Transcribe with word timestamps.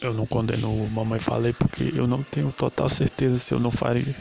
eu 0.00 0.12
não 0.12 0.26
condeno 0.26 0.70
o 0.70 0.90
Mamãe 0.90 1.18
Falei 1.18 1.52
porque 1.52 1.92
eu 1.94 2.06
não 2.06 2.22
tenho 2.22 2.52
total 2.52 2.88
certeza 2.88 3.38
se 3.38 3.54
eu 3.54 3.60
não 3.60 3.70
faria, 3.70 4.14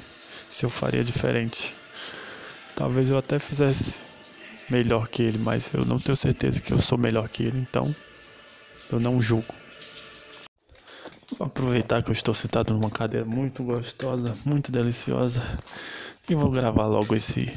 se 0.50 0.66
eu 0.66 0.70
faria 0.70 1.04
diferente. 1.04 1.74
Talvez 2.75 3.09
eu 3.09 3.17
até 3.17 3.40
fizesse 3.40 4.00
melhor 4.69 5.08
que 5.08 5.22
ele, 5.22 5.38
mas 5.40 5.74
eu 5.74 5.85
não 5.85 6.00
tenho 6.00 6.16
certeza 6.16 6.61
que 6.61 6.74
eu 6.74 6.80
sou 6.80 6.98
melhor 6.98 7.27
que 7.30 7.43
ele, 7.43 7.59
então 7.59 7.93
eu 8.91 9.00
não 9.00 9.21
julgo. 9.21 9.54
Vou 11.38 11.47
aproveitar 11.47 12.03
que 12.03 12.09
eu 12.09 12.13
estou 12.13 12.33
sentado 12.33 12.73
numa 12.73 12.89
cadeira 12.89 13.25
muito 13.25 13.63
gostosa, 13.63 14.37
muito 14.45 14.71
deliciosa 14.71 15.41
e 16.29 16.35
vou 16.35 16.49
gravar 16.49 16.85
logo 16.85 17.15
esse 17.15 17.51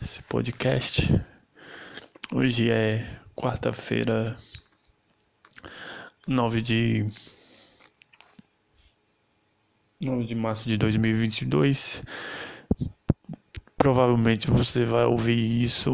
esse 0.00 0.22
podcast. 0.22 1.20
Hoje 2.32 2.70
é 2.70 3.04
quarta-feira, 3.34 4.36
9 6.28 6.60
de 6.60 7.06
9 9.98 10.24
de 10.24 10.34
março 10.34 10.68
de 10.68 10.76
2022. 10.76 12.02
Provavelmente 13.78 14.50
você 14.50 14.84
vai 14.84 15.06
ouvir 15.06 15.62
isso 15.62 15.90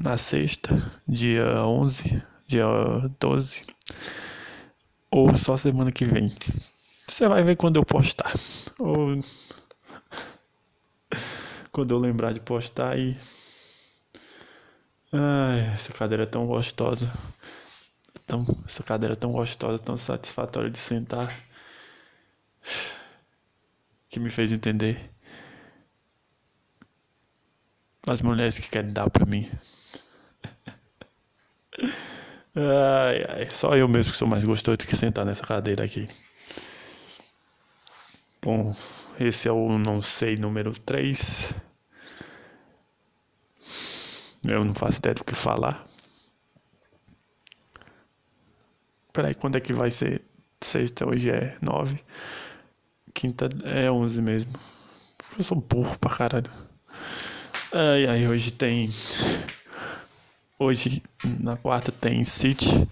na 0.00 0.16
sexta, 0.16 0.80
dia 1.08 1.44
11, 1.64 2.22
dia 2.46 2.64
12, 3.18 3.62
ou 5.10 5.34
só 5.34 5.56
semana 5.56 5.90
que 5.90 6.04
vem. 6.04 6.32
Você 7.08 7.26
vai 7.26 7.42
ver 7.42 7.56
quando 7.56 7.74
eu 7.74 7.84
postar, 7.84 8.32
ou 8.78 9.18
quando 11.72 11.90
eu 11.90 11.98
lembrar 11.98 12.32
de 12.32 12.38
postar 12.38 12.96
e. 12.96 13.16
Ai, 15.12 15.74
essa 15.74 15.92
cadeira 15.92 16.22
é 16.22 16.26
tão 16.26 16.46
gostosa. 16.46 17.12
Tão, 18.26 18.44
essa 18.66 18.82
cadeira 18.82 19.16
tão 19.16 19.32
gostosa, 19.32 19.82
tão 19.82 19.96
satisfatória 19.96 20.70
de 20.70 20.78
sentar. 20.78 21.28
Que 24.08 24.18
me 24.20 24.30
fez 24.30 24.52
entender 24.52 25.10
as 28.06 28.20
mulheres 28.22 28.58
que 28.58 28.68
querem 28.68 28.92
dar 28.92 29.10
pra 29.10 29.26
mim. 29.26 29.50
Ai, 32.56 33.24
ai, 33.28 33.50
só 33.50 33.76
eu 33.76 33.88
mesmo 33.88 34.12
que 34.12 34.18
sou 34.18 34.28
mais 34.28 34.44
gostoso 34.44 34.76
do 34.76 34.86
que 34.86 34.94
sentar 34.94 35.26
nessa 35.26 35.44
cadeira 35.44 35.84
aqui. 35.84 36.06
Bom, 38.40 38.76
esse 39.18 39.48
é 39.48 39.52
o 39.52 39.76
não 39.76 40.00
sei 40.00 40.36
número 40.36 40.78
3. 40.80 41.52
Eu 44.46 44.64
não 44.64 44.74
faço 44.74 44.98
ideia 44.98 45.14
do 45.14 45.24
que 45.24 45.34
falar. 45.34 45.84
Peraí, 49.14 49.32
quando 49.32 49.56
é 49.56 49.60
que 49.60 49.72
vai 49.72 49.92
ser? 49.92 50.22
Sexta, 50.60 51.08
hoje 51.08 51.30
é 51.30 51.56
9. 51.62 52.00
Quinta 53.14 53.48
é 53.62 53.88
11 53.88 54.20
mesmo. 54.20 54.52
Eu 55.38 55.44
sou 55.44 55.56
burro 55.60 55.96
pra 56.00 56.10
caralho. 56.10 56.50
Ai, 57.72 58.06
ai, 58.06 58.26
hoje 58.26 58.52
tem. 58.52 58.90
Hoje, 60.58 61.00
na 61.40 61.56
quarta, 61.56 61.92
tem 61.92 62.24
City, 62.24 62.88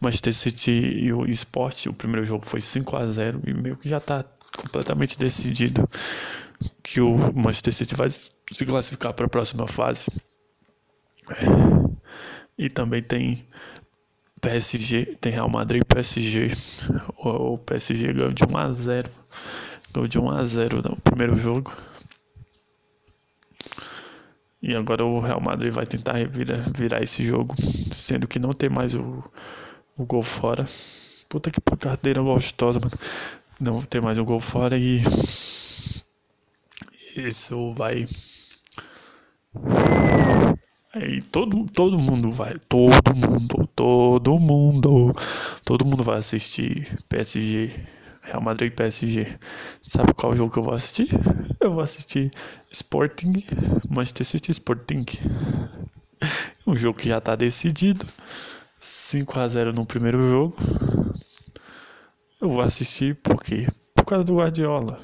Manchester 0.00 0.32
City 0.32 0.70
e 0.70 1.12
o 1.12 1.26
Sport. 1.26 1.86
O 1.86 1.92
primeiro 1.92 2.24
jogo 2.24 2.46
foi 2.46 2.60
5 2.60 2.96
a 2.96 3.04
0 3.08 3.42
e 3.44 3.52
meio 3.52 3.76
que 3.76 3.88
já 3.88 3.98
tá 3.98 4.24
completamente 4.56 5.18
decidido 5.18 5.88
que 6.84 7.00
o 7.00 7.16
Manchester 7.34 7.74
City 7.74 7.96
vai 7.96 8.10
se 8.10 8.64
classificar 8.64 9.12
para 9.12 9.26
a 9.26 9.28
próxima 9.28 9.66
fase. 9.66 10.08
E 12.56 12.70
também 12.70 13.02
tem 13.02 13.44
PSG, 14.40 15.16
tem 15.20 15.32
Real 15.32 15.48
Madrid 15.48 15.82
e 15.82 15.84
PSG. 15.84 16.50
O, 17.18 17.58
PSG 17.58 18.12
ganhou 18.12 18.32
de 18.32 18.44
1 18.44 18.56
a 18.56 18.72
0. 18.72 19.10
Ganhou 19.92 20.08
de 20.08 20.18
1 20.18 20.30
a 20.30 20.44
0 20.44 20.82
no 20.82 20.96
primeiro 20.96 21.36
jogo. 21.36 21.72
E 24.62 24.74
agora 24.74 25.04
o 25.04 25.20
Real 25.20 25.40
Madrid 25.40 25.72
vai 25.72 25.86
tentar 25.86 26.14
virar, 26.28 26.58
virar 26.76 27.02
esse 27.02 27.24
jogo, 27.24 27.54
sendo 27.92 28.26
que 28.26 28.38
não 28.38 28.52
tem 28.52 28.68
mais 28.68 28.94
o, 28.94 29.22
o 29.96 30.04
gol 30.04 30.22
fora. 30.22 30.68
Puta 31.28 31.50
que 31.50 31.60
cadeira 31.78 32.22
gostosa, 32.22 32.80
mano. 32.80 32.92
Não 33.60 33.80
tem 33.82 34.00
mais 34.00 34.18
o 34.18 34.24
gol 34.24 34.40
fora 34.40 34.76
e 34.76 35.02
isso 37.16 37.72
vai 37.74 38.06
Aí 40.94 41.20
todo, 41.20 41.66
todo 41.66 41.98
mundo 41.98 42.30
vai, 42.30 42.54
todo 42.68 43.14
mundo, 43.14 43.66
todo 43.76 44.38
mundo, 44.38 45.14
todo 45.64 45.84
mundo 45.84 46.02
vai 46.02 46.18
assistir 46.18 46.98
PSG 47.08 47.70
Real 48.28 48.42
Madrid 48.42 48.72
PSG. 48.72 49.26
Sabe 49.82 50.12
qual 50.12 50.36
jogo 50.36 50.52
que 50.52 50.58
eu 50.58 50.62
vou 50.62 50.74
assistir? 50.74 51.08
Eu 51.60 51.72
vou 51.72 51.82
assistir 51.82 52.30
Sporting, 52.70 53.32
Manchester 53.88 54.26
City 54.26 54.50
Sporting. 54.52 55.04
Um 56.66 56.76
jogo 56.76 56.98
que 56.98 57.08
já 57.08 57.18
está 57.18 57.34
decidido. 57.34 58.06
5 58.80 59.40
a 59.40 59.48
0 59.48 59.72
no 59.72 59.86
primeiro 59.86 60.20
jogo. 60.30 60.56
Eu 62.40 62.50
vou 62.50 62.60
assistir 62.60 63.16
por 63.16 63.42
quê? 63.42 63.66
Por 63.94 64.04
causa 64.04 64.24
do 64.24 64.36
Guardiola. 64.36 65.00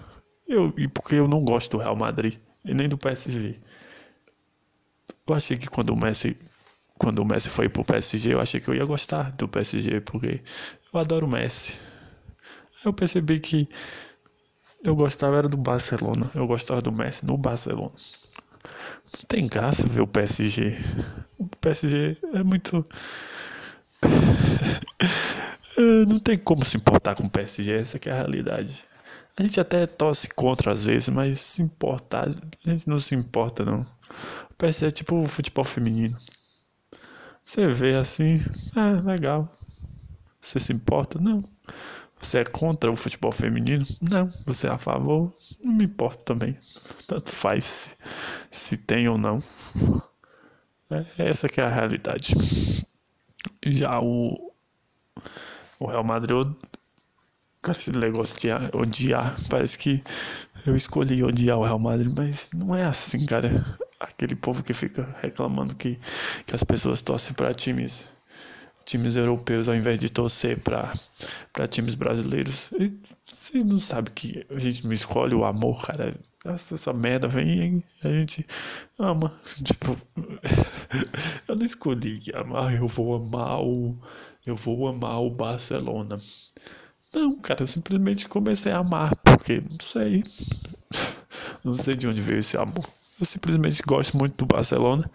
Eu, 0.47 0.73
e 0.77 0.87
porque 0.87 1.15
eu 1.15 1.27
não 1.27 1.43
gosto 1.43 1.73
do 1.73 1.83
Real 1.83 1.97
Madrid 1.97 2.37
e 2.65 2.75
nem 2.75 2.89
do 2.89 2.99
PSG. 2.99 3.59
Eu 5.27 5.35
achei 5.35 5.57
que 5.57 5.69
quando 5.69 5.91
o 5.91 5.97
Messi 5.97 6.37
quando 6.97 7.19
o 7.19 7.25
Messi 7.25 7.51
foi 7.51 7.69
pro 7.69 7.85
PSG, 7.85 8.35
eu 8.35 8.41
achei 8.41 8.61
que 8.61 8.69
eu 8.69 8.75
ia 8.75 8.85
gostar 8.85 9.33
do 9.33 9.49
PSG, 9.49 10.01
porque 10.01 10.41
eu 10.93 11.01
adoro 11.01 11.27
o 11.27 11.29
Messi 11.29 11.77
eu 12.85 12.93
percebi 12.93 13.41
que 13.41 13.69
eu 14.85 14.95
gostava 14.95 15.39
era 15.39 15.49
do 15.49 15.57
Barcelona. 15.57 16.31
Eu 16.35 16.47
gostava 16.47 16.83
do 16.83 16.93
Messi 16.93 17.27
no 17.27 17.39
Barcelona. 17.39 17.93
Não 19.15 19.23
tem 19.29 19.47
graça 19.47 19.87
ver 19.87 20.03
o 20.03 20.07
PSG. 20.07 20.77
O 21.39 21.47
PSG 21.47 22.19
é 22.35 22.43
muito. 22.43 22.87
não 26.07 26.19
tem 26.19 26.37
como 26.37 26.65
se 26.65 26.77
importar 26.77 27.15
com 27.15 27.25
o 27.25 27.31
PSG, 27.31 27.73
essa 27.73 27.99
é 28.05 28.11
a 28.11 28.15
realidade. 28.15 28.85
A 29.37 29.43
gente 29.43 29.59
até 29.59 29.87
torce 29.87 30.29
contra 30.29 30.73
às 30.73 30.85
vezes, 30.85 31.09
mas 31.09 31.41
se 31.41 31.63
importar, 31.63 32.29
a 32.29 32.71
gente 32.71 32.89
não 32.89 33.01
se 33.01 33.15
importa 33.15 33.65
não. 33.65 33.85
O 34.51 34.55
PSG 34.55 34.87
é 34.87 34.91
tipo 34.91 35.17
o 35.17 35.29
futebol 35.29 35.65
feminino. 35.65 36.17
Você 37.45 37.67
vê 37.69 37.97
assim, 37.97 38.41
ah, 38.77 39.03
legal. 39.05 39.51
Você 40.41 40.61
se 40.61 40.73
importa? 40.73 41.19
Não. 41.21 41.43
Você 42.21 42.39
é 42.39 42.45
contra 42.45 42.91
o 42.91 42.97
futebol 42.97 43.33
feminino? 43.33 43.85
Não. 44.01 44.33
Você 44.47 44.67
é 44.67 44.71
a 44.71 44.79
favor? 44.79 45.33
Não 45.63 45.75
me 45.75 45.85
importa 45.85 46.23
também. 46.25 46.57
Tanto 47.07 47.31
faz 47.31 47.65
se, 47.65 47.97
se 48.51 48.77
tem 48.77 49.09
ou 49.09 49.19
não. 49.19 49.43
É, 50.91 51.29
essa 51.29 51.49
que 51.49 51.61
é 51.61 51.65
a 51.65 51.69
realidade. 51.69 52.35
Já 53.67 54.01
o, 54.01 54.53
o 55.79 55.87
Real 55.87 56.05
Madrid, 56.05 56.47
cara, 57.65 57.79
esse 57.79 57.91
negócio 57.93 58.39
de 58.39 58.49
odiar, 58.77 59.35
parece 59.49 59.79
que 59.79 60.05
eu 60.67 60.77
escolhi 60.77 61.25
odiar 61.25 61.59
o 61.59 61.65
Real 61.65 61.79
Madrid, 61.79 62.13
mas 62.15 62.49
não 62.55 62.75
é 62.75 62.85
assim, 62.85 63.25
cara. 63.27 63.51
Aquele 63.99 64.35
povo 64.35 64.63
que 64.63 64.75
fica 64.75 65.09
reclamando 65.23 65.75
que, 65.75 65.99
que 66.47 66.55
as 66.55 66.63
pessoas 66.63 67.01
torcem 67.01 67.35
para 67.35 67.55
times 67.55 68.07
times 68.85 69.17
europeus 69.17 69.67
ao 69.67 69.75
invés 69.75 69.99
de 69.99 70.11
torcer 70.11 70.59
para 70.59 71.67
times 71.67 71.95
brasileiros. 71.95 72.71
E 72.73 72.95
você 73.23 73.65
não 73.65 73.81
sabe 73.81 74.11
que 74.11 74.45
a 74.51 74.59
gente 74.59 74.85
não 74.85 74.93
escolhe 74.93 75.35
o 75.35 75.43
amor, 75.43 75.87
cara. 75.87 76.13
Essa, 76.45 76.75
essa 76.75 76.93
merda 76.93 77.27
vem 77.27 77.83
e 78.05 78.07
a 78.07 78.11
gente 78.11 78.47
ama. 78.99 79.33
Tipo, 79.65 79.97
eu 81.49 81.57
não 81.57 81.65
escolhi 81.65 82.21
amar, 82.35 82.75
eu 82.75 82.87
vou 82.87 83.15
amar 83.15 83.63
o. 83.63 83.97
Eu 84.45 84.55
vou 84.55 84.87
amar 84.87 85.23
o 85.23 85.31
Barcelona. 85.31 86.19
Não, 87.15 87.37
cara, 87.37 87.63
eu 87.63 87.67
simplesmente 87.67 88.29
comecei 88.29 88.73
a 88.73 88.79
amar, 88.79 89.15
porque 89.17 89.63
não 89.71 89.79
sei. 89.81 90.25
Não 91.65 91.77
sei 91.77 91.95
de 91.95 92.07
onde 92.07 92.21
veio 92.21 92.41
esse 92.41 92.57
amor. 92.57 92.85
Eu 93.19 93.25
simplesmente 93.25 93.83
gosto 93.87 94.17
muito 94.17 94.37
do 94.37 94.47
Barcelona. 94.47 95.09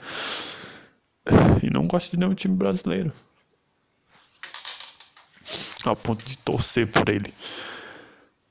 E 1.62 1.70
não 1.70 1.88
gosto 1.88 2.12
de 2.12 2.18
nenhum 2.18 2.34
time 2.34 2.56
brasileiro 2.56 3.14
ao 5.86 5.96
ponto 5.96 6.26
de 6.26 6.38
torcer 6.38 6.88
por 6.88 7.10
ele. 7.10 7.34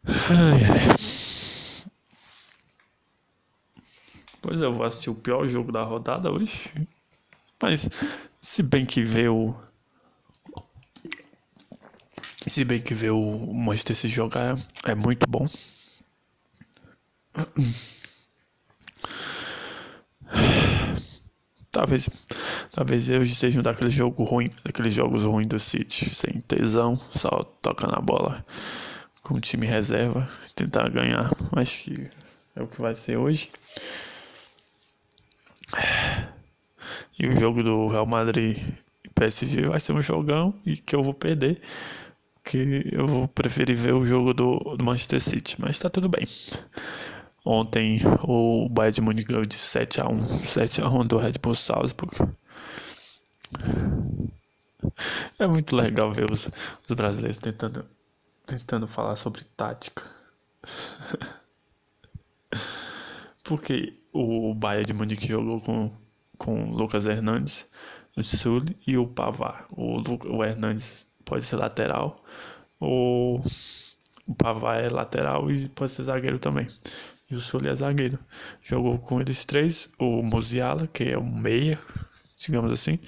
Ai, 0.07 0.61
ai. 0.65 1.89
Pois 4.41 4.63
é, 4.63 4.65
eu 4.65 4.73
vou 4.73 4.87
assistir 4.87 5.11
o 5.11 5.15
pior 5.15 5.47
jogo 5.49 5.73
da 5.73 5.83
rodada 5.83 6.31
hoje. 6.31 6.89
Mas, 7.61 7.89
se 8.41 8.63
bem 8.63 8.87
que 8.87 9.03
ver 9.03 9.31
Se 12.49 12.65
bem 12.65 12.81
que 12.81 12.95
ver 12.95 13.11
o 13.11 13.53
Manchester 13.53 13.95
se 13.95 14.09
jogar 14.09 14.59
é, 14.85 14.95
muito 14.95 15.27
bom. 15.29 15.49
Talvez, 21.71 22.09
Talvez 22.79 23.09
hoje 23.09 23.35
seja 23.35 23.59
um 23.59 23.63
daqueles 23.63 23.93
jogos 23.93 24.29
ruins, 24.29 24.51
daqueles 24.65 24.95
jogos 24.95 25.25
ruins 25.25 25.49
do 25.49 25.59
City, 25.59 26.09
sem 26.09 26.41
tesão, 26.43 26.97
só 27.11 27.43
tocando 27.61 27.97
a 27.97 28.01
bola 28.01 28.45
com 29.23 29.35
o 29.35 29.41
time 29.41 29.67
reserva, 29.67 30.29
tentar 30.55 30.89
ganhar. 30.91 31.29
Acho 31.57 31.83
que 31.83 32.09
é 32.55 32.63
o 32.63 32.69
que 32.69 32.81
vai 32.81 32.95
ser 32.95 33.17
hoje. 33.17 33.51
E 37.19 37.27
o 37.27 37.35
jogo 37.37 37.65
do 37.65 37.89
Real 37.89 38.07
Madrid 38.07 38.57
e 39.05 39.09
PSG 39.09 39.63
vai 39.63 39.81
ser 39.81 39.93
um 39.93 40.01
jogão 40.01 40.55
e 40.65 40.77
que 40.77 40.95
eu 40.95 41.03
vou 41.03 41.15
perder. 41.15 41.61
Que 42.49 42.89
eu 42.93 43.07
vou 43.07 43.29
preferir 43.29 43.77
ver 43.77 43.93
o 43.93 44.07
jogo 44.07 44.33
do, 44.33 44.59
do 44.75 44.83
Manchester 44.83 45.21
City, 45.21 45.61
mas 45.61 45.79
tá 45.79 45.91
tudo 45.91 46.09
bem. 46.09 46.27
Ontem 47.45 48.01
o 48.23 48.71
Bayern 48.71 48.95
de 48.95 49.03
Munique 49.03 49.29
ganhou 49.29 49.45
de 49.45 49.55
7 49.55 50.01
a 50.01 50.09
1, 50.09 50.45
7 50.45 50.81
a 50.81 50.89
1 50.89 51.07
do 51.07 51.19
Red 51.19 51.35
Bull 51.43 51.55
Salzburg. 51.55 52.17
É 55.39 55.47
muito 55.47 55.77
legal 55.77 56.11
ver 56.11 56.31
os, 56.31 56.49
os 56.89 56.93
brasileiros 56.95 57.37
tentando, 57.37 57.85
tentando 58.47 58.89
falar 58.89 59.17
sobre 59.17 59.45
tática. 59.45 60.03
Porque 63.45 63.93
o 64.11 64.55
Bayern 64.55 64.87
de 64.87 64.95
Munique 64.95 65.29
jogou 65.29 65.61
com, 65.61 65.95
com 66.39 66.71
Lucas 66.71 67.05
Hernandes, 67.05 67.71
o 68.17 68.25
Sully 68.25 68.75
e 68.87 68.97
o 68.97 69.07
Pavar. 69.07 69.67
O, 69.77 70.01
o 70.35 70.43
Hernandes 70.43 71.07
pode 71.29 71.45
ser 71.45 71.57
lateral, 71.57 72.25
o, 72.81 73.41
o 74.27 74.35
Pavar 74.35 74.83
é 74.83 74.89
lateral 74.89 75.51
e 75.51 75.69
pode 75.69 75.93
ser 75.93 76.05
zagueiro 76.05 76.39
também. 76.39 76.67
E 77.31 77.35
o 77.35 77.41
Sully 77.41 77.69
é 77.69 77.75
zagueiro. 77.75 78.19
Jogou 78.63 78.99
com 78.99 79.21
eles 79.21 79.45
três, 79.45 79.93
o 79.99 80.23
Musiala, 80.23 80.87
que 80.87 81.05
é 81.05 81.19
um 81.19 81.31
meia, 81.31 81.79
digamos 82.39 82.73
assim, 82.73 82.99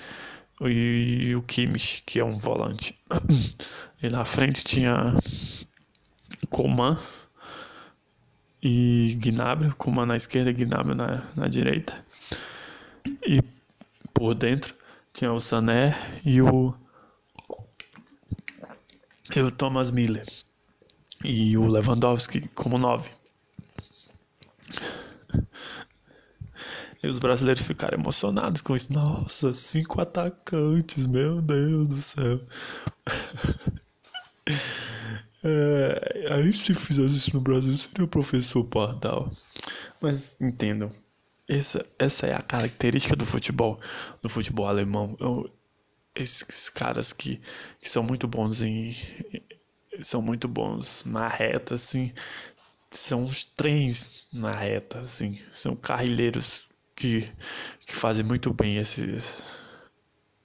e 0.60 1.34
o 1.34 1.40
Kimmich, 1.42 2.02
que 2.04 2.20
é 2.20 2.24
um 2.24 2.36
volante. 2.36 2.98
E 4.02 4.08
na 4.08 4.24
frente 4.24 4.64
tinha 4.64 5.14
Coman 6.48 6.98
e 8.62 9.14
Gnabry, 9.20 9.70
Coman 9.72 10.06
na 10.06 10.16
esquerda 10.16 10.50
e 10.50 10.54
Gnabry 10.54 10.94
na, 10.94 11.22
na 11.36 11.48
direita. 11.48 12.02
E 13.26 13.42
por 14.14 14.34
dentro 14.34 14.74
tinha 15.12 15.32
o 15.32 15.40
Sané 15.40 15.94
e 16.24 16.40
o 16.40 16.74
e 19.34 19.40
o 19.40 19.50
Thomas 19.50 19.90
Miller 19.90 20.26
e 21.24 21.56
o 21.56 21.66
Lewandowski 21.66 22.48
como 22.54 22.78
nove. 22.78 23.10
E 27.02 27.06
os 27.06 27.18
brasileiros 27.18 27.62
ficaram 27.62 27.98
emocionados 27.98 28.60
com 28.60 28.76
isso. 28.76 28.92
Nossa, 28.92 29.54
cinco 29.54 30.00
atacantes, 30.00 31.06
meu 31.06 31.40
Deus 31.40 31.88
do 31.88 31.96
céu. 31.96 32.40
É, 35.42 36.34
aí 36.34 36.52
se 36.52 36.74
fizesse 36.74 37.16
isso 37.16 37.34
no 37.34 37.40
Brasil 37.40 37.74
seria 37.74 38.04
o 38.04 38.08
professor 38.08 38.62
Pardal. 38.64 39.30
Mas 40.00 40.38
entendam, 40.38 40.90
essa, 41.48 41.84
essa 41.98 42.26
é 42.26 42.34
a 42.34 42.42
característica 42.42 43.16
do 43.16 43.24
futebol, 43.24 43.80
do 44.20 44.28
futebol 44.28 44.66
alemão. 44.66 45.16
Eu, 45.18 45.50
esses 46.14 46.68
caras 46.68 47.12
que, 47.12 47.40
que 47.80 47.88
são 47.88 48.02
muito 48.02 48.26
bons 48.26 48.62
em. 48.62 48.94
São 50.00 50.22
muito 50.22 50.48
bons 50.48 51.04
na 51.04 51.28
reta, 51.28 51.74
assim. 51.74 52.12
São 52.90 53.24
os 53.24 53.44
trens 53.44 54.26
na 54.32 54.52
reta, 54.52 54.98
assim. 55.00 55.38
São 55.52 55.76
carrilheiros 55.76 56.64
que, 56.96 57.30
que 57.86 57.94
fazem 57.94 58.24
muito 58.24 58.52
bem 58.52 58.76
esse, 58.76 59.18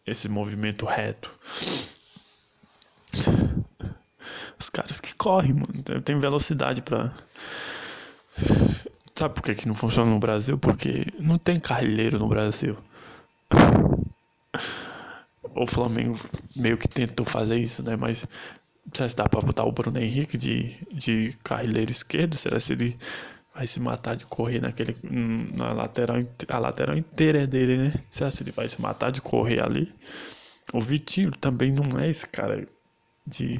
esse 0.06 0.30
movimento 0.30 0.86
reto. 0.86 1.34
Os 4.60 4.70
caras 4.70 5.00
que 5.00 5.14
correm, 5.16 5.54
mano. 5.54 6.02
Tem 6.04 6.18
velocidade 6.18 6.82
pra. 6.82 7.14
Sabe 9.14 9.36
por 9.36 9.44
que, 9.44 9.56
que 9.56 9.68
não 9.68 9.76
funciona 9.76 10.12
no 10.12 10.20
Brasil? 10.20 10.58
Porque 10.58 11.06
não 11.20 11.38
tem 11.38 11.60
carrilheiro 11.60 12.20
no 12.20 12.28
Brasil. 12.28 12.78
O 15.56 15.66
Flamengo 15.66 16.19
meio 16.56 16.78
que 16.78 16.88
tentou 16.88 17.25
fazer 17.25 17.57
isso, 17.57 17.81
né? 17.81 17.96
Mas 17.96 18.25
sei 18.94 19.10
se 19.10 19.16
dá 19.16 19.28
pra 19.28 19.42
botar 19.42 19.63
o 19.63 19.72
Bruno 19.72 19.98
Henrique 20.00 20.38
de, 20.38 20.75
de 20.92 21.38
carrilheiro 21.44 21.92
esquerdo. 21.92 22.36
Será 22.36 22.60
se 22.60 22.74
ele 22.74 22.98
vai 23.54 23.66
se 23.66 23.80
matar 23.80 24.16
de 24.16 24.25
correr 24.25 24.60
naquele 24.62 24.96
na 25.57 25.72
lateral 25.72 26.18
a 26.50 26.60
lateral 26.60 26.98
inteira 26.98 27.44
é 27.44 27.48
dele, 27.48 27.78
né? 27.78 27.94
Será 28.10 28.30
se 28.30 28.44
ele 28.44 28.52
vai 28.52 28.68
se 28.68 28.81
matar 28.81 29.12
de 29.12 29.22
correr 29.22 29.63
ali? 29.63 29.94
O 30.74 30.80
Vitinho 30.80 31.31
também 31.31 31.72
não 31.72 32.00
é 32.00 32.10
esse 32.10 32.28
cara 32.28 32.66
de, 33.25 33.60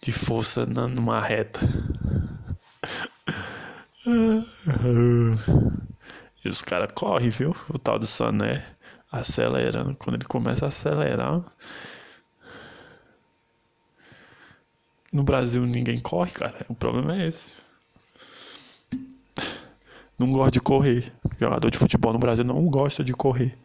de 0.00 0.12
força 0.12 0.66
na, 0.66 0.88
numa 0.88 1.20
reta. 1.20 1.60
E 6.44 6.48
os 6.48 6.62
caras 6.62 6.92
correm, 6.92 7.30
viu? 7.30 7.54
O 7.68 7.78
tal 7.78 7.98
do 7.98 8.06
Sané 8.06 8.64
acelerando. 9.10 9.96
Quando 9.96 10.16
ele 10.16 10.24
começa 10.24 10.64
a 10.64 10.68
acelerar. 10.68 11.42
No 15.12 15.22
Brasil 15.22 15.64
ninguém 15.66 15.98
corre, 15.98 16.30
cara. 16.30 16.66
O 16.68 16.74
problema 16.74 17.16
é 17.16 17.26
esse 17.26 17.68
não 20.18 20.32
gosta 20.32 20.50
de 20.50 20.60
correr. 20.60 21.12
Jogador 21.38 21.70
de 21.70 21.78
futebol 21.78 22.12
no 22.12 22.18
Brasil 22.18 22.44
não 22.44 22.66
gosta 22.66 23.04
de 23.04 23.12
correr. 23.12 23.56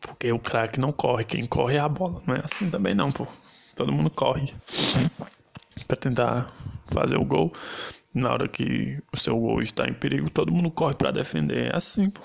Porque 0.00 0.32
o 0.32 0.38
craque 0.38 0.80
não 0.80 0.90
corre, 0.90 1.24
quem 1.24 1.44
corre 1.44 1.76
é 1.76 1.80
a 1.80 1.88
bola. 1.88 2.22
Não 2.26 2.34
é 2.34 2.40
assim 2.40 2.70
também 2.70 2.94
não, 2.94 3.12
pô. 3.12 3.26
Todo 3.74 3.92
mundo 3.92 4.10
corre 4.10 4.52
para 5.86 5.96
tentar 5.96 6.50
fazer 6.86 7.16
o 7.16 7.24
gol. 7.24 7.52
Na 8.12 8.32
hora 8.32 8.48
que 8.48 9.00
o 9.12 9.16
seu 9.16 9.38
gol 9.38 9.62
está 9.62 9.88
em 9.88 9.94
perigo, 9.94 10.28
todo 10.30 10.52
mundo 10.52 10.70
corre 10.70 10.94
para 10.94 11.10
defender. 11.10 11.72
É 11.72 11.76
assim, 11.76 12.10
pô. 12.10 12.20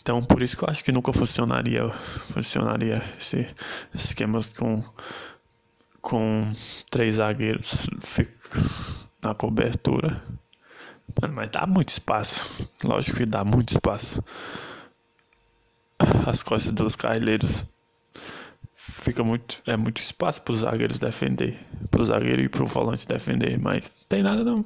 Então, 0.00 0.22
por 0.22 0.42
isso 0.42 0.56
que 0.56 0.64
eu 0.64 0.68
acho 0.68 0.82
que 0.82 0.90
nunca 0.90 1.12
funcionaria, 1.12 1.88
funcionaria 1.88 3.02
esse 3.18 3.46
esquema 3.94 4.40
com 4.58 4.82
com 6.00 6.50
três 6.90 7.16
zagueiros 7.16 7.86
na 9.22 9.34
cobertura. 9.34 10.22
Mano, 11.20 11.34
mas 11.36 11.50
dá 11.50 11.66
muito 11.66 11.90
espaço. 11.90 12.68
Lógico 12.82 13.18
que 13.18 13.26
dá 13.26 13.44
muito 13.44 13.70
espaço. 13.70 14.24
As 16.26 16.42
costas 16.42 16.72
dos 16.72 16.96
carrilheiros 16.96 17.66
fica 18.90 19.22
muito 19.22 19.62
é 19.66 19.76
muito 19.76 19.98
espaço 19.98 20.42
para 20.42 20.52
os 20.52 20.60
zagueiros 20.60 20.98
defender, 20.98 21.58
para 21.90 22.02
o 22.02 22.04
zagueiro 22.04 22.42
e 22.42 22.48
para 22.48 22.62
o 22.62 22.66
volante 22.66 23.06
defender, 23.06 23.58
mas 23.58 23.92
tem 24.08 24.22
nada 24.22 24.42
não. 24.44 24.64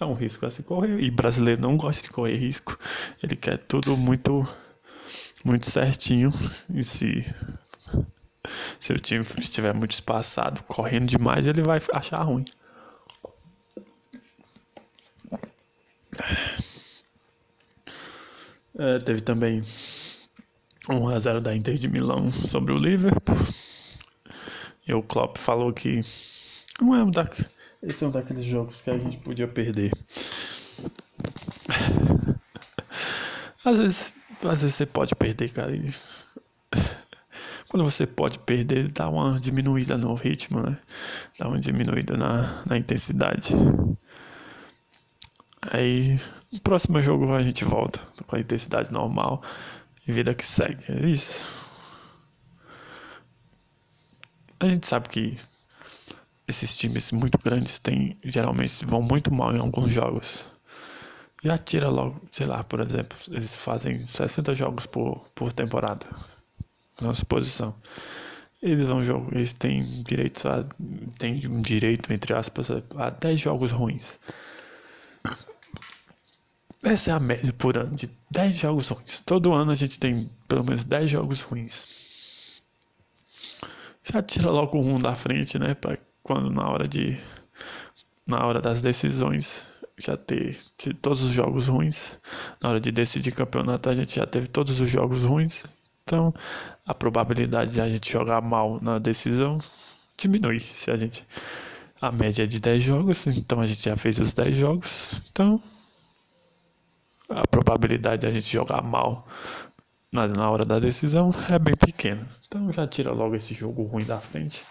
É 0.00 0.04
um 0.04 0.14
risco 0.14 0.44
a 0.44 0.50
se 0.50 0.64
correr 0.64 0.98
e 0.98 1.10
brasileiro 1.10 1.62
não 1.62 1.76
gosta 1.76 2.02
de 2.02 2.08
correr 2.08 2.34
risco. 2.34 2.76
Ele 3.22 3.36
quer 3.36 3.58
tudo 3.58 3.96
muito 3.96 4.46
muito 5.44 5.70
certinho 5.70 6.28
e 6.74 6.82
se 6.82 7.24
se 8.80 8.92
o 8.92 8.98
time 8.98 9.24
estiver 9.38 9.72
muito 9.72 9.92
espaçado, 9.92 10.62
correndo 10.64 11.06
demais, 11.06 11.46
ele 11.46 11.62
vai 11.62 11.80
achar 11.92 12.22
ruim. 12.22 12.44
É, 18.78 18.98
teve 18.98 19.20
também 19.20 19.62
1 20.88 21.08
a 21.08 21.18
0 21.18 21.40
da 21.40 21.54
Inter 21.54 21.74
de 21.74 21.88
Milão 21.88 22.30
sobre 22.32 22.72
o 22.74 22.78
Liverpool. 22.78 23.36
E 24.86 24.92
o 24.92 25.02
Klopp 25.02 25.36
falou 25.36 25.72
que 25.72 26.00
não 26.80 26.94
é 26.94 27.04
um 27.04 27.10
da... 27.10 27.28
esse 27.82 28.04
é 28.04 28.06
um 28.08 28.10
daqueles 28.10 28.44
jogos 28.44 28.80
que 28.80 28.90
a 28.90 28.98
gente 28.98 29.18
podia 29.18 29.46
perder. 29.46 29.92
Às 33.64 33.78
vezes, 33.78 34.14
às 34.42 34.62
vezes 34.62 34.74
você 34.74 34.86
pode 34.86 35.14
perder, 35.14 35.52
cara. 35.52 35.72
E 35.72 35.94
quando 37.68 37.84
você 37.84 38.06
pode 38.06 38.40
perder, 38.40 38.90
dá 38.90 39.08
uma 39.08 39.38
diminuída 39.38 39.96
no 39.96 40.14
ritmo, 40.14 40.60
né? 40.60 40.76
Dá 41.38 41.46
uma 41.46 41.60
diminuída 41.60 42.16
na, 42.16 42.42
na 42.66 42.76
intensidade. 42.76 43.54
Aí, 45.70 46.20
no 46.52 46.60
próximo 46.60 47.00
jogo 47.00 47.32
a 47.32 47.42
gente 47.42 47.64
volta 47.64 48.00
com 48.26 48.34
a 48.34 48.40
intensidade 48.40 48.92
normal 48.92 49.40
e 50.06 50.12
vida 50.12 50.34
que 50.34 50.44
segue. 50.44 50.84
É 50.88 51.06
isso. 51.06 51.62
A 54.60 54.68
gente 54.68 54.86
sabe 54.86 55.08
que 55.08 55.38
esses 56.46 56.76
times 56.76 57.12
muito 57.12 57.38
grandes 57.38 57.78
têm, 57.78 58.16
geralmente 58.24 58.84
vão 58.84 59.02
muito 59.02 59.32
mal 59.32 59.54
em 59.54 59.58
alguns 59.58 59.90
jogos. 59.92 60.44
Já 61.42 61.58
tira 61.58 61.88
logo, 61.88 62.20
sei 62.30 62.46
lá, 62.46 62.62
por 62.62 62.80
exemplo, 62.80 63.18
eles 63.28 63.56
fazem 63.56 64.06
60 64.06 64.54
jogos 64.54 64.86
por, 64.86 65.18
por 65.34 65.52
temporada 65.52 66.06
na 67.00 67.12
suposição. 67.12 67.74
Eles 68.62 68.86
vão 68.86 69.02
jogar, 69.02 69.34
eles 69.34 69.52
têm 69.52 69.82
direito 70.04 70.48
a, 70.48 70.64
têm 71.18 71.44
um 71.48 71.60
direito, 71.60 72.12
entre 72.12 72.32
aspas, 72.32 72.70
a 72.70 73.10
10 73.10 73.40
jogos 73.40 73.72
ruins. 73.72 74.16
Essa 76.82 77.12
é 77.12 77.14
a 77.14 77.20
média 77.20 77.52
por 77.52 77.78
ano 77.78 77.94
de 77.94 78.10
10 78.30 78.56
jogos 78.56 78.88
ruins. 78.88 79.20
Todo 79.20 79.52
ano 79.52 79.70
a 79.70 79.74
gente 79.74 80.00
tem 80.00 80.28
pelo 80.48 80.64
menos 80.64 80.84
10 80.84 81.10
jogos 81.10 81.40
ruins. 81.40 82.60
Já 84.02 84.20
tira 84.20 84.50
logo 84.50 84.78
um 84.78 84.98
da 84.98 85.14
frente, 85.14 85.58
né? 85.58 85.74
Pra 85.74 85.96
quando 86.22 86.50
na 86.50 86.68
hora 86.68 86.88
de. 86.88 87.16
Na 88.26 88.44
hora 88.44 88.60
das 88.60 88.82
decisões 88.82 89.64
já 89.98 90.16
ter, 90.16 90.56
ter 90.76 90.94
todos 90.94 91.22
os 91.22 91.30
jogos 91.30 91.68
ruins. 91.68 92.18
Na 92.60 92.70
hora 92.70 92.80
de 92.80 92.90
decidir 92.90 93.32
campeonato 93.32 93.88
a 93.88 93.94
gente 93.94 94.16
já 94.16 94.26
teve 94.26 94.48
todos 94.48 94.80
os 94.80 94.90
jogos 94.90 95.22
ruins. 95.22 95.64
Então 96.02 96.34
a 96.84 96.92
probabilidade 96.92 97.72
de 97.72 97.80
a 97.80 97.88
gente 97.88 98.10
jogar 98.10 98.40
mal 98.40 98.80
na 98.82 98.98
decisão 98.98 99.58
diminui. 100.16 100.60
Se 100.60 100.90
a 100.90 100.96
gente. 100.96 101.24
A 102.00 102.10
média 102.10 102.42
é 102.42 102.46
de 102.46 102.58
10 102.58 102.82
jogos, 102.82 103.28
então 103.28 103.60
a 103.60 103.66
gente 103.66 103.84
já 103.84 103.96
fez 103.96 104.18
os 104.18 104.34
10 104.34 104.58
jogos. 104.58 105.22
Então 105.30 105.62
a 107.28 107.46
probabilidade 107.46 108.22
de 108.22 108.26
a 108.26 108.30
gente 108.30 108.52
jogar 108.52 108.82
mal 108.82 109.26
na, 110.10 110.28
na 110.28 110.50
hora 110.50 110.64
da 110.64 110.78
decisão 110.78 111.34
é 111.50 111.58
bem 111.58 111.74
pequena. 111.74 112.26
Então 112.46 112.70
já 112.72 112.86
tira 112.86 113.12
logo 113.12 113.34
esse 113.34 113.54
jogo 113.54 113.82
ruim 113.84 114.04
da 114.04 114.18
frente. 114.18 114.62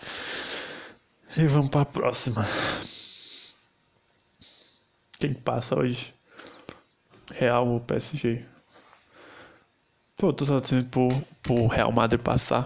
E 1.37 1.47
vamos 1.47 1.69
para 1.69 1.81
a 1.81 1.85
próxima. 1.85 2.45
Quem 5.17 5.33
passa 5.33 5.77
hoje? 5.79 6.13
Real 7.33 7.67
ou 7.67 7.79
PSG? 7.79 8.43
Pô, 10.17 10.33
tô 10.33 10.45
torcendo 10.45 10.85
pro, 10.89 11.07
pro 11.41 11.67
Real 11.67 11.91
Madrid 11.91 12.21
passar. 12.21 12.65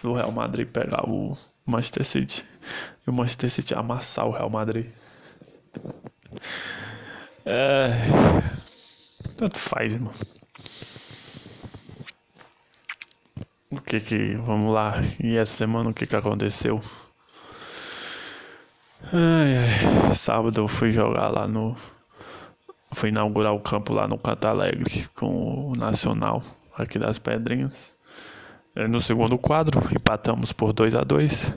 Pro 0.00 0.14
Real 0.14 0.32
Madrid 0.32 0.66
pegar 0.66 1.08
o 1.08 1.36
Manchester 1.64 2.04
City. 2.04 2.44
E 3.06 3.10
o 3.10 3.12
Manchester 3.12 3.50
City 3.50 3.74
amassar 3.74 4.26
o 4.26 4.30
Real 4.30 4.50
Madrid. 4.50 4.86
É. 7.44 7.90
Tanto 9.36 9.58
faz, 9.58 9.94
irmão. 9.94 10.12
O 13.70 13.80
que 13.80 14.00
que. 14.00 14.34
Vamos 14.36 14.72
lá. 14.72 14.94
E 15.22 15.36
essa 15.36 15.52
semana 15.52 15.90
o 15.90 15.94
que 15.94 16.06
que 16.06 16.16
aconteceu? 16.16 16.80
Ai, 19.12 19.58
ai. 19.58 20.14
Sábado 20.14 20.60
eu 20.60 20.68
fui 20.68 20.90
jogar 20.90 21.28
lá 21.28 21.46
no. 21.46 21.76
Fui 22.92 23.10
inaugurar 23.10 23.52
o 23.52 23.60
campo 23.60 23.92
lá 23.92 24.08
no 24.08 24.16
Canto 24.16 24.46
Alegre 24.46 25.06
com 25.14 25.70
o 25.70 25.76
Nacional 25.76 26.42
aqui 26.76 26.98
das 26.98 27.18
Pedrinhas. 27.18 27.92
No 28.88 29.00
segundo 29.00 29.38
quadro, 29.38 29.80
empatamos 29.94 30.52
por 30.52 30.72
2 30.72 30.94
a 30.94 31.02
2 31.02 31.54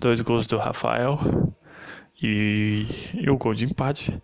Dois 0.00 0.20
gols 0.20 0.46
do 0.46 0.58
Rafael 0.58 1.18
e, 2.22 2.86
e 3.14 3.28
o 3.28 3.36
gol 3.36 3.52
de 3.52 3.64
empate 3.64 4.16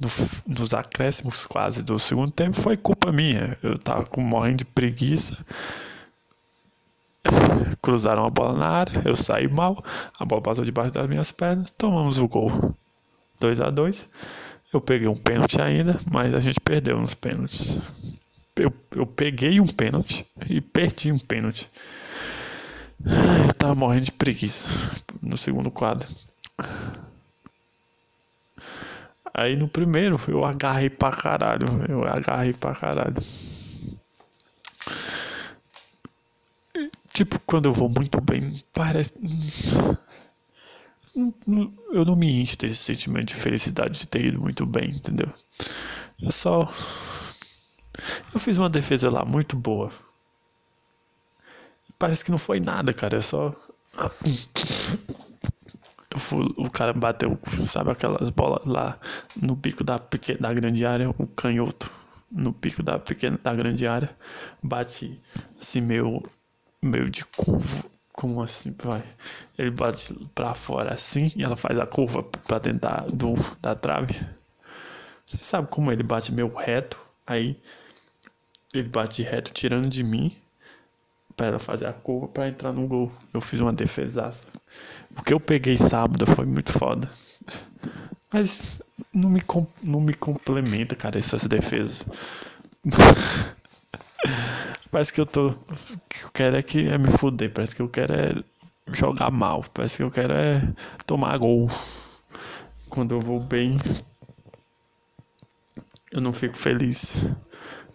no, 0.00 0.08
nos 0.46 0.72
acréscimos 0.72 1.46
quase 1.46 1.82
do 1.82 1.98
segundo 1.98 2.32
tempo 2.32 2.56
foi 2.56 2.76
culpa 2.76 3.12
minha. 3.12 3.56
Eu 3.62 3.78
tava 3.78 4.06
com, 4.06 4.22
morrendo 4.22 4.58
de 4.58 4.64
preguiça. 4.64 5.44
Cruzaram 7.82 8.24
a 8.24 8.30
bola 8.30 8.58
na 8.58 8.66
área, 8.66 9.02
eu 9.04 9.14
saí 9.14 9.46
mal, 9.46 9.84
a 10.18 10.24
bola 10.24 10.40
passou 10.40 10.64
debaixo 10.64 10.92
das 10.92 11.06
minhas 11.06 11.30
pernas, 11.30 11.70
tomamos 11.76 12.18
o 12.18 12.26
gol. 12.26 12.74
2 13.38 13.60
a 13.60 13.70
2 13.70 14.08
Eu 14.72 14.80
peguei 14.80 15.06
um 15.06 15.16
pênalti 15.16 15.60
ainda, 15.60 16.00
mas 16.10 16.34
a 16.34 16.40
gente 16.40 16.58
perdeu 16.60 16.98
nos 16.98 17.12
pênaltis. 17.12 17.78
Eu, 18.56 18.72
eu 18.96 19.06
peguei 19.06 19.60
um 19.60 19.66
pênalti 19.66 20.26
e 20.48 20.60
perdi 20.62 21.12
um 21.12 21.18
pênalti. 21.18 21.68
Eu 23.04 23.54
tava 23.54 23.74
morrendo 23.74 24.04
de 24.04 24.12
preguiça 24.12 24.68
no 25.22 25.36
segundo 25.36 25.70
quadro. 25.70 26.08
Aí 29.40 29.56
no 29.56 29.66
primeiro 29.66 30.20
eu 30.28 30.44
agarrei 30.44 30.90
pra 30.90 31.10
caralho. 31.10 31.66
Eu 31.88 32.04
agarrei 32.06 32.52
pra 32.52 32.74
caralho. 32.74 33.14
Tipo, 37.14 37.40
quando 37.46 37.64
eu 37.64 37.72
vou 37.72 37.88
muito 37.88 38.20
bem, 38.20 38.62
parece. 38.74 39.14
Eu 41.14 42.04
não 42.04 42.16
me 42.16 42.42
encho 42.42 42.58
desse 42.58 42.76
sentimento 42.76 43.28
de 43.28 43.34
felicidade 43.34 44.00
de 44.00 44.08
ter 44.08 44.26
ido 44.26 44.38
muito 44.38 44.66
bem, 44.66 44.90
entendeu? 44.90 45.32
É 46.22 46.30
só. 46.30 46.70
Eu 48.34 48.40
fiz 48.40 48.58
uma 48.58 48.68
defesa 48.68 49.08
lá 49.08 49.24
muito 49.24 49.56
boa. 49.56 49.90
Parece 51.98 52.22
que 52.22 52.30
não 52.30 52.38
foi 52.38 52.60
nada, 52.60 52.92
cara. 52.92 53.16
É 53.16 53.22
só 53.22 53.56
fui, 56.18 56.52
o 56.56 56.70
cara 56.70 56.92
bateu, 56.92 57.38
sabe 57.64 57.90
aquelas 57.90 58.30
bolas 58.30 58.64
lá 58.64 58.98
no 59.40 59.56
pico 59.56 59.84
da, 59.84 59.98
pequena, 59.98 60.38
da 60.40 60.52
grande 60.52 60.84
área, 60.84 61.10
o 61.10 61.26
canhoto 61.26 61.90
no 62.30 62.52
pico 62.52 62.82
da 62.82 62.98
pequena 62.98 63.38
da 63.42 63.54
grande 63.54 63.86
área, 63.86 64.10
bate 64.62 65.20
assim 65.58 65.80
meio, 65.80 66.22
meio 66.82 67.08
de 67.10 67.24
curvo, 67.26 67.90
como 68.12 68.42
assim, 68.42 68.76
vai? 68.82 69.02
Ele 69.58 69.70
bate 69.70 70.14
para 70.34 70.54
fora 70.54 70.92
assim 70.92 71.30
e 71.36 71.42
ela 71.42 71.56
faz 71.56 71.78
a 71.78 71.86
curva 71.86 72.22
para 72.22 72.60
tentar 72.60 73.06
do 73.12 73.34
da 73.60 73.74
trave. 73.74 74.14
Você 75.26 75.38
sabe 75.38 75.68
como 75.68 75.92
ele 75.92 76.02
bate 76.02 76.32
meio 76.32 76.52
reto, 76.54 76.98
aí 77.26 77.58
ele 78.74 78.88
bate 78.88 79.22
reto 79.22 79.52
tirando 79.52 79.88
de 79.88 80.02
mim 80.02 80.32
para 81.36 81.46
ela 81.46 81.58
fazer 81.58 81.86
a 81.86 81.92
curva 81.92 82.28
para 82.28 82.48
entrar 82.48 82.72
no 82.72 82.86
gol. 82.86 83.12
Eu 83.32 83.40
fiz 83.40 83.60
uma 83.60 83.72
defesaça. 83.72 84.46
O 85.18 85.22
que 85.22 85.32
eu 85.32 85.40
peguei 85.40 85.76
sábado 85.76 86.26
foi 86.26 86.46
muito 86.46 86.72
foda. 86.72 87.10
Mas 88.32 88.80
não 89.12 89.28
me, 89.30 89.42
não 89.82 90.00
me 90.00 90.14
complementa, 90.14 90.94
cara, 90.94 91.18
essas 91.18 91.46
defesas. 91.46 92.06
Parece 94.90 95.12
que 95.12 95.20
eu 95.20 95.26
tô. 95.26 95.48
O 95.48 95.54
que 96.08 96.24
eu 96.24 96.30
quero 96.32 96.56
é 96.56 96.62
que 96.62 96.88
é 96.88 96.98
me 96.98 97.10
fuder. 97.10 97.52
Parece 97.52 97.74
que 97.74 97.82
eu 97.82 97.88
quero 97.88 98.12
é 98.14 98.34
jogar 98.92 99.30
mal. 99.30 99.64
Parece 99.72 99.98
que 99.98 100.02
eu 100.02 100.10
quero 100.10 100.32
é 100.32 100.60
tomar 101.06 101.36
gol. 101.38 101.68
Quando 102.88 103.14
eu 103.14 103.20
vou 103.20 103.38
bem, 103.40 103.76
eu 106.10 106.20
não 106.20 106.32
fico 106.32 106.56
feliz. 106.56 107.24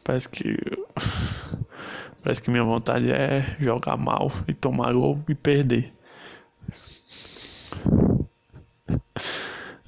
Parece 0.04 0.30
que. 0.30 0.56
Parece 2.24 2.42
que 2.42 2.50
minha 2.50 2.64
vontade 2.64 3.12
é 3.12 3.42
jogar 3.60 3.98
mal 3.98 4.32
e 4.48 4.54
tomar 4.54 4.94
gol 4.94 5.22
e 5.30 5.36
perder. 5.36 5.94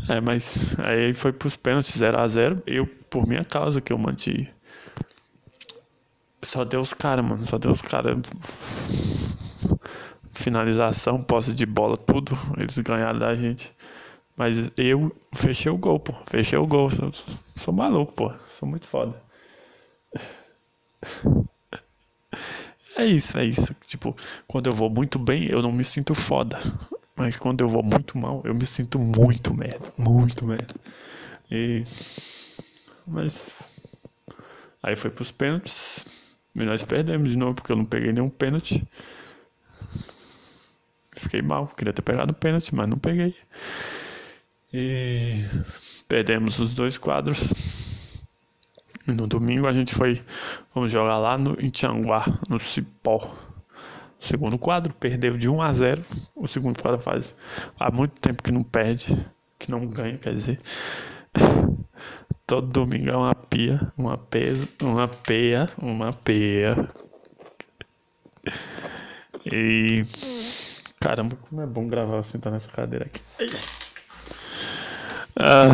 É, 0.10 0.22
mas 0.22 0.79
aí 0.79 1.13
foi 1.13 1.34
pros 1.34 1.58
pênaltis 1.58 1.98
0 1.98 2.17
a 2.17 2.27
0 2.27 2.56
Eu, 2.65 2.88
por 3.10 3.27
minha 3.27 3.44
causa, 3.44 3.82
que 3.82 3.91
eu 3.91 3.98
mantive. 3.98 4.50
Só 6.41 6.63
deu 6.63 6.82
os 6.82 6.94
caras, 6.94 7.25
mano. 7.25 7.46
Só 7.46 7.58
deu 7.58 7.72
os 7.72 7.82
caras. 7.82 8.17
Finalização, 10.32 11.22
posse 11.22 11.53
de 11.53 11.65
bola, 11.65 11.98
tudo. 11.98 12.32
Eles 12.58 12.77
ganharam 12.79 13.20
da 13.20 13.34
gente. 13.34 13.72
Mas 14.38 14.72
eu 14.77 15.13
fechei 15.34 15.72
o 15.72 15.77
gol, 15.77 16.00
pô. 16.00 16.13
Fechei 16.29 16.58
o 16.58 16.67
gol. 16.67 16.89
Sou, 16.89 17.12
sou 17.56 17.74
maluco, 17.74 18.13
pô. 18.13 18.32
Sou 18.58 18.67
muito 18.70 18.88
foda. 18.88 19.22
É 22.98 23.06
isso, 23.06 23.38
é 23.38 23.46
isso. 23.46 23.75
Tipo, 23.86 24.15
quando 24.48 24.67
eu 24.67 24.74
vou 24.74 24.89
muito 24.89 25.20
bem, 25.20 25.46
eu 25.46 25.62
não 25.62 25.72
me 25.72 25.84
sinto 25.84 26.13
foda. 26.13 26.58
Mas 27.18 27.36
quando 27.36 27.62
eu 27.62 27.68
vou 27.68 27.82
muito 27.82 28.16
mal, 28.16 28.44
eu 28.46 28.54
me 28.54 28.66
sinto 28.66 29.00
muito 29.00 29.52
merda. 29.52 29.92
Muito 29.98 30.46
merda. 30.46 30.76
E. 31.50 31.84
Mas. 33.08 33.56
Aí 34.84 34.96
foi 34.96 35.10
pros 35.10 35.32
pênaltis. 35.32 36.06
E 36.56 36.64
nós 36.64 36.84
perdemos 36.84 37.30
de 37.30 37.38
novo, 37.38 37.56
porque 37.56 37.72
eu 37.72 37.76
não 37.76 37.86
peguei 37.86 38.14
nenhum 38.14 38.30
pênalti. 38.30 38.88
Fiquei 41.14 41.42
mal, 41.42 41.68
queria 41.68 41.92
ter 41.92 42.04
pegado 42.04 42.32
o 42.32 42.36
pênalti, 42.36 42.74
mas 42.76 42.88
não 42.88 43.00
peguei. 43.00 43.36
E 44.72 45.44
perdemos 46.08 46.60
os 46.60 46.76
dois 46.76 47.00
quadros. 47.00 47.52
E 49.08 49.12
no 49.12 49.26
domingo 49.26 49.66
a 49.66 49.74
gente 49.74 49.96
foi. 49.96 50.22
Vamos 50.76 50.92
jogar 50.92 51.18
lá 51.18 51.36
no, 51.36 51.60
em 51.60 51.70
Tianguá, 51.70 52.24
no 52.48 52.60
Cipó. 52.60 53.47
Segundo 54.20 54.58
quadro, 54.58 54.94
perdeu 54.94 55.38
de 55.38 55.48
1 55.48 55.62
a 55.62 55.74
0. 55.74 56.06
O 56.36 56.48
segundo 56.48 56.82
quadro 56.82 57.00
faz 57.00 57.36
há 57.80 57.92
muito 57.92 58.20
tempo 58.20 58.42
que 58.42 58.52
não 58.52 58.64
perde, 58.64 59.26
que 59.60 59.70
não 59.70 59.86
ganha, 59.88 60.18
quer 60.18 60.34
dizer. 60.34 60.60
Todo 62.48 62.68
domingo 62.68 63.10
é 63.10 63.18
uma 63.18 63.36
pia, 63.36 63.92
uma 63.98 64.18
pesa, 64.18 64.70
uma 64.82 65.08
peia, 65.08 65.68
uma 65.78 66.14
peia. 66.14 66.76
E 69.46 70.06
caramba, 71.00 71.36
como 71.36 71.62
é 71.62 71.66
bom 71.66 71.88
gravar 71.88 72.24
sentar 72.24 72.52
nessa 72.52 72.70
cadeira 72.70 73.06
aqui. 73.06 73.22
Ah, 75.40 75.68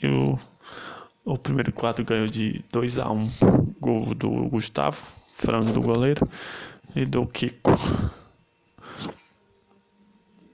eu 0.00 0.38
o 1.26 1.36
primeiro 1.36 1.72
quadro 1.72 2.04
ganhou 2.04 2.28
de 2.28 2.64
2 2.70 2.98
a 2.98 3.10
1 3.10 3.18
um, 3.18 3.74
gol 3.80 4.14
do 4.14 4.30
Gustavo, 4.48 4.96
frango 5.34 5.72
do 5.72 5.82
goleiro, 5.82 6.26
e 6.94 7.04
do 7.04 7.26
Kiko. 7.26 7.72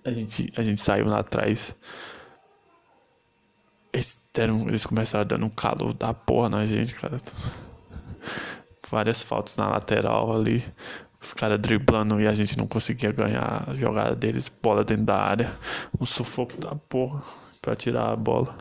A 0.03 0.11
gente, 0.11 0.51
a 0.57 0.63
gente 0.63 0.81
saiu 0.81 1.07
lá 1.07 1.19
atrás. 1.19 1.77
Eles, 3.93 4.27
deram, 4.33 4.67
eles 4.67 4.87
começaram 4.87 5.27
dando 5.27 5.45
um 5.45 5.51
calor 5.51 5.93
da 5.93 6.15
porra 6.15 6.49
na 6.49 6.67
gente, 6.67 6.95
cara. 6.95 7.19
Várias 8.91 9.23
faltas 9.23 9.57
na 9.59 9.69
lateral 9.69 10.35
ali. 10.35 10.65
Os 11.21 11.35
caras 11.35 11.61
driblando 11.61 12.19
e 12.19 12.27
a 12.27 12.33
gente 12.33 12.57
não 12.57 12.67
conseguia 12.67 13.13
ganhar 13.13 13.65
a 13.69 13.75
jogada 13.75 14.17
deles. 14.17 14.49
Bola 14.49 14.83
dentro 14.83 15.05
da 15.05 15.19
área. 15.19 15.59
Um 16.01 16.07
sufoco 16.07 16.59
da 16.59 16.75
porra 16.75 17.23
pra 17.61 17.77
tirar 17.77 18.11
a 18.11 18.17
bola. 18.17 18.57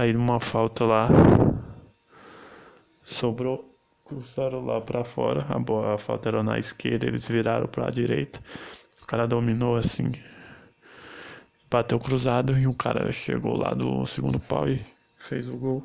Aí 0.00 0.14
numa 0.14 0.40
falta 0.40 0.86
lá. 0.86 1.08
Sobrou. 3.02 3.68
Cruzaram 4.04 4.64
lá 4.64 4.80
pra 4.80 5.04
fora. 5.04 5.44
A, 5.48 5.94
a 5.94 5.98
falta 5.98 6.30
era 6.30 6.42
na 6.42 6.58
esquerda. 6.58 7.06
Eles 7.06 7.28
viraram 7.28 7.66
pra 7.66 7.90
direita. 7.90 8.40
O 9.02 9.06
cara 9.06 9.26
dominou 9.26 9.76
assim 9.76 10.10
bateu 11.70 11.98
cruzado 11.98 12.58
e 12.58 12.66
um 12.66 12.72
cara 12.72 13.12
chegou 13.12 13.56
lá 13.56 13.72
do 13.72 14.04
segundo 14.06 14.40
pau 14.40 14.66
e 14.68 14.80
fez 15.18 15.48
o 15.48 15.56
gol. 15.56 15.84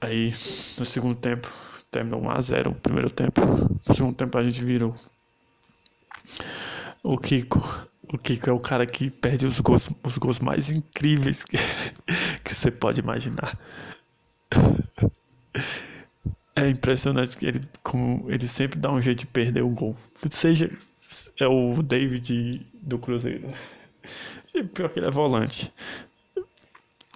Aí 0.00 0.34
no 0.76 0.84
segundo 0.84 1.14
tempo 1.14 1.48
terminou 1.88 2.20
1x0 2.20 2.66
o 2.66 2.74
primeiro 2.74 3.10
tempo. 3.10 3.40
No 3.86 3.94
segundo 3.94 4.16
tempo 4.16 4.36
a 4.36 4.42
gente 4.42 4.64
virou. 4.64 4.92
O 7.00 7.16
Kiko. 7.16 7.62
O 8.12 8.18
Kiko 8.18 8.50
é 8.50 8.52
o 8.52 8.60
cara 8.60 8.84
que 8.86 9.10
perde 9.10 9.46
os 9.46 9.58
gols, 9.60 9.88
os 10.04 10.18
gols 10.18 10.38
mais 10.38 10.70
incríveis 10.70 11.44
que, 11.44 11.56
que 12.44 12.54
você 12.54 12.70
pode 12.70 13.00
imaginar. 13.00 13.58
É 16.54 16.68
impressionante 16.68 17.36
que 17.36 17.46
ele, 17.46 17.60
como 17.82 18.30
ele 18.30 18.46
sempre 18.46 18.78
dá 18.78 18.92
um 18.92 19.00
jeito 19.00 19.20
de 19.20 19.26
perder 19.26 19.62
o 19.62 19.70
gol. 19.70 19.96
Seja 20.30 20.70
é 21.40 21.46
o 21.46 21.82
David 21.82 22.66
do 22.74 22.98
Cruzeiro. 22.98 23.48
E 24.54 24.62
pior 24.62 24.90
que 24.90 24.98
ele 24.98 25.06
é 25.06 25.10
volante. 25.10 25.72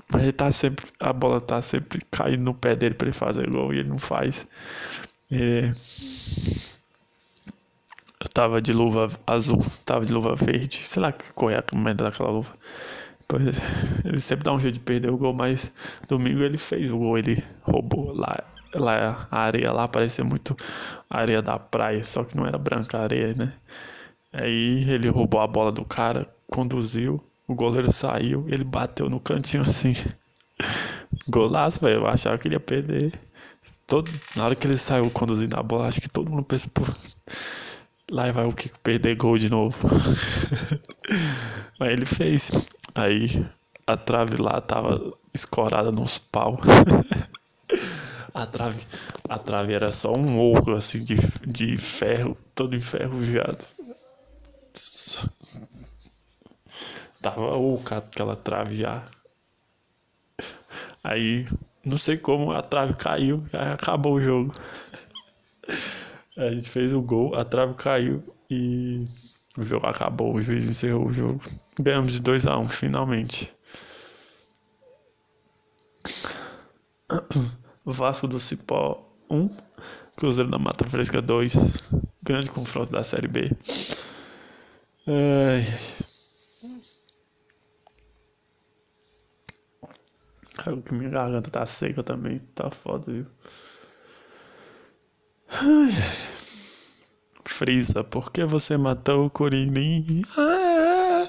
Mas 0.09 0.23
ele 0.23 0.33
tá 0.33 0.50
sempre. 0.50 0.87
A 0.99 1.12
bola 1.12 1.41
tá 1.41 1.61
sempre 1.61 2.00
caindo 2.11 2.43
no 2.43 2.55
pé 2.55 2.75
dele 2.75 2.95
pra 2.95 3.09
ele 3.09 3.17
fazer 3.17 3.49
gol 3.50 3.75
e 3.75 3.81
ele 3.81 3.88
não 3.88 3.99
faz. 3.99 4.47
E... 5.31 5.71
Eu 8.26 8.30
tava 8.30 8.61
de 8.61 8.73
luva 8.73 9.09
azul, 9.25 9.64
tava 9.85 10.04
de 10.04 10.12
luva 10.12 10.35
verde. 10.35 10.78
Sei 10.78 11.00
lá 11.00 11.12
que 11.12 11.33
cor 11.33 11.52
é 11.52 11.59
a 11.59 11.78
merda 11.78 12.06
daquela 12.06 12.30
luva. 12.30 12.52
Ele 14.04 14.18
sempre 14.18 14.45
dá 14.45 14.52
um 14.52 14.59
jeito 14.59 14.75
de 14.75 14.80
perder 14.80 15.11
o 15.11 15.16
gol, 15.16 15.33
mas 15.33 15.73
domingo 16.09 16.42
ele 16.42 16.59
fez 16.59 16.90
o 16.90 16.99
gol, 16.99 17.18
ele 17.18 17.42
roubou 17.62 18.12
lá. 18.12 18.37
lá 18.75 19.28
a 19.30 19.38
areia 19.38 19.73
lá 19.73 19.88
parecia 19.88 20.25
muito 20.25 20.56
areia 21.11 21.42
da 21.42 21.59
praia, 21.59 22.02
só 22.04 22.25
que 22.25 22.37
não 22.37 22.47
era 22.47 22.59
branca 22.59 22.99
a 22.99 23.02
areia, 23.02 23.35
né? 23.35 23.52
Aí 24.33 24.88
ele 24.90 25.09
roubou 25.09 25.40
a 25.40 25.47
bola 25.47 25.73
do 25.73 25.85
cara, 25.85 26.28
conduziu, 26.49 27.23
o 27.49 27.54
goleiro 27.54 27.92
saiu, 27.92 28.45
ele 28.49 28.64
bateu 28.64 29.09
no 29.09 29.21
cantinho 29.21 29.62
assim. 29.62 29.95
Golaço, 31.30 31.80
velho. 31.80 32.00
Eu 32.00 32.06
achava 32.06 32.38
que 32.38 32.49
ele 32.49 32.56
ia 32.56 32.61
perder. 32.61 33.12
Todo, 33.87 34.11
na 34.35 34.47
hora 34.47 34.56
que 34.56 34.66
ele 34.66 34.76
saiu 34.76 35.11
conduzindo 35.11 35.56
a 35.56 35.62
bola, 35.62 35.87
acho 35.88 36.00
que 36.00 36.09
todo 36.09 36.30
mundo 36.30 36.45
pensa, 36.45 36.68
pô, 36.73 36.83
lá 38.11 38.31
vai 38.33 38.45
o 38.47 38.53
que 38.53 38.69
perder 38.81 39.17
gol 39.17 39.39
de 39.39 39.49
novo. 39.49 39.89
Mas 41.79 41.91
ele 41.91 42.07
fez. 42.07 42.51
Aí 42.95 43.45
a 43.87 43.97
trave 43.97 44.37
lá 44.37 44.61
tava 44.61 45.13
escorada 45.35 45.93
nos 45.93 46.19
pau. 46.19 46.59
a 48.35 48.47
trave, 48.47 48.81
a 49.29 49.39
trave 49.39 49.75
era 49.75 49.91
só 49.91 50.13
um 50.13 50.39
oco 50.39 50.73
assim 50.73 51.05
de, 51.05 51.17
de 51.47 51.77
ferro, 51.77 52.37
todo 52.55 52.75
enferrujado. 52.75 53.65
Tava 57.21 57.57
oca 57.57 57.99
aquela 57.99 58.37
trave 58.37 58.77
já. 58.77 59.03
Aí, 61.03 61.47
não 61.85 61.97
sei 61.99 62.17
como 62.17 62.53
a 62.53 62.63
trave 62.63 62.95
caiu, 62.95 63.43
acabou 63.73 64.15
o 64.15 64.21
jogo. 64.21 64.53
A 66.37 66.50
gente 66.50 66.69
fez 66.69 66.93
o 66.93 67.00
gol, 67.00 67.35
a 67.35 67.45
trave 67.45 67.75
caiu 67.75 68.23
e 68.51 69.05
o 69.57 69.62
jogo 69.62 69.87
acabou, 69.87 70.35
o 70.35 70.42
juiz 70.42 70.68
encerrou 70.68 71.07
o 71.07 71.12
jogo. 71.12 71.40
Ganhamos 71.81 72.12
de 72.12 72.20
2 72.20 72.46
a 72.46 72.59
1 72.59 72.61
um, 72.61 72.68
finalmente. 72.68 73.55
Vasco 77.85 78.29
do 78.29 78.38
Cipó 78.38 79.09
1, 79.31 79.37
um, 79.37 79.51
Cruzeiro 80.16 80.51
da 80.51 80.59
Mata 80.59 80.85
Fresca 80.85 81.22
2. 81.22 81.55
Grande 82.22 82.51
confronto 82.51 82.92
da 82.92 83.03
Série 83.03 83.29
B. 83.29 83.51
Ai. 85.07 85.64
que 90.85 90.94
minha 90.94 91.11
garganta 91.11 91.49
tá 91.51 91.64
seca 91.64 92.03
também, 92.03 92.38
tá 92.38 92.70
foda, 92.70 93.12
viu? 93.12 93.27
Ai. 95.48 95.92
Por 98.11 98.32
que 98.32 98.44
você 98.44 98.76
matou 98.76 99.26
o 99.26 99.30
Kuririn? 99.30 100.22
Ah! 100.37 101.24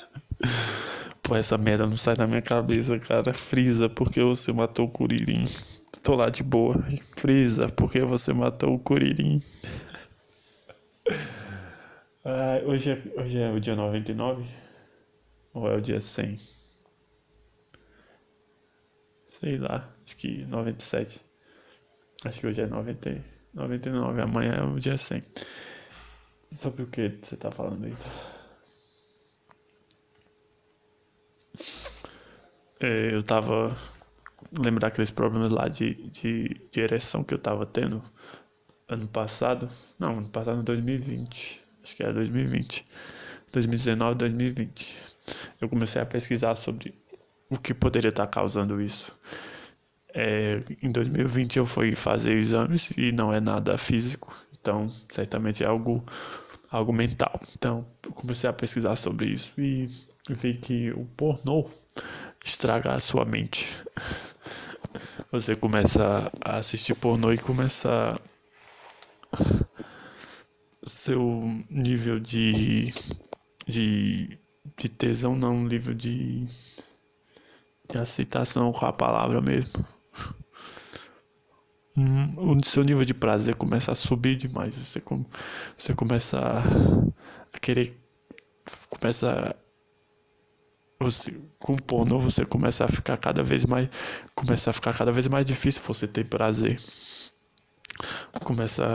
Pô, 1.23 1.35
essa 1.35 1.57
merda 1.57 1.85
não 1.85 1.97
sai 1.97 2.15
da 2.15 2.27
minha 2.27 2.41
cabeça, 2.41 2.97
cara. 2.99 3.33
Frisa, 3.33 3.89
por 3.89 4.11
que 4.11 4.21
você 4.21 4.51
matou 4.51 4.85
o 4.85 4.89
Kuririn? 4.89 5.45
Tô 6.03 6.15
lá 6.15 6.29
de 6.29 6.43
boa. 6.43 6.75
Frisa, 7.17 7.69
por 7.69 7.91
que 7.91 8.01
você 8.01 8.33
matou 8.33 8.75
o 8.75 8.79
Kuririn? 8.79 9.41
Ah, 12.25 12.61
hoje, 12.65 12.91
é, 12.91 13.21
hoje 13.21 13.39
é 13.39 13.51
o 13.51 13.59
dia 13.59 13.75
99? 13.75 14.45
Ou 15.53 15.69
é 15.69 15.75
o 15.75 15.81
dia 15.81 16.01
100? 16.01 16.37
Sei 19.25 19.57
lá, 19.57 19.87
acho 20.03 20.17
que 20.17 20.45
97. 20.45 21.21
Acho 22.25 22.39
que 22.39 22.47
hoje 22.47 22.61
é 22.61 22.67
90, 22.67 23.23
99, 23.57 24.21
amanhã 24.21 24.53
é 24.53 24.63
o 24.63 24.79
dia 24.79 24.97
100. 24.97 25.21
Sobre 26.51 26.83
o 26.83 26.87
que 26.87 27.17
você 27.19 27.35
tá 27.35 27.51
falando 27.51 27.85
aí? 27.85 27.93
É, 32.79 33.13
eu 33.13 33.23
tava. 33.23 33.75
Lembrar 34.57 34.89
aqueles 34.89 35.09
problemas 35.09 35.51
lá 35.51 35.67
de, 35.67 35.95
de, 36.09 36.61
de 36.71 36.79
ereção 36.79 37.23
que 37.23 37.33
eu 37.33 37.39
tava 37.39 37.65
tendo 37.65 38.01
ano 38.87 39.07
passado. 39.07 39.67
Não, 39.97 40.19
ano 40.19 40.29
passado, 40.29 40.61
em 40.61 40.63
2020. 40.63 41.61
Acho 41.83 41.95
que 41.95 42.03
era 42.03 42.13
2020. 42.13 42.85
2019, 43.51 44.15
2020. 44.15 44.95
Eu 45.59 45.67
comecei 45.67 45.99
a 46.01 46.05
pesquisar 46.05 46.53
sobre 46.53 46.95
o 47.49 47.57
que 47.57 47.73
poderia 47.73 48.09
estar 48.09 48.27
causando 48.27 48.79
isso. 48.79 49.17
É, 50.13 50.59
em 50.81 50.91
2020 50.91 51.57
eu 51.57 51.65
fui 51.65 51.95
fazer 51.95 52.37
exames 52.37 52.91
e 52.97 53.11
não 53.11 53.33
é 53.33 53.39
nada 53.39 53.77
físico, 53.77 54.33
então 54.59 54.87
certamente 55.09 55.63
é 55.63 55.67
algo, 55.67 56.03
algo 56.71 56.93
mental. 56.93 57.39
Então 57.55 57.85
eu 58.03 58.11
comecei 58.11 58.49
a 58.49 58.53
pesquisar 58.53 58.95
sobre 58.95 59.27
isso 59.27 59.53
e 59.59 59.87
vi 60.29 60.55
que 60.55 60.91
o 60.91 61.05
pornô 61.05 61.69
estraga 62.43 62.93
a 62.93 62.99
sua 62.99 63.25
mente. 63.25 63.67
Você 65.31 65.55
começa 65.55 66.31
a 66.41 66.57
assistir 66.57 66.95
pornô 66.95 67.33
e 67.33 67.37
começa 67.37 68.15
seu 70.85 71.43
nível 71.69 72.19
de 72.19 72.93
de, 73.67 74.39
de 74.77 74.89
tesão 74.89 75.35
não, 75.35 75.61
nível 75.63 75.93
de 75.93 76.47
de 77.89 77.97
aceitação 77.97 78.71
com 78.71 78.85
a 78.85 78.93
palavra 78.93 79.41
mesmo. 79.41 79.85
Hum, 81.97 82.35
o 82.37 82.63
seu 82.63 82.83
nível 82.83 83.03
de 83.03 83.13
prazer 83.13 83.55
começa 83.55 83.91
a 83.91 83.95
subir 83.95 84.35
demais. 84.35 84.77
Você, 84.77 85.01
com, 85.01 85.25
você 85.75 85.95
começa 85.95 86.39
a, 86.39 86.59
a 87.51 87.59
querer. 87.59 87.97
Começa. 88.87 89.55
Você, 90.99 91.39
com 91.59 91.75
pornô 91.75 92.19
você 92.19 92.45
começa 92.45 92.85
a 92.85 92.87
ficar 92.87 93.17
cada 93.17 93.41
vez 93.41 93.65
mais. 93.65 93.89
Começa 94.35 94.69
a 94.69 94.73
ficar 94.73 94.93
cada 94.93 95.11
vez 95.11 95.25
mais 95.27 95.45
difícil 95.45 95.81
você 95.83 96.07
ter 96.07 96.25
prazer. 96.25 96.79
Começa 98.43 98.85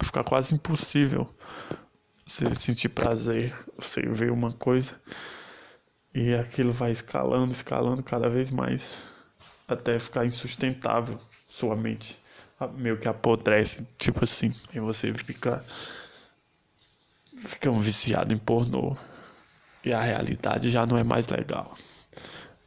a 0.00 0.04
ficar 0.04 0.22
quase 0.22 0.54
impossível 0.54 1.28
você 2.24 2.54
sentir 2.54 2.90
prazer. 2.90 3.52
Você 3.76 4.02
vê 4.02 4.30
uma 4.30 4.52
coisa 4.52 5.00
e 6.14 6.32
aquilo 6.34 6.72
vai 6.72 6.92
escalando, 6.92 7.50
escalando 7.50 8.02
cada 8.02 8.28
vez 8.28 8.50
mais 8.50 8.98
até 9.66 9.98
ficar 9.98 10.24
insustentável 10.24 11.18
sua 11.46 11.74
mente. 11.74 12.16
Meio 12.76 12.98
que 12.98 13.08
apodrece, 13.08 13.86
tipo 13.98 14.24
assim. 14.24 14.52
E 14.74 14.80
você 14.80 15.12
fica. 15.14 15.64
Fica 17.44 17.70
um 17.70 17.80
viciado 17.80 18.34
em 18.34 18.36
pornô. 18.36 18.96
E 19.84 19.92
a 19.92 20.00
realidade 20.00 20.70
já 20.70 20.84
não 20.84 20.98
é 20.98 21.04
mais 21.04 21.26
legal. 21.28 21.76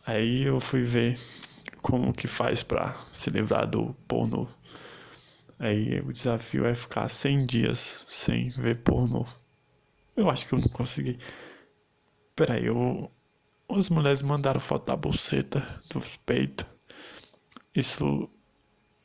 Aí 0.06 0.44
eu 0.44 0.60
fui 0.60 0.82
ver 0.82 1.20
como 1.82 2.14
que 2.14 2.28
faz 2.28 2.64
para 2.64 2.96
se 3.12 3.30
livrar 3.30 3.68
do 3.68 3.94
pornô. 4.08 4.48
Aí 5.60 6.00
o 6.02 6.14
desafio 6.14 6.66
é 6.66 6.74
ficar 6.74 7.08
100 7.08 7.46
dias 7.46 8.06
sem 8.08 8.50
ver 8.50 8.78
pornô. 8.78 9.26
Eu 10.16 10.30
acho 10.30 10.48
que 10.48 10.54
eu 10.54 10.60
não 10.60 10.70
consegui. 10.70 11.20
Peraí, 12.36 12.66
eu 12.66 13.12
as 13.78 13.90
mulheres 13.90 14.22
mandaram 14.22 14.60
foto 14.60 14.88
da 14.88 14.96
buceta, 14.96 15.66
dos 15.90 16.18
peitos. 16.18 16.66
Isso. 17.74 18.30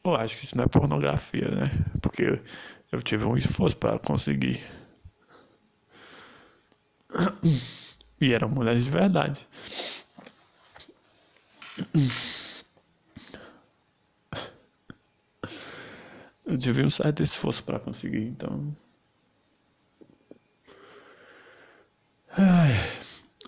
Eu 0.07 0.14
acho 0.14 0.37
que 0.37 0.45
isso 0.45 0.57
não 0.57 0.64
é 0.64 0.69
pornografia, 0.69 1.49
né? 1.49 1.69
Porque 2.01 2.40
eu 2.92 3.03
tive 3.03 3.25
um 3.25 3.37
esforço 3.37 3.77
para 3.77 3.99
conseguir. 3.99 4.61
E 8.21 8.33
eram 8.33 8.49
mulheres 8.49 8.85
de 8.85 8.90
verdade. 8.90 9.47
Eu 16.47 16.57
tive 16.57 16.85
um 16.85 16.90
certo 16.90 17.23
esforço 17.23 17.64
para 17.64 17.81
conseguir, 17.81 18.29
então. 18.29 18.75
Ai, 22.31 22.73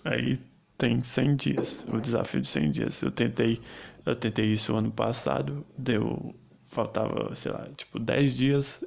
aí 0.03 0.37
tem 0.77 1.01
100 1.01 1.35
dias, 1.37 1.85
o 1.87 2.01
desafio 2.01 2.41
de 2.41 2.47
100 2.47 2.71
dias. 2.71 3.01
Eu 3.01 3.11
tentei, 3.11 3.61
eu 4.05 4.15
tentei 4.15 4.51
isso 4.51 4.75
ano 4.75 4.91
passado, 4.91 5.65
deu 5.77 6.35
faltava, 6.69 7.35
sei 7.35 7.51
lá, 7.51 7.67
tipo 7.75 7.99
10 7.99 8.33
dias. 8.33 8.83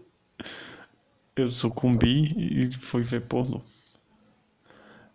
Eu 1.37 1.51
sucumbi 1.51 2.31
e 2.37 2.71
fui 2.73 3.03
ver 3.03 3.23
pornô. 3.23 3.61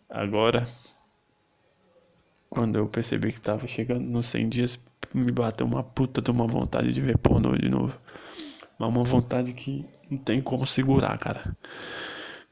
Agora, 0.10 0.68
quando 2.50 2.78
eu 2.78 2.88
percebi 2.88 3.32
que 3.32 3.42
tava 3.42 3.68
chegando 3.68 4.02
nos 4.02 4.28
100 4.28 4.50
dias, 4.50 4.80
me 5.14 5.32
bateu 5.32 5.66
uma 5.66 5.84
puta 5.84 6.22
de 6.22 6.32
uma 6.32 6.48
vontade 6.48 6.92
de 6.94 7.02
ver 7.02 7.18
pornô 7.18 7.56
de 7.56 7.70
novo. 7.70 8.00
Mas 8.80 8.90
uma 8.90 9.04
vontade 9.04 9.54
que 9.54 9.86
não 10.10 10.18
tem 10.18 10.42
como 10.42 10.66
segurar, 10.66 11.18
cara. 11.18 11.56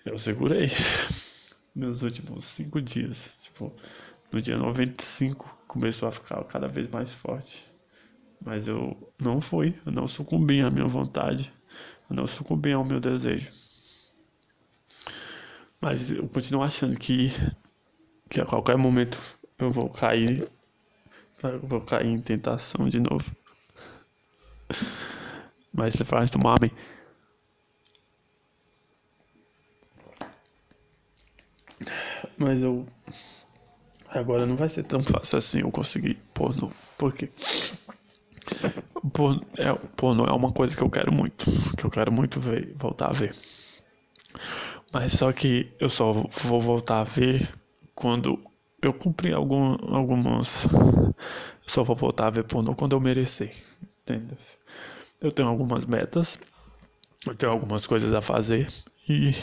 Eu 0.06 0.18
segurei 0.18 0.70
meus 1.76 2.02
últimos 2.02 2.46
5 2.46 2.82
dias. 2.82 3.46
Tipo, 3.46 3.74
no 4.32 4.42
dia 4.42 4.58
95 4.58 5.64
começou 5.68 6.08
a 6.08 6.12
ficar 6.12 6.44
cada 6.46 6.68
vez 6.68 6.90
mais 6.90 7.12
forte. 7.12 7.75
Mas 8.42 8.68
eu 8.68 8.96
não 9.20 9.42
fui, 9.42 9.74
eu 9.86 9.92
não 9.92 10.08
sucumbi 10.08 10.62
à 10.62 10.70
minha 10.70 10.88
vontade, 10.88 11.52
eu 12.10 12.16
não 12.16 12.28
sucumbi 12.28 12.72
ao 12.74 12.86
meu 12.86 13.00
desejo. 13.00 13.52
Mas 15.82 16.12
eu 16.12 16.28
continuo 16.30 16.64
achando 16.64 16.98
que, 16.98 17.32
que 18.30 18.42
a 18.42 18.46
qualquer 18.46 18.78
momento 18.78 19.20
eu 19.60 19.72
vou 19.72 19.90
cair, 19.90 20.50
eu 21.44 21.60
vou 21.62 21.82
cair 21.82 22.08
em 22.08 22.20
tentação 22.20 22.88
de 22.90 23.00
novo. 23.00 23.36
Mas 25.74 25.94
você 25.94 26.06
faz 26.06 26.32
tomar 26.32 26.60
bem. 26.60 26.72
Mas 32.38 32.64
eu. 32.64 32.86
Agora 34.10 34.46
não 34.46 34.56
vai 34.56 34.70
ser 34.70 34.84
tão 34.84 35.02
fácil 35.02 35.38
assim 35.38 35.60
eu 35.62 35.72
conseguir 35.72 36.16
pornô. 36.34 36.72
Porque. 36.98 37.30
Pornô 39.14 39.42
é, 39.58 39.74
pornô 39.96 40.26
é 40.26 40.32
uma 40.32 40.52
coisa 40.52 40.76
que 40.76 40.84
eu 40.84 40.90
quero 40.90 41.12
muito. 41.12 41.46
Que 41.78 41.86
eu 41.86 41.90
quero 41.90 42.12
muito 42.12 42.40
ver, 42.40 42.74
voltar 42.76 43.10
a 43.10 43.14
ver. 43.14 43.36
Mas 44.94 45.14
só 45.14 45.32
que 45.32 45.72
eu 45.80 45.90
só 45.90 46.14
vou 46.14 46.62
voltar 46.62 47.02
a 47.02 47.04
ver 47.04 47.48
quando 47.94 48.40
eu 48.82 48.94
cumprir 48.94 49.34
algum, 49.34 49.78
algumas. 49.94 50.68
Só 51.62 51.84
vou 51.84 51.96
voltar 51.96 52.28
a 52.28 52.30
ver 52.30 52.44
pornô 52.44 52.76
quando 52.76 52.94
eu 52.94 53.00
merecer. 53.00 53.54
Entende? 54.02 54.36
Eu 55.20 55.32
tenho 55.32 55.50
algumas 55.50 55.86
metas. 55.86 56.40
Eu 57.26 57.36
tenho 57.36 57.52
algumas 57.52 57.88
coisas 57.88 58.14
a 58.14 58.22
fazer. 58.22 58.72
E 59.10 59.34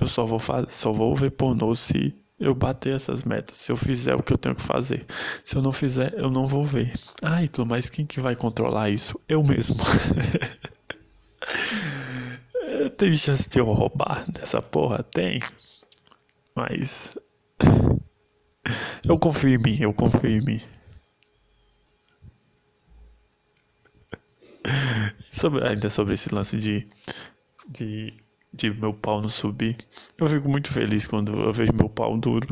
eu 0.00 0.08
só 0.08 0.24
vou, 0.24 0.38
fazer, 0.38 0.70
só 0.70 0.92
vou 0.92 1.14
ver 1.14 1.30
pornô 1.30 1.74
se 1.74 2.14
eu 2.38 2.54
bater 2.54 2.94
essas 2.94 3.24
metas, 3.24 3.56
se 3.56 3.72
eu 3.72 3.76
fizer 3.76 4.14
o 4.14 4.22
que 4.22 4.32
eu 4.32 4.38
tenho 4.38 4.54
que 4.54 4.62
fazer. 4.62 5.04
Se 5.44 5.56
eu 5.56 5.62
não 5.62 5.72
fizer, 5.72 6.14
eu 6.14 6.30
não 6.30 6.44
vou 6.44 6.64
ver. 6.64 6.92
Ah, 7.22 7.42
então, 7.42 7.64
mas 7.64 7.88
quem 7.88 8.04
que 8.04 8.20
vai 8.20 8.36
controlar 8.36 8.90
isso? 8.90 9.18
Eu 9.28 9.42
mesmo. 9.42 9.76
Tem 12.98 13.14
chance 13.14 13.48
de 13.48 13.58
eu 13.58 13.66
roubar 13.66 14.30
dessa 14.30 14.60
porra? 14.60 15.02
Tem. 15.02 15.40
Mas. 16.54 17.18
Eu 19.06 19.16
confio 19.16 19.50
em 19.50 19.58
mim, 19.58 19.78
eu 19.80 19.94
confio 19.94 20.28
em 20.28 20.40
mim. 20.44 20.60
Sobre, 25.20 25.64
ainda 25.64 25.88
sobre 25.88 26.14
esse 26.14 26.34
lance 26.34 26.58
de, 26.58 26.84
de, 27.68 28.12
de 28.52 28.70
meu 28.70 28.92
pau 28.92 29.20
não 29.20 29.28
subir. 29.28 29.76
Eu 30.18 30.28
fico 30.28 30.48
muito 30.48 30.72
feliz 30.72 31.06
quando 31.06 31.32
eu 31.32 31.52
vejo 31.52 31.72
meu 31.74 31.88
pau 31.88 32.16
duro. 32.16 32.46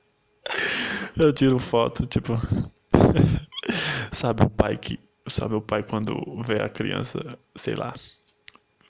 eu 1.18 1.32
tiro 1.32 1.58
foto, 1.58 2.06
tipo. 2.06 2.34
sabe 4.12 4.44
o 4.44 4.50
pai 4.50 4.76
que. 4.76 4.98
Sabe 5.28 5.54
o 5.54 5.60
pai 5.60 5.84
quando 5.84 6.14
vê 6.42 6.60
a 6.60 6.68
criança, 6.68 7.38
sei 7.54 7.76
lá, 7.76 7.94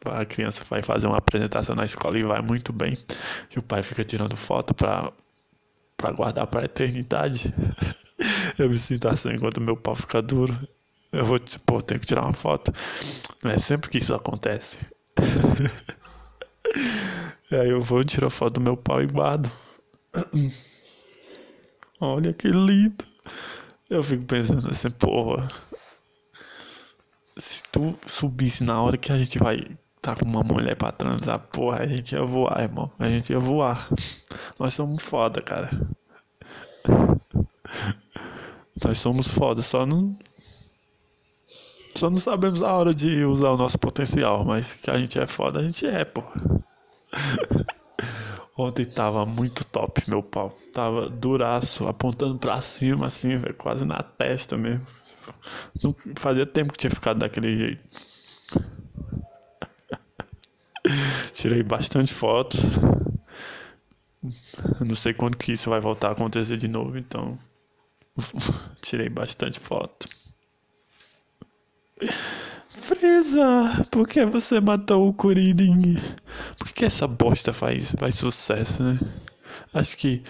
a 0.06 0.24
criança 0.24 0.64
vai 0.68 0.82
fazer 0.82 1.06
uma 1.06 1.18
apresentação 1.18 1.74
na 1.74 1.84
escola 1.84 2.18
e 2.18 2.22
vai 2.22 2.40
muito 2.40 2.72
bem, 2.72 2.96
e 3.54 3.58
o 3.58 3.62
pai 3.62 3.82
fica 3.82 4.02
tirando 4.02 4.34
foto 4.36 4.74
para 4.74 5.12
para 6.02 6.10
guardar 6.12 6.46
para 6.48 6.62
a 6.62 6.64
eternidade. 6.64 7.54
Eu 8.58 8.68
me 8.68 8.76
sinto 8.76 9.08
assim 9.08 9.30
enquanto 9.30 9.60
meu 9.60 9.76
pau 9.76 9.94
fica 9.94 10.20
duro. 10.20 10.56
Eu 11.12 11.24
vou, 11.24 11.38
tipo, 11.38 11.80
tenho 11.82 12.00
que 12.00 12.06
tirar 12.06 12.22
uma 12.22 12.32
foto. 12.32 12.72
Não 13.44 13.52
é 13.52 13.58
sempre 13.58 13.88
que 13.88 13.98
isso 13.98 14.14
acontece. 14.14 14.80
Aí 17.52 17.70
eu 17.70 17.82
vou 17.82 18.04
tirar 18.04 18.30
foto 18.30 18.54
do 18.54 18.60
meu 18.60 18.76
pau 18.76 19.02
e 19.02 19.06
guardo. 19.06 19.50
Olha 22.00 22.32
que 22.32 22.48
lindo. 22.48 23.04
Eu 23.90 24.02
fico 24.02 24.24
pensando 24.24 24.68
assim, 24.68 24.90
porra. 24.90 25.46
Se 27.36 27.62
tu 27.64 27.94
subisse 28.06 28.64
na 28.64 28.80
hora 28.80 28.96
que 28.96 29.12
a 29.12 29.18
gente 29.18 29.38
vai 29.38 29.76
tá 30.02 30.16
com 30.16 30.24
uma 30.24 30.42
mulher 30.42 30.74
pra 30.74 30.90
transar, 30.90 31.38
porra, 31.38 31.82
a 31.82 31.86
gente 31.86 32.12
ia 32.12 32.24
voar, 32.24 32.60
irmão. 32.60 32.90
A 32.98 33.08
gente 33.08 33.30
ia 33.30 33.38
voar. 33.38 33.88
Nós 34.58 34.74
somos 34.74 35.00
foda, 35.00 35.40
cara. 35.40 35.70
Nós 38.84 38.98
somos 38.98 39.28
foda, 39.28 39.62
só 39.62 39.86
não. 39.86 40.18
Só 41.94 42.10
não 42.10 42.18
sabemos 42.18 42.62
a 42.62 42.72
hora 42.72 42.94
de 42.94 43.24
usar 43.24 43.50
o 43.50 43.56
nosso 43.56 43.78
potencial, 43.78 44.44
mas 44.44 44.74
que 44.74 44.90
a 44.90 44.98
gente 44.98 45.18
é 45.18 45.26
foda, 45.26 45.60
a 45.60 45.62
gente 45.62 45.86
é, 45.86 46.04
pô. 46.04 46.22
Ontem 48.56 48.84
tava 48.84 49.24
muito 49.24 49.64
top, 49.64 50.02
meu 50.08 50.22
pau. 50.22 50.50
Tava 50.72 51.08
duraço, 51.08 51.88
apontando 51.88 52.38
pra 52.38 52.60
cima, 52.60 53.06
assim, 53.06 53.38
velho, 53.38 53.54
quase 53.54 53.84
na 53.84 54.02
testa 54.02 54.56
mesmo. 54.56 54.86
Não 55.82 55.94
fazia 56.16 56.46
tempo 56.46 56.72
que 56.72 56.78
tinha 56.78 56.90
ficado 56.90 57.18
daquele 57.18 57.56
jeito. 57.56 57.82
Tirei 61.32 61.62
bastante 61.62 62.12
fotos. 62.12 62.60
Não 64.80 64.94
sei 64.94 65.14
quando 65.14 65.36
que 65.36 65.52
isso 65.52 65.70
vai 65.70 65.80
voltar 65.80 66.08
a 66.08 66.12
acontecer 66.12 66.56
de 66.56 66.68
novo, 66.68 66.98
então 66.98 67.38
tirei 68.80 69.08
bastante 69.08 69.58
foto. 69.58 70.06
Frisa, 72.68 73.86
por 73.90 74.08
que 74.08 74.24
você 74.26 74.60
matou 74.60 75.08
o 75.08 75.14
Kuririn? 75.14 75.96
Por 76.58 76.72
que 76.72 76.84
essa 76.84 77.06
bosta 77.06 77.52
faz, 77.52 77.94
faz 77.98 78.16
sucesso, 78.16 78.82
né? 78.82 78.98
Acho 79.74 79.96
que 79.96 80.22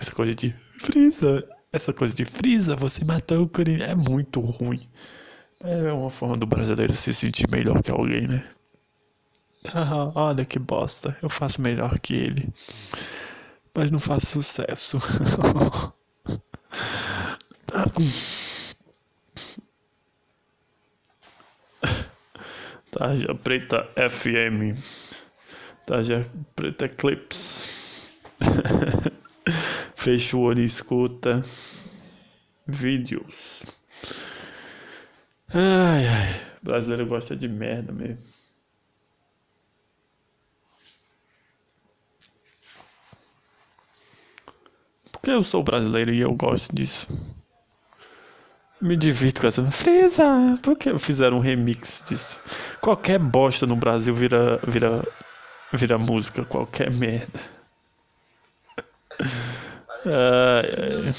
essa 0.00 0.12
coisa 0.12 0.34
de 0.34 0.54
Frisa, 0.80 1.46
essa 1.72 1.92
coisa 1.92 2.14
de 2.14 2.24
Frisa, 2.24 2.76
você 2.76 3.04
matou 3.04 3.42
o 3.42 3.48
Kuririn 3.48 3.82
é 3.82 3.94
muito 3.94 4.40
ruim. 4.40 4.80
É 5.62 5.92
uma 5.92 6.10
forma 6.10 6.36
do 6.36 6.46
brasileiro 6.46 6.94
se 6.94 7.12
sentir 7.12 7.50
melhor 7.50 7.82
que 7.82 7.90
alguém, 7.90 8.28
né? 8.28 8.44
Ah, 9.74 10.12
olha 10.14 10.44
que 10.44 10.58
bosta, 10.58 11.16
eu 11.22 11.28
faço 11.28 11.60
melhor 11.60 11.98
que 11.98 12.14
ele. 12.14 12.48
Mas 13.76 13.90
não 13.90 14.00
faço 14.00 14.26
sucesso. 14.26 14.98
Tarja 22.90 23.34
Preta 23.34 23.86
FM. 23.96 24.72
Tarja 25.86 26.24
Preta 26.56 26.88
Clips. 26.88 28.20
Fecha 29.96 30.36
o 30.36 30.40
olho 30.42 30.62
e 30.62 30.64
escuta 30.64 31.42
vídeos. 32.66 33.64
Ai, 35.52 36.06
ai. 36.06 36.40
Brasileiro 36.62 37.06
gosta 37.06 37.36
de 37.36 37.48
merda 37.48 37.92
mesmo. 37.92 38.22
Porque 45.12 45.30
eu 45.30 45.42
sou 45.42 45.62
brasileiro 45.62 46.12
e 46.12 46.20
eu 46.20 46.32
gosto 46.32 46.74
disso. 46.74 47.08
Me 48.80 48.96
divirto 48.96 49.40
com 49.40 49.46
essa. 49.48 49.64
Frisa! 49.70 50.58
Por 50.62 50.76
que 50.76 50.96
fizeram 50.98 51.38
um 51.38 51.40
remix 51.40 52.04
disso? 52.06 52.38
Qualquer 52.80 53.18
bosta 53.18 53.66
no 53.66 53.74
Brasil 53.74 54.14
vira, 54.14 54.58
vira, 54.66 55.02
vira 55.72 55.98
música, 55.98 56.44
qualquer 56.44 56.92
merda. 56.92 57.40
Em 60.06 61.12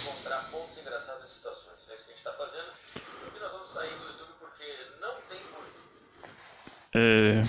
situações. 1.25 1.89
É. 6.95 7.43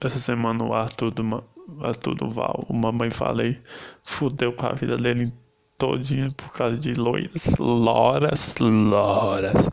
Essa 0.00 0.18
semana 0.18 0.64
o 0.64 0.72
Arthur 0.72 1.10
do, 1.10 1.44
Arthur 1.82 2.14
do 2.14 2.28
Val, 2.28 2.64
o 2.68 2.72
Mamãe 2.72 3.10
Falei, 3.10 3.60
fudeu 4.02 4.52
com 4.54 4.66
a 4.66 4.72
vida 4.72 4.96
dele 4.96 5.32
todinha 5.80 6.30
por 6.32 6.52
causa 6.52 6.76
de 6.76 6.92
loiras, 6.92 7.56
loras, 7.58 8.54
loras, 8.58 9.70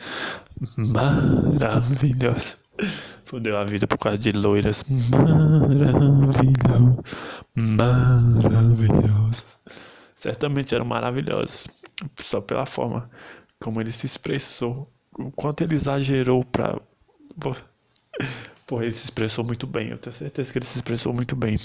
maravilhosas. 0.78 2.56
Fudeu 3.26 3.58
a 3.58 3.66
vida 3.66 3.86
por 3.86 3.98
causa 3.98 4.18
de 4.18 4.32
loiras 4.32 4.86
maravilhosas, 5.10 7.04
maravilhosas. 7.56 9.60
Certamente 10.16 10.74
eram 10.74 10.86
maravilhosas, 10.86 11.68
só 12.18 12.40
pela 12.40 12.66
forma 12.66 13.10
como 13.60 13.82
ele 13.82 13.92
se 13.92 14.06
expressou, 14.06 14.90
o 15.20 15.30
quanto 15.32 15.62
ele 15.62 15.76
exagerou 15.76 16.46
pra. 16.46 16.80
Pô, 18.66 18.82
ele 18.82 18.94
se 18.94 19.04
expressou 19.06 19.44
muito 19.44 19.68
bem, 19.68 19.90
eu 19.90 19.98
tenho 19.98 20.16
certeza 20.16 20.54
que 20.54 20.60
ele 20.60 20.66
se 20.66 20.78
expressou 20.78 21.14
muito 21.14 21.36
bem. 21.36 21.60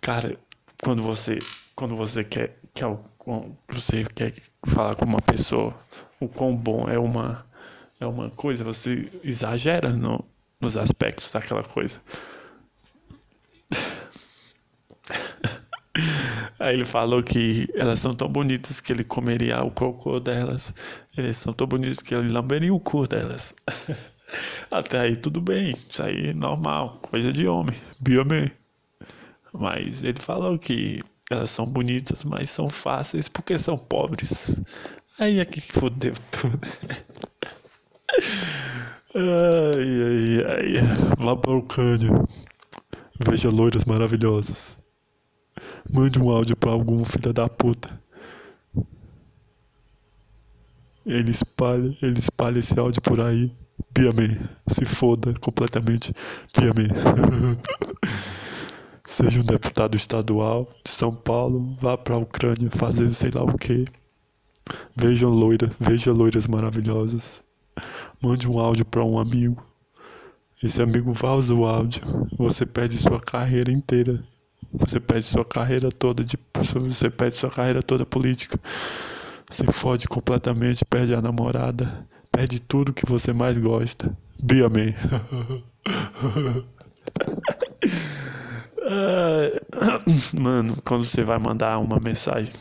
Cara, 0.00 0.36
quando 0.82 1.02
você 1.02 1.38
quando 1.74 1.96
você 1.96 2.22
quer 2.22 2.56
que 2.74 2.84
você 3.68 4.04
quer 4.04 4.32
falar 4.66 4.94
com 4.94 5.04
uma 5.04 5.22
pessoa 5.22 5.74
o 6.20 6.28
quão 6.28 6.54
bom 6.54 6.88
é 6.88 6.98
uma 6.98 7.44
é 8.02 8.06
uma 8.06 8.28
coisa, 8.30 8.64
você 8.64 9.08
exagera 9.22 9.90
no, 9.90 10.24
nos 10.60 10.76
aspectos 10.76 11.30
daquela 11.30 11.62
coisa. 11.62 12.00
Aí 16.58 16.74
ele 16.74 16.84
falou 16.84 17.22
que 17.22 17.68
elas 17.74 18.00
são 18.00 18.14
tão 18.14 18.28
bonitas 18.28 18.80
que 18.80 18.92
ele 18.92 19.04
comeria 19.04 19.62
o 19.62 19.70
cocô 19.70 20.18
delas. 20.18 20.74
Eles 21.16 21.36
são 21.36 21.52
tão 21.52 21.64
bonitos 21.66 22.00
que 22.00 22.14
ele 22.14 22.30
lamberia 22.30 22.74
o 22.74 22.80
cu 22.80 23.06
delas. 23.06 23.54
Até 24.70 25.00
aí 25.00 25.14
tudo 25.14 25.42
bem, 25.42 25.72
isso 25.72 26.02
aí 26.02 26.30
é 26.30 26.32
normal, 26.32 26.98
coisa 27.02 27.30
de 27.30 27.46
homem, 27.46 27.76
biomê. 28.00 28.50
Mas 29.52 30.02
ele 30.02 30.20
falou 30.20 30.58
que 30.58 31.02
elas 31.30 31.50
são 31.50 31.66
bonitas, 31.66 32.24
mas 32.24 32.50
são 32.50 32.68
fáceis 32.68 33.28
porque 33.28 33.58
são 33.58 33.76
pobres. 33.76 34.56
Aí 35.20 35.40
é 35.40 35.44
que 35.44 35.60
fodeu 35.60 36.14
tudo. 36.30 36.58
Ai, 39.14 40.02
ai, 40.02 40.76
ai. 40.78 40.82
Vá 41.18 41.36
para 41.36 41.50
o. 41.52 41.66
Veja 43.20 43.50
loiras 43.50 43.84
maravilhosas. 43.84 44.78
Mande 45.92 46.18
um 46.18 46.30
áudio 46.30 46.56
para 46.56 46.70
algum 46.70 47.04
filho 47.04 47.30
da 47.32 47.46
puta. 47.46 48.00
Ele 51.04 51.30
espalha, 51.30 51.94
ele 52.00 52.18
espalha 52.18 52.58
esse 52.58 52.78
áudio 52.78 53.02
por 53.02 53.20
aí. 53.20 53.54
Piame, 53.92 54.40
se 54.66 54.86
foda 54.86 55.34
completamente. 55.40 56.14
Piame. 56.54 56.88
Seja 59.12 59.40
um 59.40 59.44
deputado 59.44 59.94
estadual 59.94 60.66
de 60.82 60.90
São 60.90 61.12
Paulo, 61.12 61.76
vá 61.82 61.98
para 61.98 62.14
a 62.14 62.18
Ucrânia 62.18 62.70
fazer 62.70 63.12
sei 63.12 63.30
lá 63.30 63.42
o 63.42 63.58
que. 63.58 63.84
Veja 64.96 65.28
loiras, 65.28 65.70
veja 65.78 66.10
loiras 66.10 66.46
maravilhosas. 66.46 67.42
Mande 68.22 68.48
um 68.48 68.58
áudio 68.58 68.86
para 68.86 69.04
um 69.04 69.18
amigo. 69.18 69.62
Esse 70.62 70.80
amigo 70.80 71.12
vaza 71.12 71.54
o 71.54 71.66
áudio. 71.66 72.00
Você 72.38 72.64
perde 72.64 72.96
sua 72.96 73.20
carreira 73.20 73.70
inteira. 73.70 74.18
Você 74.72 74.98
perde 74.98 75.26
sua 75.26 75.44
carreira 75.44 75.90
toda 75.90 76.24
de 76.24 76.38
você 76.80 77.10
perde 77.10 77.36
sua 77.36 77.50
carreira 77.50 77.82
toda 77.82 78.06
política. 78.06 78.58
Se 79.50 79.70
fode 79.70 80.08
completamente, 80.08 80.86
perde 80.86 81.14
a 81.14 81.20
namorada, 81.20 82.08
perde 82.30 82.62
tudo 82.62 82.94
que 82.94 83.04
você 83.04 83.34
mais 83.34 83.58
gosta. 83.58 84.16
Be 84.42 84.62
amém. 88.92 90.20
Mano, 90.40 90.76
quando 90.84 91.04
você 91.04 91.22
vai 91.22 91.38
mandar 91.38 91.78
uma 91.78 91.98
mensagem 91.98 92.52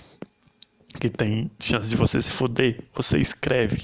que 1.00 1.10
tem 1.10 1.50
chance 1.60 1.90
de 1.90 1.96
você 1.96 2.22
se 2.22 2.32
foder, 2.32 2.84
você 2.94 3.18
escreve. 3.18 3.84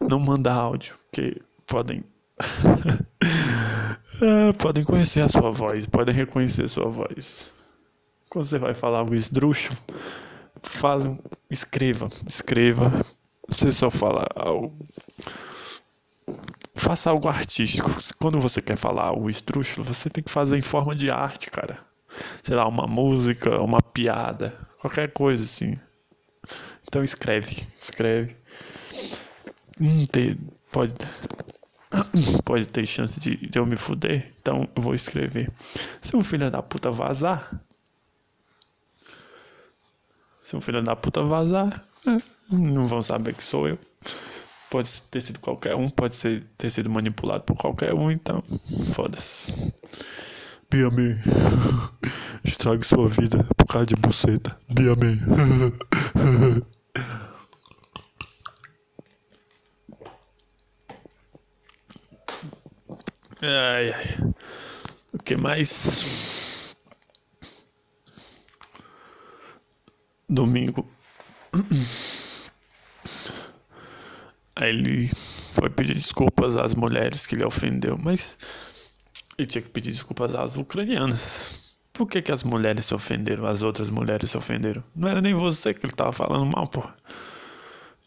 Não 0.00 0.18
manda 0.18 0.52
áudio, 0.52 0.94
que 1.12 1.36
podem. 1.66 2.04
é, 4.22 4.52
podem 4.58 4.84
conhecer 4.84 5.20
a 5.20 5.28
sua 5.28 5.50
voz, 5.50 5.86
podem 5.86 6.14
reconhecer 6.14 6.64
a 6.64 6.68
sua 6.68 6.88
voz. 6.88 7.52
Quando 8.28 8.44
você 8.44 8.58
vai 8.58 8.74
falar 8.74 8.98
algo 9.00 9.14
esdrúxulo, 9.14 9.78
fala, 10.62 11.18
escreva, 11.50 12.08
escreva. 12.26 12.90
Você 13.48 13.72
só 13.72 13.90
fala 13.90 14.24
algo. 14.36 14.72
Faça 16.74 17.10
algo 17.10 17.28
artístico. 17.28 17.90
Quando 18.18 18.40
você 18.40 18.62
quer 18.62 18.76
falar 18.76 19.04
algo 19.04 19.28
esdrúxulo, 19.28 19.84
você 19.84 20.08
tem 20.08 20.22
que 20.22 20.30
fazer 20.30 20.56
em 20.56 20.62
forma 20.62 20.94
de 20.94 21.10
arte, 21.10 21.50
cara. 21.50 21.78
Sei 22.42 22.54
lá, 22.54 22.66
uma 22.66 22.86
música, 22.86 23.60
uma 23.62 23.82
piada, 23.82 24.56
qualquer 24.78 25.12
coisa 25.12 25.44
assim. 25.44 25.74
Então 26.88 27.04
escreve, 27.04 27.66
escreve. 27.78 28.36
Hum, 29.80 30.06
ter, 30.06 30.36
pode, 30.72 30.94
pode 32.44 32.68
ter 32.68 32.86
chance 32.86 33.20
de, 33.20 33.36
de 33.36 33.58
eu 33.58 33.66
me 33.66 33.76
fuder, 33.76 34.32
então 34.40 34.68
eu 34.74 34.82
vou 34.82 34.94
escrever. 34.94 35.50
Se 36.00 36.16
um 36.16 36.22
filho 36.22 36.50
da 36.50 36.62
puta 36.62 36.90
vazar, 36.90 37.60
se 40.42 40.56
um 40.56 40.60
filho 40.60 40.82
da 40.82 40.96
puta 40.96 41.22
vazar, 41.22 41.84
não 42.50 42.88
vão 42.88 43.00
saber 43.00 43.34
que 43.34 43.44
sou 43.44 43.68
eu. 43.68 43.78
Pode 44.70 45.02
ter 45.10 45.20
sido 45.20 45.40
qualquer 45.40 45.74
um, 45.74 45.88
pode 45.88 46.14
ser, 46.14 46.44
ter 46.56 46.70
sido 46.70 46.88
manipulado 46.88 47.42
por 47.42 47.56
qualquer 47.56 47.92
um, 47.92 48.10
então 48.10 48.42
foda-se. 48.92 49.52
Biame, 50.70 51.18
estrague 52.44 52.86
sua 52.86 53.08
vida 53.08 53.44
por 53.56 53.66
causa 53.66 53.86
de 53.86 53.96
buceta. 53.96 54.56
Biame. 54.72 55.18
Ai, 63.42 63.90
ai. 63.90 64.32
O 65.14 65.18
que 65.18 65.34
mais? 65.34 66.74
Domingo. 70.28 70.86
Aí 74.60 74.68
ele 74.68 75.10
foi 75.54 75.70
pedir 75.70 75.94
desculpas 75.94 76.54
às 76.54 76.74
mulheres 76.74 77.24
que 77.24 77.34
ele 77.34 77.44
ofendeu, 77.44 77.96
mas 77.96 78.36
ele 79.38 79.46
tinha 79.46 79.62
que 79.62 79.70
pedir 79.70 79.90
desculpas 79.90 80.34
às 80.34 80.58
ucranianas. 80.58 81.78
Por 81.94 82.06
que, 82.06 82.20
que 82.20 82.30
as 82.30 82.42
mulheres 82.42 82.84
se 82.84 82.94
ofenderam, 82.94 83.46
as 83.46 83.62
outras 83.62 83.88
mulheres 83.88 84.30
se 84.30 84.36
ofenderam? 84.36 84.84
Não 84.94 85.08
era 85.08 85.22
nem 85.22 85.32
você 85.32 85.72
que 85.72 85.86
ele 85.86 85.94
tava 85.94 86.12
falando 86.12 86.44
mal, 86.54 86.66
porra. 86.66 86.94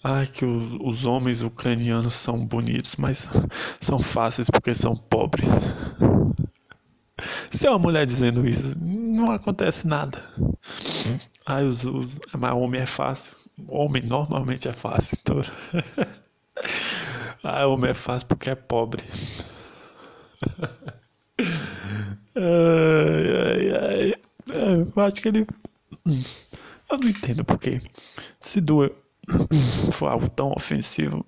Ai, 0.03 0.27
que 0.27 0.45
os, 0.45 0.73
os 0.79 1.05
homens 1.05 1.41
ucranianos 1.41 2.13
são 2.13 2.45
bonitos, 2.45 2.97
mas 2.97 3.29
são 3.81 3.97
fáceis 3.97 4.47
porque 4.47 4.75
são 4.75 4.95
pobres. 4.95 5.49
Se 7.49 7.65
é 7.65 7.69
uma 7.71 7.79
mulher 7.79 8.05
dizendo 8.05 8.47
isso, 8.47 8.77
não 8.79 9.31
acontece 9.31 9.87
nada. 9.87 10.19
Ai, 11.47 11.65
os, 11.65 11.83
os, 11.83 12.19
mas 12.37 12.53
homem 12.53 12.81
é 12.81 12.85
fácil. 12.85 13.33
Homem 13.71 14.03
normalmente 14.03 14.67
é 14.67 14.73
fácil. 14.73 15.17
Então... 15.19 15.43
ah, 17.43 17.67
homem 17.67 17.91
é 17.91 17.93
fácil 17.93 18.27
porque 18.27 18.49
é 18.49 18.55
pobre. 18.55 19.03
ai, 22.35 23.71
ai, 23.71 24.13
ai. 24.13 24.13
Eu 24.95 25.03
acho 25.03 25.15
que 25.15 25.27
ele. 25.27 25.47
Eu 26.05 26.97
não 26.97 27.09
entendo 27.09 27.43
porque. 27.43 27.79
Se 28.39 28.59
doer 28.61 28.93
for 29.91 30.09
algo 30.09 30.29
tão 30.29 30.51
ofensivo, 30.51 31.25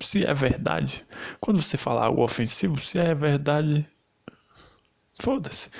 se 0.00 0.24
é 0.24 0.32
verdade, 0.34 1.04
quando 1.40 1.60
você 1.60 1.76
fala 1.76 2.04
algo 2.04 2.22
ofensivo, 2.22 2.78
se 2.78 2.98
é 2.98 3.14
verdade, 3.14 3.86
foda-se. 5.20 5.70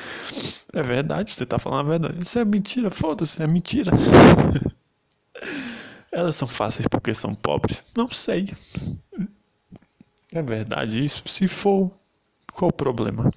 É 0.72 0.83
verdade, 0.83 1.33
você 1.33 1.46
tá 1.46 1.59
falando 1.59 1.81
a 1.87 1.90
verdade. 1.90 2.28
Se 2.28 2.38
é 2.40 2.44
mentira, 2.44 2.90
foda-se, 2.90 3.42
é 3.42 3.46
mentira. 3.46 3.92
Elas 6.12 6.37
são 6.37 6.46
fáceis 6.46 6.87
porque 6.87 7.14
são 7.14 7.35
pobres? 7.35 7.83
Não 7.96 8.11
sei. 8.11 8.53
É 10.31 10.42
verdade 10.42 11.03
isso? 11.03 11.27
Se 11.27 11.46
for, 11.46 11.90
qual 12.53 12.68
o 12.68 12.72
problema? 12.72 13.31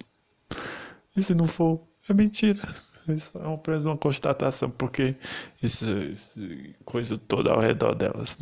E 1.15 1.21
se 1.21 1.33
não 1.33 1.45
for, 1.45 1.81
é 2.09 2.13
mentira. 2.13 2.61
Isso 3.07 3.37
é 3.37 3.53
apenas 3.53 3.85
uma 3.85 3.97
constatação, 3.97 4.69
porque 4.69 5.15
essa 5.63 5.91
coisa 6.83 7.17
toda 7.17 7.51
ao 7.51 7.59
redor 7.59 7.95
delas. 7.95 8.37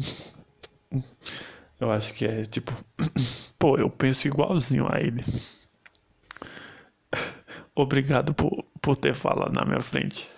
Eu 1.79 1.91
acho 1.91 2.13
que 2.13 2.25
é 2.25 2.45
tipo, 2.45 2.71
pô, 3.59 3.77
eu 3.77 3.89
penso 3.89 4.27
igualzinho 4.27 4.87
a 4.91 4.99
ele. 4.99 5.23
Obrigado 7.75 8.33
por, 8.33 8.63
por 8.81 8.95
ter 8.95 9.13
falado 9.13 9.53
na 9.53 9.65
minha 9.65 9.81
frente. 9.81 10.29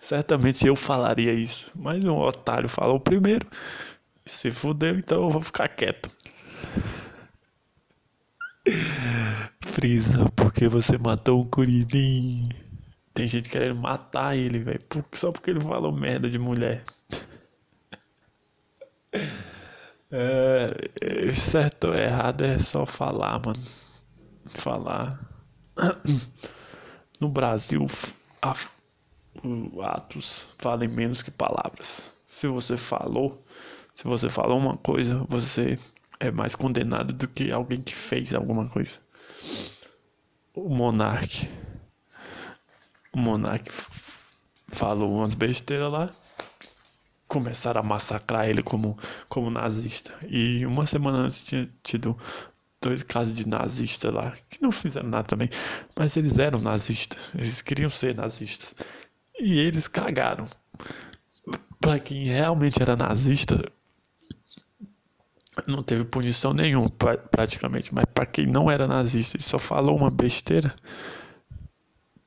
Certamente 0.00 0.66
eu 0.66 0.76
falaria 0.76 1.32
isso, 1.32 1.70
mas 1.74 2.04
um 2.04 2.18
otário 2.18 2.68
falou 2.68 3.00
primeiro. 3.00 3.48
Se 4.24 4.50
fudeu, 4.50 4.96
então 4.96 5.24
eu 5.24 5.30
vou 5.30 5.42
ficar 5.42 5.68
quieto. 5.68 6.10
Frisa, 9.60 10.30
porque 10.36 10.68
você 10.68 10.98
matou 10.98 11.40
um 11.40 11.44
Kuririn? 11.44 12.48
Tem 13.14 13.26
gente 13.26 13.48
querendo 13.48 13.76
matar 13.76 14.36
ele, 14.36 14.58
velho. 14.58 14.80
Só 15.12 15.32
porque 15.32 15.50
ele 15.50 15.60
falou 15.60 15.92
merda 15.92 16.28
de 16.28 16.38
mulher. 16.38 16.84
É, 20.10 21.32
certo 21.32 21.88
ou 21.88 21.94
errado 21.94 22.44
é 22.44 22.58
só 22.58 22.86
falar, 22.86 23.40
mano. 23.44 23.62
Falar. 24.46 25.18
No 27.20 27.28
Brasil, 27.28 27.84
a, 28.40 28.54
atos 29.82 30.48
valem 30.60 30.88
menos 30.88 31.22
que 31.22 31.30
palavras. 31.30 32.12
Se 32.26 32.46
você 32.46 32.76
falou, 32.76 33.42
se 33.94 34.04
você 34.04 34.28
falou 34.28 34.58
uma 34.58 34.76
coisa, 34.76 35.24
você 35.28 35.78
é 36.20 36.30
mais 36.30 36.54
condenado 36.54 37.12
do 37.12 37.28
que 37.28 37.52
alguém 37.52 37.80
que 37.80 37.94
fez 37.94 38.34
alguma 38.34 38.68
coisa. 38.68 38.98
O 40.54 40.68
monarca, 40.68 41.48
o 43.12 43.18
monarca 43.18 43.72
falou 44.68 45.12
umas 45.18 45.34
besteiras 45.34 45.90
lá, 45.90 46.12
começaram 47.26 47.80
a 47.80 47.84
massacrar 47.84 48.48
ele 48.48 48.62
como, 48.62 48.98
como 49.28 49.50
nazista. 49.50 50.12
E 50.28 50.66
uma 50.66 50.86
semana 50.86 51.18
antes 51.18 51.42
tinha 51.42 51.68
tido 51.82 52.16
dois 52.80 53.02
casos 53.02 53.34
de 53.34 53.46
nazistas 53.46 54.12
lá, 54.12 54.32
que 54.48 54.62
não 54.62 54.70
fizeram 54.70 55.08
nada 55.08 55.24
também, 55.24 55.48
mas 55.96 56.16
eles 56.16 56.38
eram 56.38 56.60
nazistas, 56.60 57.30
eles 57.34 57.60
queriam 57.60 57.90
ser 57.90 58.14
nazistas. 58.14 58.74
E 59.38 59.58
eles 59.58 59.86
cagaram. 59.86 60.44
Para 61.80 61.98
quem 62.00 62.24
realmente 62.24 62.82
era 62.82 62.96
nazista, 62.96 63.70
não 65.66 65.82
teve 65.82 66.04
punição 66.04 66.52
nenhuma, 66.52 66.90
praticamente. 67.30 67.94
Mas 67.94 68.04
para 68.06 68.26
quem 68.26 68.46
não 68.46 68.70
era 68.70 68.86
nazista 68.86 69.36
e 69.36 69.42
só 69.42 69.58
falou 69.58 69.96
uma 69.96 70.10
besteira, 70.10 70.74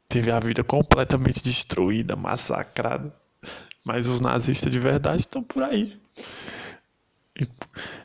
teve 0.07 0.31
a 0.31 0.39
vida 0.39 0.63
completamente 0.63 1.43
destruída, 1.43 2.15
massacrada. 2.15 3.13
Mas 3.85 4.07
os 4.07 4.21
nazistas 4.21 4.71
de 4.71 4.79
verdade 4.79 5.21
estão 5.21 5.43
por 5.43 5.63
aí. 5.63 5.99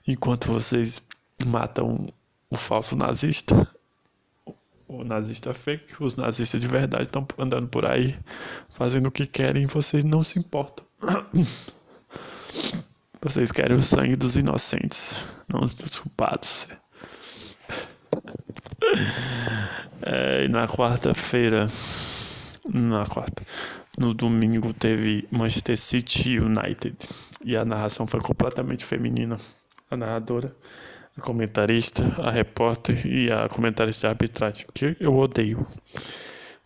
Enquanto 0.06 0.50
vocês 0.50 1.02
matam 1.46 2.12
o 2.48 2.56
falso 2.56 2.96
nazista, 2.96 3.68
o 4.88 5.04
nazista 5.04 5.52
fake, 5.52 6.02
os 6.02 6.16
nazistas 6.16 6.60
de 6.60 6.68
verdade 6.68 7.04
estão 7.04 7.26
andando 7.38 7.68
por 7.68 7.84
aí 7.84 8.16
fazendo 8.70 9.06
o 9.06 9.12
que 9.12 9.26
querem 9.26 9.64
e 9.64 9.66
vocês 9.66 10.04
não 10.04 10.22
se 10.22 10.38
importam. 10.38 10.86
Vocês 13.20 13.50
querem 13.50 13.76
o 13.76 13.82
sangue 13.82 14.14
dos 14.14 14.36
inocentes, 14.36 15.24
não 15.48 15.60
dos 15.60 15.98
culpados. 15.98 16.68
É, 20.08 20.44
e 20.44 20.48
na 20.48 20.68
quarta-feira, 20.68 21.66
na 22.72 23.04
quarta, 23.06 23.42
no 23.98 24.14
domingo 24.14 24.72
teve 24.72 25.26
Manchester 25.32 25.76
City 25.76 26.38
United 26.38 26.96
e 27.44 27.56
a 27.56 27.64
narração 27.64 28.06
foi 28.06 28.20
completamente 28.20 28.84
feminina. 28.84 29.36
A 29.90 29.96
narradora 29.96 30.54
a 31.16 31.20
comentarista, 31.20 32.02
a 32.22 32.30
repórter 32.30 33.06
e 33.06 33.30
a 33.30 33.48
comentarista 33.48 34.08
de 34.08 34.10
arbitragem, 34.12 34.66
que 34.74 34.96
eu 35.00 35.14
odeio. 35.16 35.66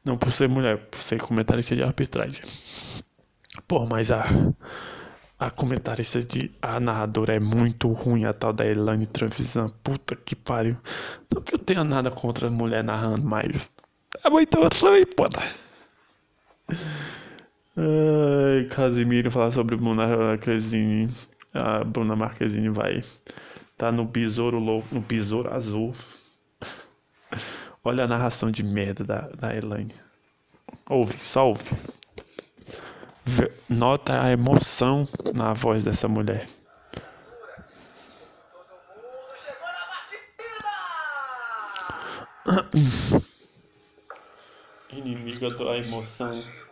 Não 0.05 0.17
por 0.17 0.33
ser 0.33 0.49
mulher, 0.49 0.79
por 0.79 1.01
ser 1.01 1.21
comentarista 1.21 1.77
de 1.77 1.83
arbitragem. 1.83 2.43
Pô, 3.69 3.87
mas 3.87 4.11
a, 4.11 4.25
a 5.39 5.51
comentarista 5.51 6.21
de. 6.21 6.51
A 6.61 6.81
narradora 6.81 7.35
é 7.35 7.41
muito 7.41 7.93
ruim, 7.93 8.25
a 8.25 8.33
tal 8.33 8.53
da 8.53 8.67
Elane 8.67 9.07
Tranvisan. 9.07 9.69
Puta 9.85 10.17
que 10.17 10.35
pariu. 10.35 10.77
Não 11.33 11.43
que 11.43 11.55
eu 11.55 11.59
tenha 11.59 11.85
nada 11.85 12.11
contra 12.11 12.49
a 12.49 12.51
mulher 12.51 12.83
narrando, 12.83 13.23
mas. 13.25 13.71
É 14.25 14.31
muito 14.31 14.59
ruim, 14.59 15.07
pô. 15.07 15.29
Ai, 17.77 18.65
Casimiro 18.71 19.31
falar 19.31 19.53
sobre 19.53 19.77
Bruna 19.77 20.07
Marquezine. 20.17 21.09
A 21.55 21.85
Bruna 21.85 22.17
Marquezine 22.17 22.69
vai 22.69 23.03
Tá 23.81 23.91
no 23.91 24.05
besouro 24.05 24.59
louco, 24.59 24.95
no 24.95 25.01
besouro 25.01 25.55
azul. 25.55 25.95
Olha 27.83 28.05
a 28.05 28.07
narração 28.07 28.51
de 28.51 28.63
merda 28.63 29.03
da, 29.03 29.21
da 29.29 29.57
Elaine. 29.57 29.95
Ouve, 30.87 31.19
só 31.19 31.49
ouve. 31.49 31.65
Nota 33.71 34.23
a 34.23 34.31
emoção 34.33 35.09
na 35.35 35.55
voz 35.55 35.83
dessa 35.83 36.07
mulher. 36.09 36.47
Inimiga 44.93 45.49
da 45.57 45.79
emoção. 45.79 46.70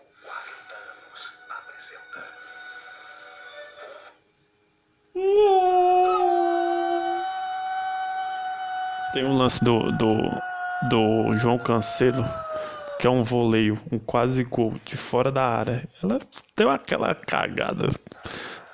Tem 9.12 9.25
um 9.25 9.37
lance 9.37 9.64
do, 9.64 9.90
do, 9.92 10.42
do 10.83 11.35
João 11.37 11.59
Cancelo, 11.59 12.25
que 12.99 13.07
é 13.07 13.11
um 13.11 13.23
voleio, 13.23 13.81
um 13.90 13.99
quase 13.99 14.44
gol 14.44 14.75
de 14.85 14.97
fora 14.97 15.33
da 15.33 15.44
área. 15.44 15.83
Ela 16.03 16.21
deu 16.55 16.71
aquela 16.71 17.14
cagada. 17.14 17.88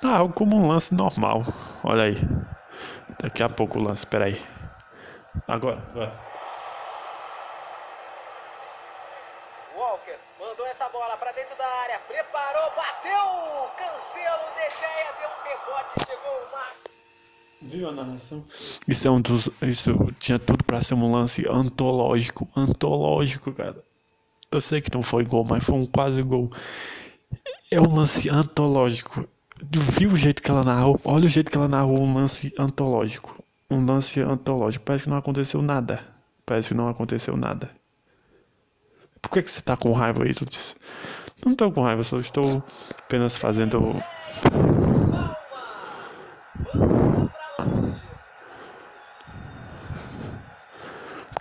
Ah, 0.03 0.27
como 0.35 0.57
um 0.57 0.67
lance 0.67 0.93
normal. 0.93 1.41
Olha 1.83 2.03
aí. 2.03 2.17
Daqui 3.21 3.41
a 3.41 3.49
pouco 3.49 3.79
o 3.79 3.81
lance, 3.81 4.05
peraí. 4.05 4.39
Agora, 5.47 5.81
agora. 5.91 6.13
Walker 9.75 10.17
mandou 10.39 10.67
essa 10.67 10.89
bola 10.89 11.15
para 11.17 11.31
dentro 11.31 11.55
da 11.55 11.65
área, 11.65 11.99
preparou, 12.07 12.71
bateu, 12.75 13.69
Cancelo, 13.77 14.53
Degeia, 14.55 15.13
deu 15.19 15.29
um 15.29 15.43
rebote, 15.43 16.05
chegou 16.05 16.31
o 16.31 16.51
Marcos. 16.51 16.94
Viu 17.61 17.89
a 17.89 17.91
narração? 17.91 18.43
Isso 18.87 19.07
é 19.07 19.11
um 19.11 19.21
dos. 19.21 19.49
Isso 19.61 20.13
tinha 20.19 20.37
tudo 20.37 20.63
para 20.63 20.81
ser 20.81 20.93
um 20.93 21.11
lance 21.11 21.45
antológico. 21.49 22.49
Antológico, 22.55 23.51
cara. 23.51 23.83
Eu 24.51 24.61
sei 24.61 24.81
que 24.81 24.93
não 24.93 25.01
foi 25.01 25.25
gol, 25.25 25.43
mas 25.43 25.63
foi 25.63 25.75
um 25.75 25.85
quase 25.85 26.21
gol. 26.21 26.49
É 27.71 27.81
um 27.81 27.95
lance 27.95 28.29
antológico. 28.29 29.27
Viu 29.71 30.11
o 30.11 30.17
jeito 30.17 30.41
que 30.41 30.51
ela 30.51 30.63
narrou? 30.63 30.99
Olha 31.03 31.25
o 31.25 31.29
jeito 31.29 31.49
que 31.49 31.57
ela 31.57 31.67
narrou 31.67 31.99
um 32.01 32.13
lance 32.13 32.53
antológico. 32.57 33.43
Um 33.69 33.85
lance 33.85 34.19
antológico. 34.21 34.85
Parece 34.85 35.05
que 35.05 35.09
não 35.09 35.17
aconteceu 35.17 35.61
nada. 35.61 35.99
Parece 36.45 36.69
que 36.69 36.73
não 36.75 36.87
aconteceu 36.87 37.35
nada. 37.35 37.71
Por 39.21 39.31
que, 39.31 39.41
que 39.41 39.49
você 39.49 39.61
tá 39.61 39.75
com 39.75 39.91
raiva 39.91 40.23
aí, 40.23 40.33
tu 40.33 40.45
disse? 40.45 40.75
Não 41.43 41.55
tô 41.55 41.71
com 41.71 41.81
raiva, 41.81 42.03
só 42.03 42.19
estou 42.19 42.63
apenas 42.99 43.37
fazendo. 43.37 43.95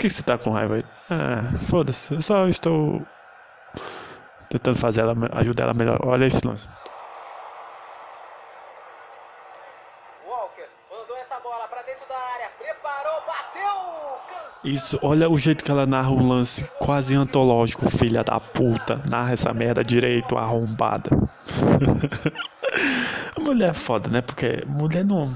Que 0.05 0.11
você 0.11 0.23
tá 0.23 0.37
com 0.37 0.51
raiva 0.51 0.75
aí? 0.75 0.85
Ah, 1.11 1.43
foda-se, 1.67 2.13
eu 2.13 2.21
só 2.21 2.47
estou 2.47 3.03
tentando 4.51 4.77
fazer 4.77 5.01
ela, 5.01 5.15
ajudar 5.33 5.65
ela 5.65 5.73
melhor. 5.73 5.99
Olha 6.05 6.27
esse 6.27 6.47
lance. 6.47 6.69
Walker 10.29 10.69
mandou 10.91 11.17
essa 11.17 11.41
bola 11.41 11.67
para 11.69 11.83
dentro 11.85 12.07
da 12.07 12.17
área, 12.17 12.51
preparou, 12.59 13.23
bateu, 13.27 14.71
Isso, 14.71 14.99
olha 15.03 15.31
o 15.31 15.39
jeito 15.39 15.65
que 15.65 15.71
ela 15.71 15.87
narra 15.87 16.11
o 16.11 16.23
lance, 16.23 16.71
quase 16.79 17.15
antológico, 17.15 17.91
filha 17.91 18.23
da 18.23 18.39
puta. 18.39 18.97
Narra 19.09 19.33
essa 19.33 19.55
merda 19.55 19.83
direito, 19.83 20.37
arrombada. 20.37 21.09
a 23.35 23.41
mulher 23.41 23.71
é 23.71 23.73
foda, 23.73 24.11
né? 24.11 24.21
Porque 24.21 24.63
mulher 24.67 25.03
não. 25.03 25.35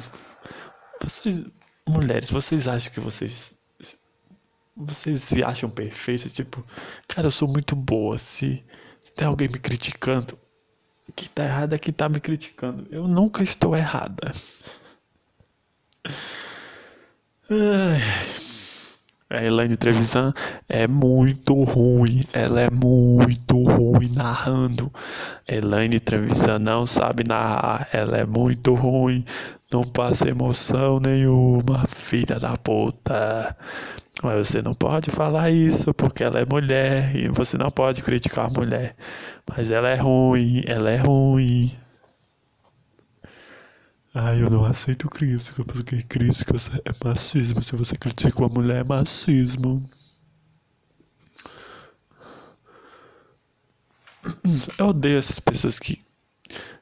Vocês, 1.01 1.43
mulheres, 1.89 2.31
vocês 2.31 2.69
acham 2.69 2.93
que 2.93 3.01
vocês 3.01 3.58
vocês 4.79 5.23
se 5.23 5.43
acham 5.43 5.69
perfeitos, 5.69 6.33
tipo, 6.33 6.65
cara, 7.09 7.27
eu 7.27 7.33
sou 7.33 7.49
muito 7.49 7.75
boa. 7.75 8.17
Se, 8.17 8.65
se 9.01 9.13
tem 9.13 9.27
alguém 9.27 9.49
me 9.49 9.59
criticando, 9.59 10.39
que 11.17 11.29
tá 11.29 11.45
errado 11.45 11.75
é 11.75 11.79
quem 11.79 11.93
tá 11.93 12.09
me 12.09 12.21
criticando. 12.21 12.87
Eu 12.91 13.09
nunca 13.09 13.43
estou 13.43 13.77
errada. 13.77 14.33
A 19.31 19.43
Elaine 19.45 19.77
Trevisan 19.77 20.33
é 20.69 20.87
muito 20.87 21.55
ruim, 21.63 22.23
ela 22.33 22.61
é 22.61 22.71
muito 22.71 23.63
ruim 23.63 24.09
narrando. 24.15 24.91
Elaine 25.47 26.01
Trevisan 26.01 26.59
não 26.59 26.87
sabe 26.87 27.25
narrar, 27.25 27.89
ela 27.93 28.17
é 28.17 28.25
muito 28.25 28.75
ruim, 28.75 29.25
não 29.73 29.83
passa 29.83 30.31
emoção 30.31 30.99
nenhuma, 30.99 31.87
filha 31.89 32.39
da 32.39 32.57
puta. 32.57 33.57
Mas 34.23 34.49
você 34.49 34.61
não 34.63 34.75
pode 34.75 35.11
falar 35.11 35.51
isso 35.51 35.95
porque 35.95 36.25
ela 36.25 36.41
é 36.41 36.45
mulher 36.45 37.15
e 37.15 37.29
você 37.29 37.57
não 37.57 37.71
pode 37.71 38.03
criticar 38.03 38.47
a 38.47 38.51
mulher. 38.51 38.97
Mas 39.49 39.71
ela 39.71 39.89
é 39.89 39.95
ruim, 39.95 40.63
ela 40.67 40.91
é 40.91 40.97
ruim. 40.97 41.73
Ai, 44.15 44.43
eu 44.43 44.51
não 44.51 44.65
aceito 44.65 45.09
crítica, 45.09 45.65
porque 45.65 46.03
crítica 46.03 46.55
é 46.85 47.07
machismo. 47.07 47.63
Se 47.63 47.77
você 47.77 47.97
critica 47.97 48.41
uma 48.41 48.49
mulher, 48.49 48.81
é 48.81 48.85
machismo. 48.85 49.89
Eu 54.79 54.87
odeio 54.89 55.19
essas 55.19 55.39
pessoas 55.39 55.79
que, 55.79 56.01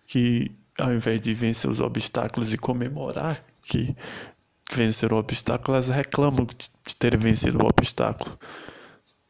que 0.06 0.50
ao 0.78 0.92
invés 0.94 1.20
de 1.20 1.34
vencer 1.34 1.70
os 1.70 1.80
obstáculos 1.80 2.54
e 2.54 2.58
comemorar 2.58 3.44
que 3.62 3.94
venceram 4.72 5.16
o 5.16 5.20
obstáculo, 5.20 5.76
elas 5.76 5.88
reclamam 5.88 6.46
de 6.46 6.96
terem 6.96 7.18
vencido 7.18 7.62
o 7.62 7.66
obstáculo. 7.66 8.38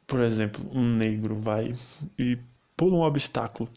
Por 0.07 0.21
exemplo, 0.21 0.65
um 0.73 0.97
negro 0.97 1.37
vai 1.37 1.75
e 2.19 2.39
pula 2.77 2.97
um 2.97 3.03
obstáculo. 3.03 3.69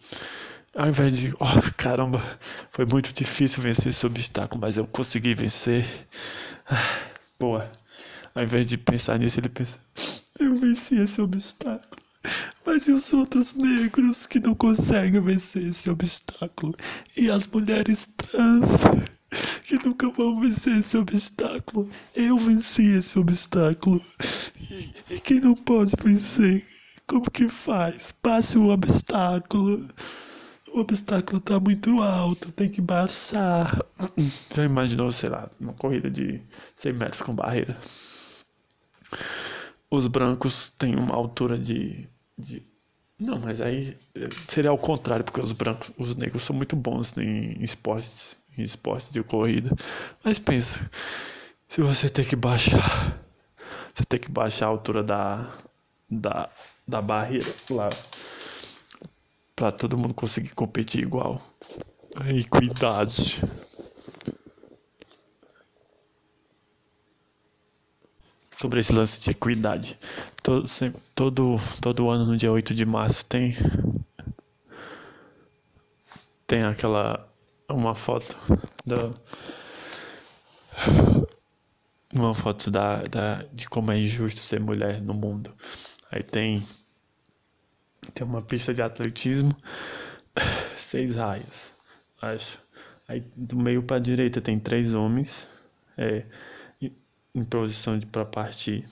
Ao 0.75 0.87
invés 0.87 1.17
de, 1.17 1.33
oh 1.39 1.73
caramba, 1.75 2.21
foi 2.71 2.85
muito 2.85 3.11
difícil 3.11 3.63
vencer 3.63 3.87
esse 3.87 4.05
obstáculo, 4.05 4.61
mas 4.61 4.77
eu 4.77 4.85
consegui 4.87 5.33
vencer. 5.33 5.85
Pô, 7.39 7.57
ao 7.57 8.43
invés 8.43 8.67
de 8.67 8.77
pensar 8.77 9.17
nisso, 9.17 9.39
ele 9.39 9.49
pensa, 9.49 9.77
eu 10.39 10.55
venci 10.55 10.95
esse 10.95 11.19
obstáculo. 11.21 11.99
Mas 12.65 12.87
e 12.87 12.91
os 12.91 13.11
outros 13.13 13.55
negros 13.55 14.27
que 14.27 14.39
não 14.39 14.53
conseguem 14.53 15.21
vencer 15.21 15.63
esse 15.67 15.89
obstáculo? 15.89 16.75
E 17.17 17.31
as 17.31 17.47
mulheres 17.47 18.07
trans 18.07 18.83
que 19.63 19.75
nunca 19.85 20.09
vão 20.09 20.39
vencer 20.39 20.77
esse 20.77 20.97
obstáculo? 20.97 21.89
Eu 22.15 22.37
venci 22.37 22.83
esse 22.83 23.17
obstáculo. 23.19 24.01
E, 24.59 25.15
e 25.15 25.19
quem 25.19 25.39
não 25.39 25.55
pode 25.55 25.93
vencer? 26.03 26.65
Como 27.07 27.29
que 27.29 27.47
faz? 27.47 28.11
Passe 28.11 28.57
o 28.57 28.69
obstáculo. 28.69 29.87
O 30.73 30.79
obstáculo 30.79 31.39
tá 31.41 31.59
muito 31.59 32.01
alto, 32.01 32.51
tem 32.51 32.69
que 32.69 32.81
baixar. 32.81 33.75
Já 34.55 34.63
imaginou, 34.63 35.11
sei 35.11 35.29
lá, 35.29 35.49
uma 35.59 35.73
corrida 35.73 36.09
de 36.09 36.41
100 36.75 36.93
metros 36.93 37.21
com 37.21 37.33
barreira? 37.33 37.75
Os 39.89 40.05
brancos 40.05 40.69
têm 40.69 40.95
uma 40.95 41.15
altura 41.15 41.57
de 41.57 42.07
de... 42.39 42.65
Não, 43.19 43.37
mas 43.37 43.59
aí 43.59 43.97
eh, 44.15 44.29
seria 44.47 44.69
ao 44.69 44.77
contrário, 44.77 45.25
porque 45.25 45.41
os 45.41 45.51
brancos, 45.51 45.91
os 45.97 46.15
negros 46.15 46.43
são 46.43 46.55
muito 46.55 46.75
bons 46.75 47.17
em 47.17 47.61
esportes, 47.61 48.37
em 48.57 48.63
esportes 48.63 49.11
de 49.11 49.21
corrida. 49.21 49.75
Mas 50.23 50.39
pensa, 50.39 50.89
se 51.67 51.81
você 51.81 52.09
tem 52.09 52.23
que 52.23 52.35
baixar, 52.35 53.19
você 53.93 54.03
tem 54.05 54.19
que 54.19 54.31
baixar 54.31 54.67
a 54.67 54.69
altura 54.69 55.03
da, 55.03 55.45
da, 56.09 56.49
da 56.87 57.01
barreira 57.01 57.53
lá 57.69 57.89
para 59.53 59.73
todo 59.73 59.97
mundo 59.97 60.13
conseguir 60.13 60.55
competir 60.55 61.03
igual. 61.03 61.41
Equidade. 62.25 63.41
Sobre 68.59 68.81
esse 68.81 68.91
lance 68.91 69.21
de 69.21 69.29
equidade. 69.31 69.97
Todo, 70.43 70.65
todo, 71.15 71.55
todo 71.81 72.09
ano, 72.09 72.25
no 72.25 72.35
dia 72.35 72.51
8 72.51 72.75
de 72.75 72.85
março, 72.85 73.25
tem. 73.25 73.55
Tem 76.45 76.63
aquela. 76.63 77.25
Uma 77.69 77.95
foto 77.95 78.35
da. 78.85 79.11
Uma 82.13 82.33
foto 82.33 82.71
da, 82.71 83.03
da, 83.03 83.43
de 83.53 83.69
como 83.69 83.91
é 83.91 83.97
injusto 83.97 84.41
ser 84.41 84.59
mulher 84.59 85.01
no 85.01 85.13
mundo. 85.13 85.51
Aí 86.11 86.21
tem. 86.21 86.61
Tem 88.13 88.25
uma 88.25 88.41
pista 88.41 88.73
de 88.73 88.81
atletismo, 88.81 89.51
seis 90.75 91.15
raias, 91.15 91.73
acho. 92.21 92.57
Aí 93.07 93.23
do 93.35 93.57
meio 93.57 93.83
para 93.83 93.99
direita 93.99 94.41
tem 94.41 94.59
três 94.59 94.93
homens. 94.93 95.47
É, 95.97 96.25
em 97.33 97.43
posição 97.43 97.99
para 97.99 98.25
partir. 98.25 98.85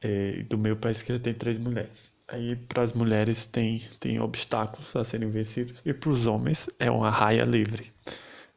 É, 0.00 0.42
do 0.42 0.58
para 0.76 0.90
a 0.90 0.92
esquerda 0.92 1.22
tem 1.22 1.34
três 1.34 1.58
mulheres. 1.58 2.16
Aí 2.28 2.56
para 2.56 2.82
as 2.82 2.92
mulheres 2.92 3.46
tem, 3.46 3.82
tem 4.00 4.20
obstáculos 4.20 4.94
a 4.94 5.04
serem 5.04 5.30
vencidos. 5.30 5.80
E 5.84 5.92
para 5.92 6.10
os 6.10 6.26
homens 6.26 6.68
é 6.78 6.90
uma 6.90 7.10
raia 7.10 7.44
livre. 7.44 7.92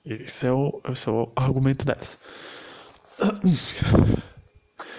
Esse 0.05 0.47
é 0.47 0.51
o, 0.51 0.81
esse 0.89 1.07
é 1.07 1.11
o 1.11 1.31
argumento 1.35 1.85
dessa. 1.85 2.17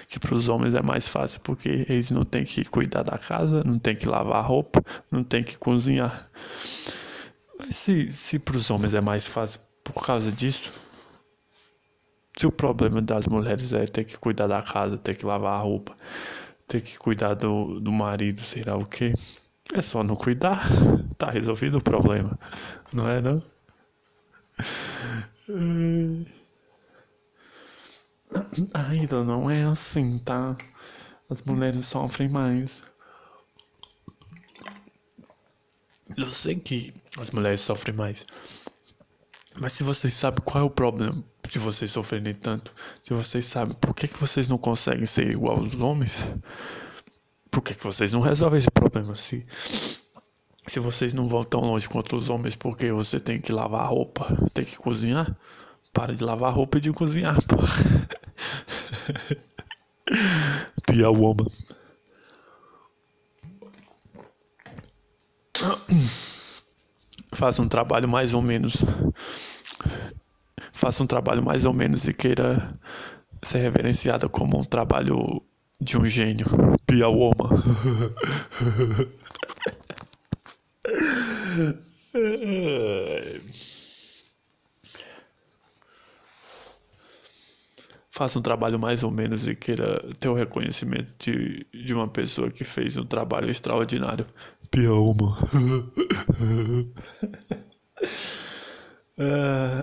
Que 0.08 0.18
para 0.18 0.34
os 0.34 0.48
homens 0.48 0.74
é 0.74 0.82
mais 0.82 1.06
fácil 1.06 1.40
porque 1.42 1.86
eles 1.88 2.10
não 2.10 2.24
têm 2.24 2.44
que 2.44 2.64
cuidar 2.64 3.04
da 3.04 3.16
casa, 3.16 3.62
não 3.62 3.78
têm 3.78 3.94
que 3.94 4.08
lavar 4.08 4.44
roupa, 4.44 4.82
não 5.08 5.22
têm 5.22 5.44
que 5.44 5.56
cozinhar. 5.56 6.28
Mas 7.56 7.76
se, 7.76 8.10
se 8.10 8.36
para 8.40 8.56
os 8.56 8.72
homens 8.72 8.92
é 8.92 9.00
mais 9.00 9.28
fácil 9.28 9.60
por 9.84 10.04
causa 10.04 10.32
disso, 10.32 10.72
se 12.40 12.46
o 12.46 12.50
problema 12.50 13.02
das 13.02 13.26
mulheres 13.26 13.74
é 13.74 13.84
ter 13.84 14.02
que 14.02 14.16
cuidar 14.16 14.46
da 14.46 14.62
casa, 14.62 14.96
ter 14.96 15.14
que 15.14 15.26
lavar 15.26 15.60
a 15.60 15.62
roupa, 15.62 15.94
ter 16.66 16.80
que 16.80 16.98
cuidar 16.98 17.34
do, 17.34 17.78
do 17.80 17.92
marido, 17.92 18.40
sei 18.40 18.62
lá 18.62 18.76
o 18.76 18.86
que, 18.86 19.12
é 19.74 19.82
só 19.82 20.02
não 20.02 20.16
cuidar, 20.16 20.58
tá 21.18 21.30
resolvido 21.30 21.76
o 21.76 21.82
problema, 21.82 22.38
não 22.94 23.06
é 23.06 23.20
não? 23.20 23.42
Ainda 28.72 29.22
não 29.22 29.50
é 29.50 29.64
assim, 29.64 30.18
tá? 30.20 30.56
As 31.28 31.42
mulheres 31.42 31.84
sofrem 31.84 32.30
mais. 32.30 32.82
Eu 36.16 36.24
sei 36.24 36.54
que 36.54 36.94
as 37.18 37.30
mulheres 37.32 37.60
sofrem 37.60 37.94
mais. 37.94 38.24
Mas 39.58 39.72
se 39.72 39.82
vocês 39.82 40.12
sabem 40.14 40.40
qual 40.44 40.64
é 40.64 40.66
o 40.66 40.70
problema 40.70 41.22
de 41.48 41.58
vocês 41.58 41.90
sofrerem 41.90 42.34
tanto, 42.34 42.72
se 43.02 43.12
vocês 43.12 43.44
sabem 43.44 43.74
por 43.80 43.94
que, 43.94 44.06
que 44.06 44.18
vocês 44.18 44.46
não 44.46 44.58
conseguem 44.58 45.06
ser 45.06 45.30
igual 45.30 45.58
aos 45.58 45.74
homens, 45.74 46.26
por 47.50 47.62
que, 47.62 47.74
que 47.74 47.82
vocês 47.84 48.12
não 48.12 48.20
resolvem 48.20 48.58
esse 48.58 48.70
problema? 48.70 49.16
Se, 49.16 49.44
se 50.66 50.78
vocês 50.78 51.12
não 51.12 51.26
vão 51.26 51.42
tão 51.42 51.60
longe 51.60 51.88
quanto 51.88 52.16
os 52.16 52.30
homens 52.30 52.54
porque 52.54 52.92
você 52.92 53.18
tem 53.18 53.40
que 53.40 53.52
lavar 53.52 53.88
roupa, 53.88 54.26
tem 54.54 54.64
que 54.64 54.76
cozinhar, 54.76 55.36
para 55.92 56.14
de 56.14 56.22
lavar 56.22 56.54
roupa 56.54 56.78
e 56.78 56.80
de 56.80 56.92
cozinhar, 56.92 57.36
pô. 57.46 57.56
Be 60.90 61.04
a 61.04 61.10
woman. 61.10 61.46
Faça 67.32 67.62
um 67.62 67.68
trabalho 67.68 68.08
mais 68.08 68.34
ou 68.34 68.42
menos 68.42 68.84
faça 70.72 71.02
um 71.02 71.06
trabalho 71.06 71.42
mais 71.42 71.64
ou 71.66 71.74
menos 71.74 72.08
e 72.08 72.14
queira 72.14 72.74
ser 73.42 73.58
reverenciada 73.58 74.28
como 74.28 74.58
um 74.58 74.64
trabalho 74.64 75.42
de 75.80 75.98
um 75.98 76.06
gênio. 76.06 76.46
Be 76.88 77.02
a 77.02 77.08
woman. 77.08 77.60
faça 88.10 88.38
um 88.38 88.42
trabalho 88.42 88.78
mais 88.78 89.02
ou 89.02 89.10
menos 89.10 89.48
e 89.48 89.54
queira 89.54 89.98
ter 90.18 90.28
o 90.28 90.34
reconhecimento 90.34 91.14
de, 91.18 91.66
de 91.72 91.94
uma 91.94 92.06
pessoa 92.06 92.50
que 92.50 92.64
fez 92.64 92.98
um 92.98 93.04
trabalho 93.06 93.50
extraordinário. 93.50 94.26
A 94.72 94.78
woman. 94.78 95.34
uh... 99.18 99.82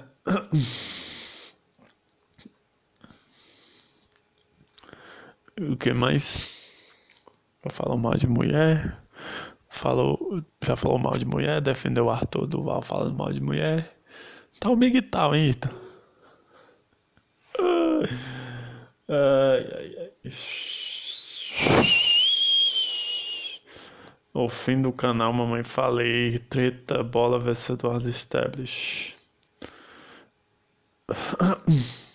O 5.59 5.75
que 5.75 5.91
mais? 5.91 6.55
Já 7.63 7.69
falou 7.71 7.97
mal 7.97 8.13
de 8.13 8.27
mulher. 8.27 8.97
Falou, 9.69 10.43
já 10.63 10.75
falou 10.75 10.97
mal 10.97 11.17
de 11.17 11.25
mulher, 11.25 11.59
defendeu 11.61 12.05
o 12.05 12.09
Arthur 12.09 12.47
Duval 12.47 12.81
falando 12.81 13.17
mal 13.17 13.33
de 13.33 13.41
mulher. 13.41 13.97
Tá 14.59 14.69
um 14.69 14.75
big 14.77 15.01
tal, 15.03 15.35
hein, 15.35 15.49
Ita? 15.49 15.69
Ai, 19.09 19.63
ai, 19.73 20.11
ai. 20.25 21.97
O 24.39 24.47
fim 24.47 24.79
do 24.79 24.93
canal, 24.93 25.33
mamãe 25.33 25.63
falei. 25.63 26.38
Treta, 26.38 27.01
bola 27.01 27.39
versus 27.39 27.71
Eduardo 27.71 28.07
Establish. 28.07 29.15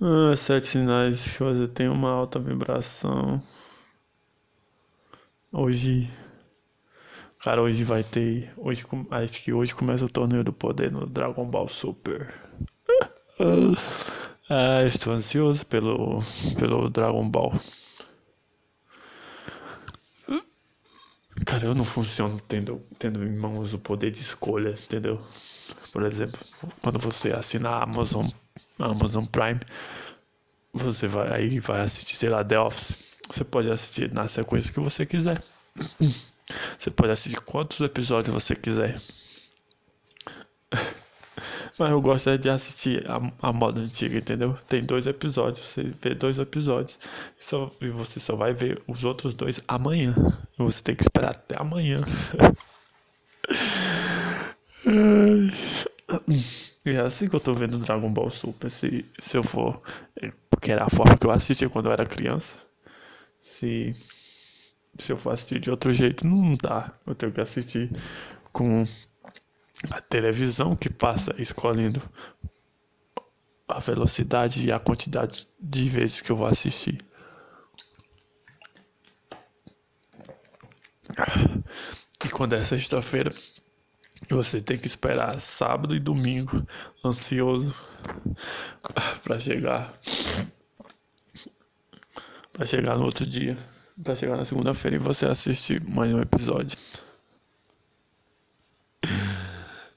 Ah, 0.00 0.36
sete 0.36 0.68
sinais 0.68 1.32
que 1.32 1.42
você 1.42 1.66
tem 1.66 1.88
uma 1.88 2.10
alta 2.10 2.38
vibração. 2.38 3.42
Hoje. 5.50 6.08
Cara, 7.42 7.62
hoje 7.62 7.82
vai 7.82 8.04
ter. 8.04 8.52
Hoje, 8.58 8.84
acho 9.10 9.42
que 9.42 9.52
hoje 9.54 9.74
começa 9.74 10.04
o 10.04 10.08
torneio 10.08 10.44
do 10.44 10.52
poder 10.52 10.92
no 10.92 11.06
Dragon 11.06 11.44
Ball 11.44 11.66
Super. 11.66 12.32
Ah, 14.48 14.84
estou 14.86 15.12
ansioso 15.12 15.66
pelo, 15.66 16.22
pelo 16.56 16.88
Dragon 16.88 17.28
Ball. 17.28 17.52
Cara, 21.44 21.66
eu 21.66 21.74
não 21.74 21.84
funciono 21.84 22.40
tendo, 22.48 22.80
tendo 22.98 23.22
em 23.24 23.36
mãos 23.36 23.74
o 23.74 23.78
poder 23.78 24.10
de 24.10 24.20
escolha, 24.20 24.70
entendeu? 24.70 25.20
Por 25.92 26.02
exemplo, 26.02 26.38
quando 26.82 26.98
você 26.98 27.32
assina 27.32 27.70
a 27.70 27.82
Amazon, 27.82 28.26
a 28.80 28.86
Amazon 28.86 29.24
Prime, 29.26 29.60
você 30.72 31.06
vai 31.06 31.32
aí 31.32 31.60
vai 31.60 31.80
assistir, 31.80 32.16
sei 32.16 32.28
lá, 32.28 32.44
The 32.44 32.58
Office. 32.58 32.98
Você 33.30 33.44
pode 33.44 33.70
assistir 33.70 34.12
na 34.12 34.28
sequência 34.28 34.72
que 34.72 34.80
você 34.80 35.04
quiser. 35.04 35.42
Você 36.78 36.90
pode 36.90 37.10
assistir 37.10 37.40
quantos 37.40 37.80
episódios 37.80 38.32
você 38.32 38.54
quiser. 38.54 39.00
Mas 41.78 41.90
eu 41.90 42.00
gosto 42.00 42.30
é 42.30 42.38
de 42.38 42.48
assistir 42.48 43.04
a, 43.10 43.20
a 43.48 43.52
moda 43.52 43.80
antiga, 43.82 44.16
entendeu? 44.16 44.56
Tem 44.68 44.82
dois 44.82 45.06
episódios, 45.06 45.66
você 45.66 45.82
vê 46.00 46.14
dois 46.14 46.38
episódios 46.38 46.98
e, 47.38 47.44
só, 47.44 47.70
e 47.82 47.88
você 47.88 48.18
só 48.18 48.34
vai 48.34 48.54
ver 48.54 48.82
os 48.86 49.04
outros 49.04 49.34
dois 49.34 49.60
amanhã. 49.68 50.14
E 50.58 50.62
você 50.62 50.82
tem 50.82 50.94
que 50.94 51.02
esperar 51.02 51.32
até 51.32 51.60
amanhã. 51.60 52.00
e 56.84 56.90
é 56.90 57.00
assim 57.00 57.28
que 57.28 57.36
eu 57.36 57.40
tô 57.40 57.52
vendo 57.52 57.78
Dragon 57.78 58.10
Ball 58.12 58.30
Super. 58.30 58.70
Se, 58.70 59.04
se 59.18 59.36
eu 59.36 59.42
for. 59.42 59.82
É, 60.20 60.32
porque 60.48 60.72
era 60.72 60.84
a 60.84 60.90
forma 60.90 61.16
que 61.16 61.26
eu 61.26 61.30
assistia 61.30 61.68
quando 61.68 61.86
eu 61.86 61.92
era 61.92 62.06
criança. 62.06 62.56
Se. 63.40 63.94
Se 64.98 65.12
eu 65.12 65.16
for 65.18 65.32
assistir 65.32 65.60
de 65.60 65.70
outro 65.70 65.92
jeito, 65.92 66.26
não 66.26 66.54
dá. 66.54 66.90
Eu 67.06 67.14
tenho 67.14 67.30
que 67.30 67.40
assistir 67.40 67.90
com 68.50 68.86
a 69.90 70.00
televisão 70.00 70.74
que 70.74 70.90
passa 70.90 71.34
escolhendo 71.38 72.00
a 73.68 73.80
velocidade 73.80 74.66
e 74.66 74.72
a 74.72 74.78
quantidade 74.78 75.46
de 75.60 75.88
vezes 75.88 76.20
que 76.20 76.30
eu 76.30 76.36
vou 76.36 76.46
assistir. 76.46 77.04
E 82.24 82.28
quando 82.28 82.54
é 82.54 82.64
sexta-feira, 82.64 83.30
você 84.28 84.60
tem 84.60 84.76
que 84.76 84.86
esperar 84.86 85.38
sábado 85.40 85.94
e 85.94 86.00
domingo, 86.00 86.64
ansioso 87.04 87.74
para 89.22 89.38
chegar 89.38 89.92
para 92.52 92.64
chegar 92.64 92.96
no 92.96 93.04
outro 93.04 93.26
dia, 93.26 93.56
para 94.02 94.16
chegar 94.16 94.36
na 94.36 94.44
segunda-feira 94.44 94.96
e 94.96 94.98
você 94.98 95.26
assistir 95.26 95.82
mais 95.84 96.12
um 96.12 96.20
episódio. 96.20 96.76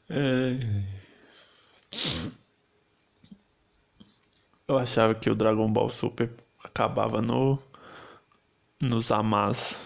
É... 0.10 0.58
Eu 4.68 4.78
achava 4.78 5.16
que 5.16 5.30
o 5.30 5.36
Dragon 5.36 5.72
Ball 5.72 5.90
Super 5.90 6.32
acabava 6.64 7.22
no 7.22 7.60
nos 8.82 9.12
Amas 9.12 9.82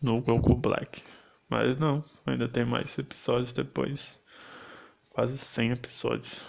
no 0.00 0.20
Goku 0.20 0.56
Black. 0.56 1.02
Mas 1.48 1.78
não, 1.78 2.04
ainda 2.26 2.48
tem 2.48 2.64
mais 2.64 2.98
episódios 2.98 3.52
depois. 3.52 4.20
Quase 5.10 5.38
100 5.38 5.72
episódios. 5.72 6.42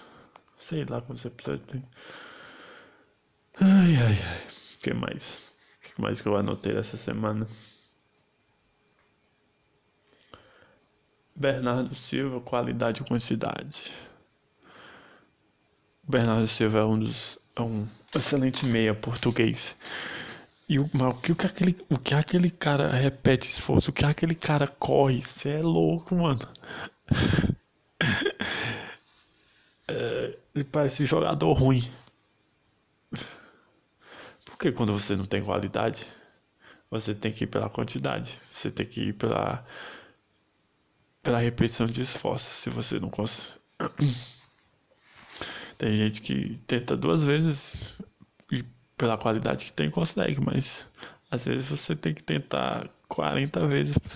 Sei 0.58 0.84
lá 0.88 1.00
quantos 1.00 1.24
episódios 1.24 1.66
tem. 1.66 1.82
Ai, 3.60 3.96
ai, 3.96 4.18
ai. 4.22 4.46
O 4.74 4.78
que 4.78 4.92
mais? 4.94 5.52
O 5.78 5.94
que 5.94 6.02
mais 6.02 6.20
que 6.20 6.28
eu 6.28 6.36
anotei 6.36 6.76
essa 6.76 6.96
semana? 6.96 7.46
Bernardo 11.36 11.94
Silva, 11.94 12.40
qualidade 12.40 13.02
e 13.02 13.04
quantidade. 13.04 13.92
Bernardo 16.02 16.46
Silva 16.46 16.78
é 16.78 16.84
um 16.84 16.98
dos 16.98 17.38
é 17.56 17.62
um 17.62 17.86
excelente 18.14 18.64
meia 18.66 18.94
português. 18.94 19.76
E 20.68 20.78
o, 20.78 20.88
mas 20.92 21.14
o, 21.14 21.20
que, 21.20 21.32
o, 21.32 21.36
que 21.36 21.46
aquele, 21.46 21.76
o 21.90 21.98
que 21.98 22.14
aquele 22.14 22.50
cara 22.50 22.90
repete 22.90 23.46
esforço, 23.46 23.90
o 23.90 23.92
que 23.92 24.04
aquele 24.04 24.34
cara 24.34 24.66
corre, 24.66 25.22
você 25.22 25.50
é 25.50 25.62
louco, 25.62 26.14
mano. 26.14 26.40
É, 29.88 30.36
ele 30.52 30.64
parece 30.64 31.06
jogador 31.06 31.52
ruim. 31.52 31.80
Porque 34.44 34.72
quando 34.72 34.92
você 34.92 35.14
não 35.14 35.24
tem 35.24 35.40
qualidade, 35.40 36.04
você 36.90 37.14
tem 37.14 37.30
que 37.30 37.44
ir 37.44 37.46
pela 37.46 37.70
quantidade, 37.70 38.36
você 38.50 38.68
tem 38.68 38.84
que 38.84 39.00
ir 39.00 39.12
pela 39.12 39.64
pela 41.26 41.40
repetição 41.40 41.88
de 41.88 42.00
esforços, 42.00 42.48
se 42.48 42.70
você 42.70 43.00
não 43.00 43.10
consegue. 43.10 43.52
Tem 45.76 45.96
gente 45.96 46.22
que 46.22 46.56
tenta 46.68 46.96
duas 46.96 47.26
vezes 47.26 48.00
e 48.52 48.64
pela 48.96 49.18
qualidade 49.18 49.64
que 49.64 49.72
tem 49.72 49.90
consegue, 49.90 50.40
mas 50.40 50.86
às 51.30 51.44
vezes 51.44 51.68
você 51.68 51.94
tem 51.94 52.14
que 52.14 52.22
tentar 52.22 52.88
40 53.08 53.66
vezes. 53.66 53.98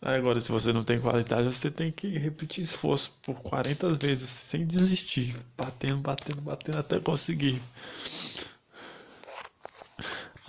Agora, 0.00 0.38
se 0.38 0.52
você 0.52 0.72
não 0.72 0.84
tem 0.84 1.00
qualidade, 1.00 1.46
você 1.46 1.68
tem 1.68 1.90
que 1.90 2.16
repetir 2.16 2.62
esforço 2.62 3.10
por 3.22 3.42
40 3.42 3.94
vezes 3.94 4.30
sem 4.30 4.64
desistir, 4.64 5.34
batendo, 5.56 6.00
batendo, 6.00 6.40
batendo 6.42 6.78
até 6.78 7.00
conseguir. 7.00 7.60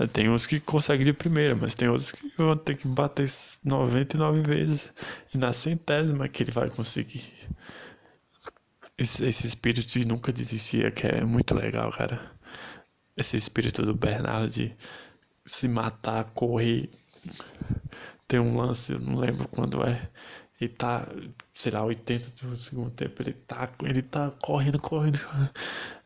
Tem 0.07 0.29
uns 0.29 0.47
que 0.47 0.59
conseguem 0.59 1.05
de 1.05 1.13
primeira, 1.13 1.55
mas 1.55 1.75
tem 1.75 1.87
outros 1.87 2.11
que 2.11 2.27
vão 2.37 2.55
ter 2.55 2.75
que 2.75 2.87
bater 2.87 3.27
99 3.63 4.41
vezes. 4.41 4.93
E 5.33 5.37
na 5.37 5.51
centésima 5.53 6.27
que 6.27 6.43
ele 6.43 6.51
vai 6.51 6.69
conseguir. 6.69 7.23
Esse, 8.97 9.25
esse 9.25 9.47
espírito 9.47 9.87
de 9.87 10.05
nunca 10.05 10.31
desistir 10.33 10.91
que 10.93 11.07
é 11.07 11.23
muito 11.23 11.55
legal, 11.55 11.91
cara. 11.91 12.19
Esse 13.15 13.37
espírito 13.37 13.85
do 13.85 13.95
Bernardo 13.95 14.49
de 14.49 14.75
se 15.45 15.67
matar, 15.67 16.25
correr. 16.33 16.89
Tem 18.27 18.39
um 18.39 18.57
lance, 18.57 18.93
eu 18.93 18.99
não 18.99 19.15
lembro 19.15 19.47
quando 19.47 19.83
é. 19.83 20.09
Ele 20.61 20.69
tá, 20.69 21.07
sei 21.53 21.71
lá, 21.71 21.83
80 21.83 22.45
do 22.45 22.55
segundo 22.57 22.91
tempo. 22.91 23.21
Ele 23.21 23.33
tá, 23.33 23.69
ele 23.83 24.01
tá 24.01 24.31
correndo, 24.41 24.79
correndo. 24.79 25.19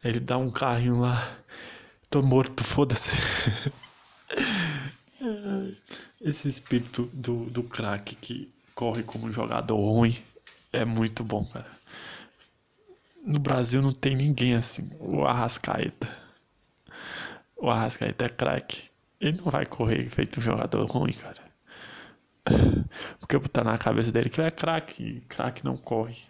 Ele 0.04 0.20
dá 0.20 0.38
um 0.38 0.52
carrinho 0.52 1.00
lá. 1.00 1.38
Tô 2.14 2.22
morto, 2.22 2.64
foda-se. 2.64 3.18
Esse 6.22 6.47
espírito 6.47 7.09
do, 7.11 7.45
do 7.45 7.64
craque 7.64 8.16
que 8.16 8.53
corre 8.76 9.01
como 9.01 9.26
um 9.26 9.32
jogador 9.32 9.76
ruim 9.76 10.16
é 10.72 10.86
muito 10.86 11.24
bom, 11.24 11.43
cara. 11.43 11.66
No 13.26 13.39
Brasil 13.39 13.82
não 13.82 13.91
tem 13.91 14.16
ninguém 14.16 14.53
assim. 14.53 14.91
O 14.99 15.26
Arrascaeta. 15.26 16.07
O 17.57 17.68
Arrascaeta 17.68 18.26
é 18.26 18.30
craque. 18.30 18.91
Ele 19.20 19.41
não 19.43 19.51
vai 19.51 19.66
correr 19.66 20.07
feito 20.07 20.39
um 20.39 20.43
jogador 20.43 20.86
ruim, 20.86 21.14
cara. 21.14 21.43
Porque 23.20 23.39
botar 23.39 23.64
na 23.64 23.76
cabeça 23.76 24.11
dele 24.11 24.30
que 24.30 24.39
ele 24.39 24.49
é 24.49 24.51
craque. 24.51 25.24
Craque 25.28 25.66
não 25.66 25.76
corre. 25.76 26.22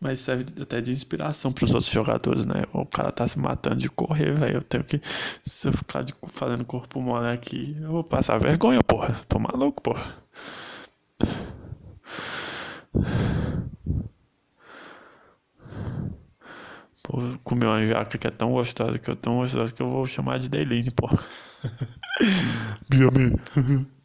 Mas 0.00 0.20
serve 0.20 0.44
até 0.60 0.80
de 0.80 0.90
inspiração 0.92 1.50
para 1.50 1.64
os 1.64 1.72
outros 1.72 1.90
jogadores, 1.90 2.44
né? 2.44 2.64
O 2.72 2.84
cara 2.84 3.10
tá 3.10 3.26
se 3.26 3.38
matando 3.38 3.76
de 3.76 3.88
correr, 3.88 4.32
velho. 4.34 4.56
Eu 4.56 4.62
tenho 4.62 4.84
que. 4.84 5.00
Se 5.44 5.68
eu 5.68 5.72
ficar 5.72 6.02
de, 6.02 6.14
fazendo 6.32 6.64
corpo 6.66 7.00
mole 7.00 7.28
aqui, 7.28 7.76
eu 7.80 7.92
vou 7.92 8.04
passar 8.04 8.38
vergonha, 8.38 8.82
porra. 8.82 9.14
Tô 9.26 9.38
maluco, 9.38 9.82
porra. 9.82 10.04
Pô, 17.02 17.18
comi 17.44 17.64
uma 17.64 17.86
jaca 17.86 18.18
que 18.18 18.26
é 18.26 18.30
tão 18.30 18.50
gostosa, 18.50 18.98
que 18.98 19.10
é 19.10 19.14
tão 19.14 19.36
gostosa 19.36 19.72
que 19.72 19.80
eu 19.80 19.88
vou 19.88 20.04
chamar 20.06 20.38
de 20.38 20.48
Deline, 20.50 20.90
porra. 20.90 21.18
Biame. 22.90 23.36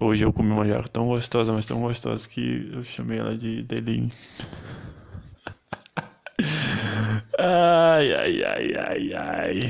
Hoje 0.00 0.24
eu 0.24 0.32
comi 0.32 0.50
uma 0.52 0.66
jaca 0.66 0.88
tão 0.88 1.06
gostosa, 1.08 1.52
mas 1.52 1.66
tão 1.66 1.80
gostosa 1.80 2.28
que 2.28 2.70
eu 2.72 2.82
chamei 2.82 3.18
ela 3.18 3.36
de 3.36 3.62
Deline. 3.62 4.10
Ai, 7.38 8.12
ai, 8.14 8.42
ai, 8.44 8.74
ai, 8.76 9.14
ai. 9.14 9.60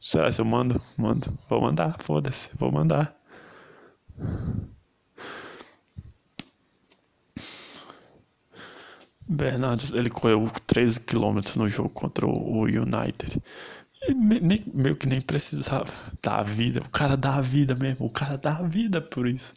Será 0.00 0.30
que 0.30 0.40
eu 0.40 0.44
mando? 0.44 0.80
Mando. 0.96 1.32
Vou 1.48 1.60
mandar, 1.60 1.96
foda-se, 2.00 2.50
vou 2.56 2.70
mandar. 2.72 3.14
Bernardo, 9.28 9.96
ele 9.96 10.10
correu 10.10 10.50
13 10.66 11.00
km 11.00 11.54
no 11.56 11.68
jogo 11.68 11.88
contra 11.90 12.26
o 12.26 12.62
United 12.64 13.40
nem, 14.08 14.62
meio 14.72 14.96
que 14.96 15.06
nem 15.06 15.20
precisava 15.20 15.84
dar 16.22 16.40
a 16.40 16.42
vida. 16.42 16.80
O 16.80 16.88
cara 16.90 17.16
dá 17.16 17.36
a 17.36 17.40
vida 17.40 17.74
mesmo. 17.74 18.06
O 18.06 18.10
cara 18.10 18.36
dá 18.36 18.56
a 18.56 18.62
vida 18.62 19.00
por 19.00 19.26
isso. 19.26 19.54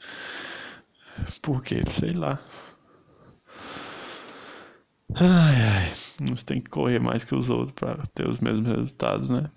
Porque, 1.41 1.81
sei 1.91 2.11
lá. 2.13 2.39
Ai, 5.15 5.55
ai. 5.55 5.93
Uns 6.21 6.43
tem 6.43 6.61
que 6.61 6.69
correr 6.69 6.99
mais 6.99 7.23
que 7.23 7.35
os 7.35 7.49
outros 7.49 7.71
para 7.71 7.95
ter 8.13 8.27
os 8.27 8.39
mesmos 8.39 8.69
resultados, 8.69 9.29
né? 9.29 9.49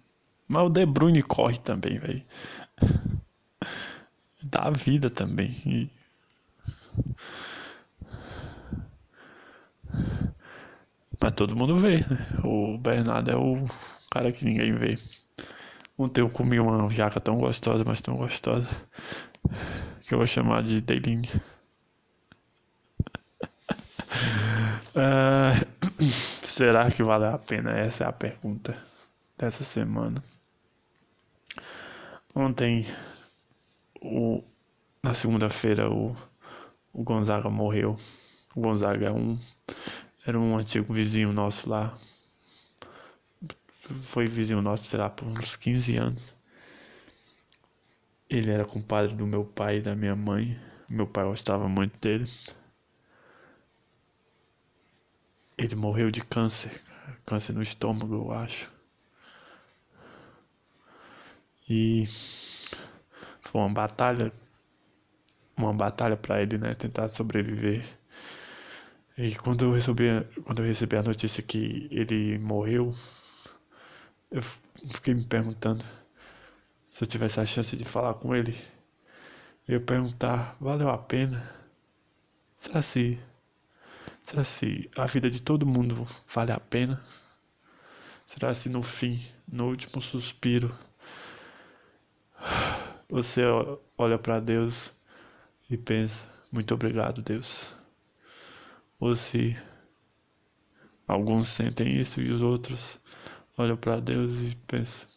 Mas 0.48 0.62
o 0.62 0.68
De 0.68 0.86
Bruyne 0.86 1.22
corre 1.22 1.58
também, 1.58 1.98
velho. 1.98 2.22
Dá 4.44 4.64
a 4.64 4.70
vida 4.70 5.10
também. 5.10 5.50
E... 5.66 5.90
Mas 11.20 11.32
todo 11.32 11.56
mundo 11.56 11.76
vê, 11.78 11.98
né? 11.98 12.18
O 12.44 12.78
Bernardo 12.78 13.30
é 13.30 13.36
o 13.36 13.56
cara 14.16 14.32
que 14.32 14.44
ninguém 14.46 14.72
vê. 14.72 14.98
Ontem 15.98 16.22
eu 16.22 16.30
comi 16.30 16.58
uma 16.58 16.88
jaca 16.88 17.20
tão 17.20 17.36
gostosa, 17.36 17.84
mas 17.86 18.00
tão 18.00 18.16
gostosa, 18.16 18.68
que 20.00 20.14
eu 20.14 20.18
vou 20.18 20.26
chamar 20.26 20.62
de 20.62 20.80
Deilinha. 20.80 21.22
Ah, 24.98 25.52
será 26.42 26.90
que 26.90 27.02
vale 27.02 27.26
a 27.26 27.36
pena? 27.36 27.70
Essa 27.70 28.04
é 28.04 28.06
a 28.06 28.12
pergunta 28.12 28.74
dessa 29.36 29.62
semana. 29.62 30.22
Ontem, 32.34 32.86
o, 34.00 34.42
na 35.02 35.12
segunda-feira, 35.12 35.90
o, 35.92 36.16
o 36.94 37.02
Gonzaga 37.04 37.50
morreu. 37.50 37.94
O 38.54 38.60
Gonzaga 38.62 39.08
é 39.08 39.12
um, 39.12 39.38
era 40.26 40.40
um 40.40 40.56
antigo 40.56 40.94
vizinho 40.94 41.30
nosso 41.30 41.68
lá. 41.68 41.92
Foi 44.08 44.26
vizinho 44.26 44.62
nosso, 44.62 44.86
sei 44.86 44.98
lá, 44.98 45.08
por 45.10 45.26
uns 45.26 45.56
15 45.56 45.96
anos. 45.96 46.34
Ele 48.28 48.50
era 48.50 48.64
compadre 48.64 49.14
do 49.14 49.26
meu 49.26 49.44
pai 49.44 49.78
e 49.78 49.82
da 49.82 49.94
minha 49.94 50.16
mãe. 50.16 50.58
Meu 50.90 51.06
pai 51.06 51.24
gostava 51.24 51.68
muito 51.68 51.98
dele. 51.98 52.28
Ele 55.58 55.74
morreu 55.74 56.10
de 56.10 56.20
câncer, 56.20 56.80
câncer 57.24 57.52
no 57.52 57.62
estômago, 57.62 58.14
eu 58.14 58.32
acho. 58.32 58.70
E 61.68 62.04
foi 63.42 63.60
uma 63.60 63.72
batalha, 63.72 64.32
uma 65.56 65.72
batalha 65.72 66.16
para 66.16 66.42
ele, 66.42 66.58
né, 66.58 66.74
tentar 66.74 67.08
sobreviver. 67.08 67.84
E 69.18 69.34
quando 69.36 69.64
eu 69.64 69.72
recebi, 69.72 70.04
quando 70.44 70.60
eu 70.60 70.66
recebi 70.66 70.96
a 70.96 71.02
notícia 71.02 71.42
que 71.42 71.88
ele 71.90 72.38
morreu, 72.38 72.94
eu 74.30 74.42
fiquei 74.42 75.14
me 75.14 75.24
perguntando 75.24 75.84
se 76.88 77.04
eu 77.04 77.08
tivesse 77.08 77.40
a 77.40 77.46
chance 77.46 77.76
de 77.76 77.84
falar 77.84 78.14
com 78.14 78.34
ele, 78.34 78.56
eu 79.68 79.80
perguntar, 79.80 80.56
valeu 80.60 80.90
a 80.90 80.98
pena? 80.98 81.42
Será 82.56 82.80
se 82.80 83.18
Será 84.26 84.42
se 84.42 84.90
a 84.96 85.06
vida 85.06 85.30
de 85.30 85.40
todo 85.40 85.64
mundo 85.64 86.04
vale 86.26 86.50
a 86.50 86.58
pena? 86.58 87.00
Será 88.26 88.52
se 88.52 88.68
no 88.68 88.82
fim, 88.82 89.24
no 89.46 89.68
último 89.68 90.02
suspiro, 90.02 90.76
você 93.08 93.42
olha 93.96 94.18
para 94.18 94.40
Deus 94.40 94.92
e 95.70 95.76
pensa: 95.76 96.28
muito 96.50 96.74
obrigado, 96.74 97.22
Deus? 97.22 97.72
Ou 98.98 99.14
se 99.14 99.56
alguns 101.06 101.46
sentem 101.46 101.96
isso 101.96 102.20
e 102.20 102.32
os 102.32 102.42
outros 102.42 102.98
olham 103.56 103.76
para 103.76 104.00
Deus 104.00 104.42
e 104.42 104.56
pensam: 104.66 105.08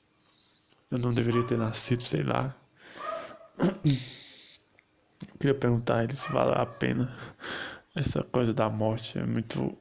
eu 0.91 0.97
não 0.97 1.13
deveria 1.13 1.45
ter 1.45 1.57
nascido, 1.57 2.03
sei 2.03 2.23
lá. 2.23 2.55
Eu 5.21 5.37
queria 5.39 5.55
perguntar 5.55 5.97
a 5.97 6.03
ele 6.03 6.15
se 6.15 6.31
vale 6.31 6.53
a 6.53 6.65
pena 6.65 7.09
essa 7.99 8.23
coisa 8.23 8.53
da 8.53 8.69
morte 8.69 9.19
é 9.19 9.25
muito. 9.25 9.77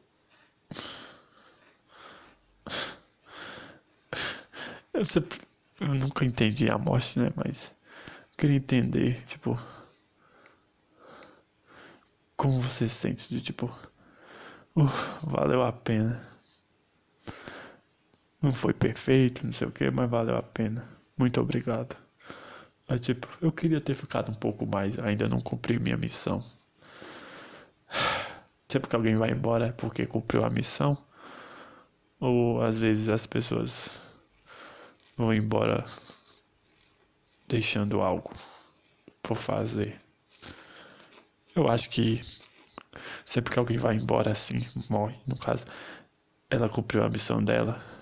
Eu, 4.93 5.05
sempre, 5.05 5.39
eu 5.81 5.95
nunca 5.95 6.25
entendi 6.25 6.69
a 6.71 6.77
morte, 6.79 7.21
né? 7.21 7.29
Mas 7.37 7.71
queria 8.37 8.57
entender, 8.57 9.23
tipo. 9.23 9.59
Como 12.37 12.61
você 12.61 12.89
se 12.89 12.95
sente 12.95 13.29
de 13.29 13.41
tipo. 13.41 13.67
Uh, 14.77 14.89
valeu 15.23 15.63
a 15.63 15.73
pena. 15.73 16.21
Não 18.41 18.53
foi 18.53 18.73
perfeito, 18.73 19.45
não 19.45 19.53
sei 19.53 19.67
o 19.67 19.73
que, 19.73 19.91
mas 19.91 20.09
valeu 20.09 20.37
a 20.37 20.43
pena. 20.43 20.89
Muito 21.19 21.41
obrigado. 21.41 21.97
Mas, 22.89 23.01
tipo, 23.01 23.29
eu 23.43 23.51
queria 23.51 23.81
ter 23.81 23.95
ficado 23.97 24.31
um 24.31 24.35
pouco 24.35 24.65
mais, 24.65 24.99
ainda 24.99 25.29
não 25.29 25.41
cumpri 25.41 25.79
minha 25.79 25.97
missão. 25.97 26.43
Sempre 28.69 28.89
que 28.89 28.97
alguém 28.97 29.17
vai 29.17 29.31
embora 29.31 29.67
é 29.67 29.73
porque 29.73 30.07
cumpriu 30.07 30.45
a 30.45 30.51
missão. 30.51 30.97
Ou 32.21 32.63
às 32.63 32.79
vezes 32.79 33.09
as 33.09 33.27
pessoas 33.27 33.91
vão 35.17 35.35
embora 35.35 35.85
deixando 37.49 38.01
algo 38.01 38.33
por 39.23 39.37
fazer. 39.37 40.01
Eu 41.57 41.69
acho 41.69 41.91
que 41.91 42.23
sempre 43.25 43.53
que 43.53 43.59
alguém 43.59 43.79
vai 43.79 43.97
embora 43.97 44.33
assim, 44.33 44.65
morre, 44.89 45.17
no 45.27 45.37
caso, 45.37 45.65
ela 46.51 46.69
cumpriu 46.69 47.03
a 47.03 47.11
missão 47.11 47.43
dela 47.43 47.98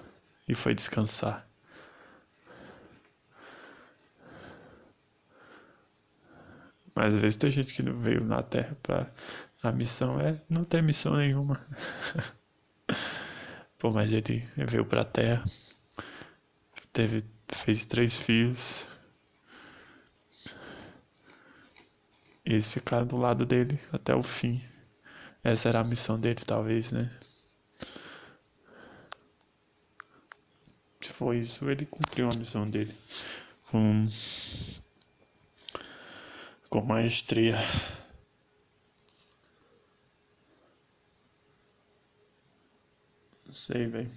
e 0.49 0.55
foi 0.55 0.75
descansar. 0.75 1.49
Mas 6.95 7.15
às 7.15 7.21
vezes 7.21 7.37
tem 7.37 7.51
gente 7.51 7.75
que 7.75 7.83
veio 7.83 8.25
na 8.25 8.43
Terra 8.43 8.77
pra. 8.83 9.07
A 9.63 9.73
missão 9.73 10.21
é 10.21 10.41
não 10.49 10.65
ter 10.65 10.83
missão 10.83 11.17
nenhuma. 11.17 11.61
Pô, 13.79 13.91
mas 13.91 14.13
ele 14.13 14.49
veio 14.57 14.85
pra 14.85 15.05
Terra, 15.05 15.45
teve, 16.93 17.23
fez 17.49 17.85
três 17.87 18.21
filhos. 18.21 18.87
E 22.45 22.53
eles 22.53 22.73
ficaram 22.73 23.07
do 23.07 23.17
lado 23.17 23.45
dele 23.45 23.79
até 23.93 24.15
o 24.15 24.23
fim. 24.23 24.65
Essa 25.45 25.69
era 25.69 25.81
a 25.81 25.85
missão 25.85 26.19
dele, 26.19 26.41
talvez, 26.47 26.91
né? 26.93 27.11
Foi 31.17 31.39
isso, 31.39 31.69
ele 31.71 31.87
cumpriu 31.87 32.29
a 32.31 32.35
missão 32.35 32.67
dele 32.67 32.93
com, 33.71 34.07
com 36.69 36.83
maestria. 36.83 37.57
Não 43.47 43.55
sei, 43.55 43.87
velho. 43.87 44.11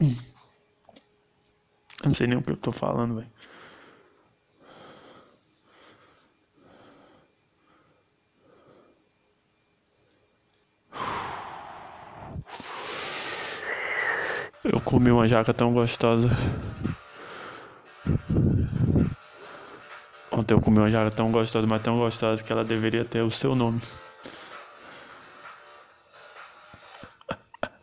Não 2.04 2.14
sei 2.14 2.26
nem 2.26 2.38
o 2.38 2.42
que 2.42 2.52
eu 2.52 2.56
tô 2.56 2.72
falando, 2.72 3.16
velho. 3.16 3.30
Eu 14.72 14.80
comi 14.80 15.10
uma 15.10 15.26
jaca 15.26 15.52
tão 15.52 15.72
gostosa. 15.72 16.30
Ontem 20.30 20.54
eu 20.54 20.60
comi 20.60 20.78
uma 20.78 20.88
jaca 20.88 21.10
tão 21.10 21.32
gostosa, 21.32 21.66
mas 21.66 21.82
tão 21.82 21.98
gostosa 21.98 22.40
que 22.44 22.52
ela 22.52 22.62
deveria 22.62 23.04
ter 23.04 23.20
o 23.22 23.32
seu 23.32 23.56
nome. 23.56 23.80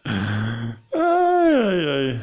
Ai, 0.95 1.53
ai, 1.53 1.85
ai. 1.89 2.21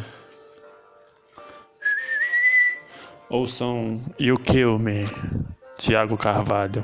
Ouçam 3.29 4.01
You 4.19 4.39
Kill 4.39 4.79
Me, 4.79 5.05
Tiago 5.77 6.17
Carvalho. 6.17 6.83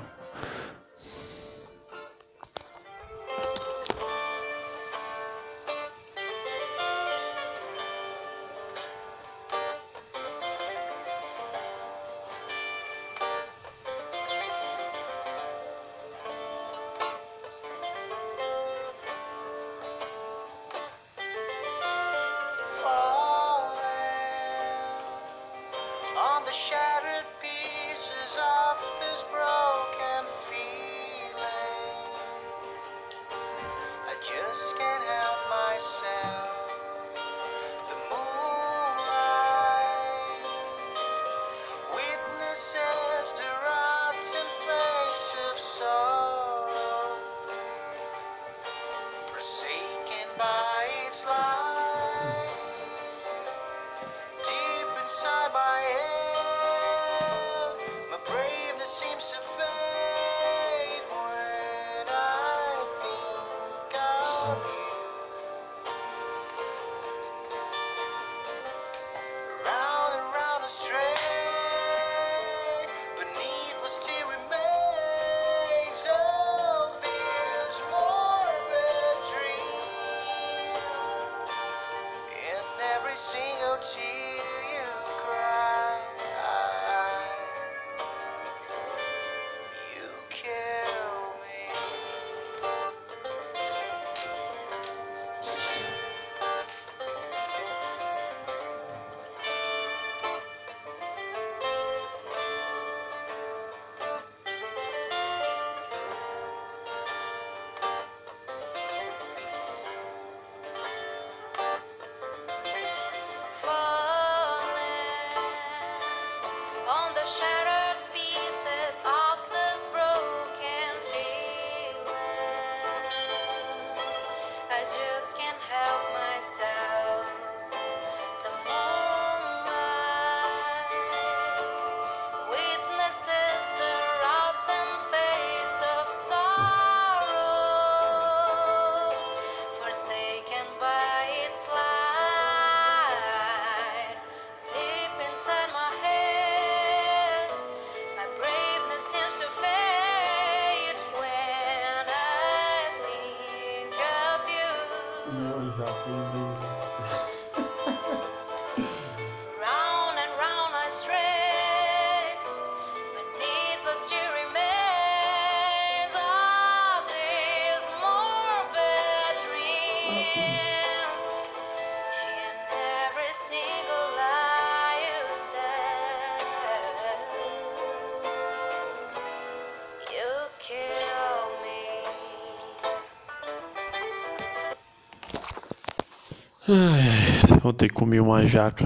Ontem 187.71 187.89
comi 187.89 188.19
uma 188.19 188.45
jaca 188.45 188.85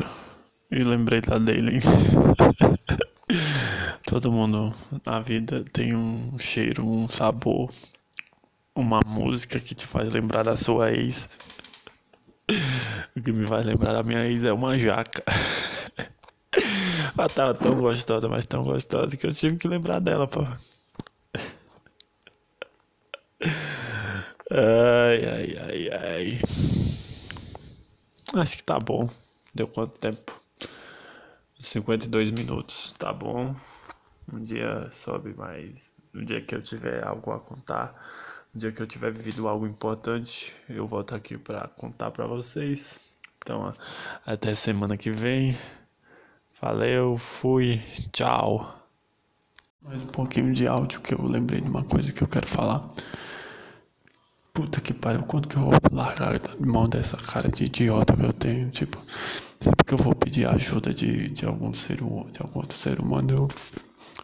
e 0.71 0.83
lembrei 0.83 1.23
da 1.23 1.39
Daily. 1.39 1.81
Todo 4.07 4.31
mundo 4.31 4.75
na 5.07 5.21
vida 5.21 5.65
tem 5.73 5.97
um 5.97 6.39
cheiro, 6.39 6.87
um 6.87 7.09
sabor, 7.09 7.73
uma 8.77 9.01
música 9.07 9.59
que 9.59 9.75
te 9.75 9.87
faz 9.87 10.13
lembrar 10.13 10.43
da 10.43 10.55
sua 10.55 10.93
ex. 10.93 11.31
O 13.17 13.23
que 13.23 13.33
me 13.33 13.47
faz 13.47 13.65
lembrar 13.65 13.95
da 13.95 14.03
minha 14.03 14.27
ex 14.27 14.45
é 14.45 14.53
uma 14.53 14.79
jaca. 14.79 15.25
Ela 17.17 17.29
tava 17.31 17.55
tão 17.55 17.75
gostosa, 17.77 18.29
mas 18.29 18.45
tão 18.45 18.65
gostosa 18.65 19.17
que 19.17 19.27
eu 19.27 19.33
tive 19.33 19.57
que 19.57 19.67
lembrar 19.67 19.99
dela, 19.99 20.29
pô. 20.29 20.43
Ai, 24.51 25.25
ai, 25.25 25.57
ai, 25.59 25.89
ai. 25.91 26.94
Acho 28.37 28.57
que 28.57 28.65
tá 28.65 28.81
bom. 28.81 29.09
Deu 29.55 29.69
quanto 29.69 29.99
tempo? 29.99 30.41
52 31.59 32.33
minutos, 32.33 32.93
tá 32.99 33.13
bom. 33.13 33.55
Um 34.33 34.41
dia 34.41 34.91
sobe 34.91 35.35
mais. 35.35 35.95
Um 36.13 36.25
dia 36.25 36.41
que 36.41 36.55
eu 36.55 36.61
tiver 36.61 37.05
algo 37.05 37.31
a 37.31 37.39
contar, 37.39 37.95
um 38.53 38.59
dia 38.59 38.73
que 38.73 38.83
eu 38.83 38.87
tiver 38.87 39.13
vivido 39.13 39.47
algo 39.47 39.67
importante, 39.67 40.53
eu 40.69 40.87
volto 40.87 41.15
aqui 41.15 41.39
para 41.39 41.69
contar 41.69 42.11
para 42.11 42.27
vocês. 42.27 42.99
Então, 43.39 43.73
até 44.27 44.53
semana 44.55 44.97
que 44.97 45.11
vem. 45.11 45.57
Valeu, 46.61 47.17
fui, 47.17 47.81
tchau. 48.13 48.81
Mais 49.81 50.03
um 50.03 50.07
pouquinho 50.07 50.53
de 50.53 50.67
áudio 50.67 51.01
que 51.03 51.15
eu 51.15 51.23
lembrei 51.23 51.61
de 51.61 51.69
uma 51.69 51.85
coisa 51.85 52.13
que 52.13 52.23
eu 52.23 52.29
quero 52.29 52.49
falar. 52.49 52.89
Puta 54.55 54.81
que 54.81 54.95
pariu, 54.95 55.25
quando 55.25 55.49
que 55.49 55.57
eu 55.57 55.63
vou 55.63 55.73
largar 55.91 56.37
a 56.37 56.65
mão 56.65 56.89
dessa 56.89 57.17
cara 57.17 57.49
de 57.49 57.65
idiota 57.65 58.17
que 58.17 58.25
eu 58.25 58.33
tenho? 58.33 58.71
Tipo, 58.71 59.03
sempre 59.59 59.85
que 59.85 59.93
eu 59.93 59.99
vou 59.99 60.15
pedir 60.15 60.47
ajuda 60.47 60.95
de, 60.95 61.29
de 61.31 61.45
algum 61.45 61.75
ser 61.75 61.97
de 61.97 62.41
algum 62.41 62.61
outro 62.61 62.79
ser 62.79 63.01
humano, 63.01 63.31
eu 63.33 63.49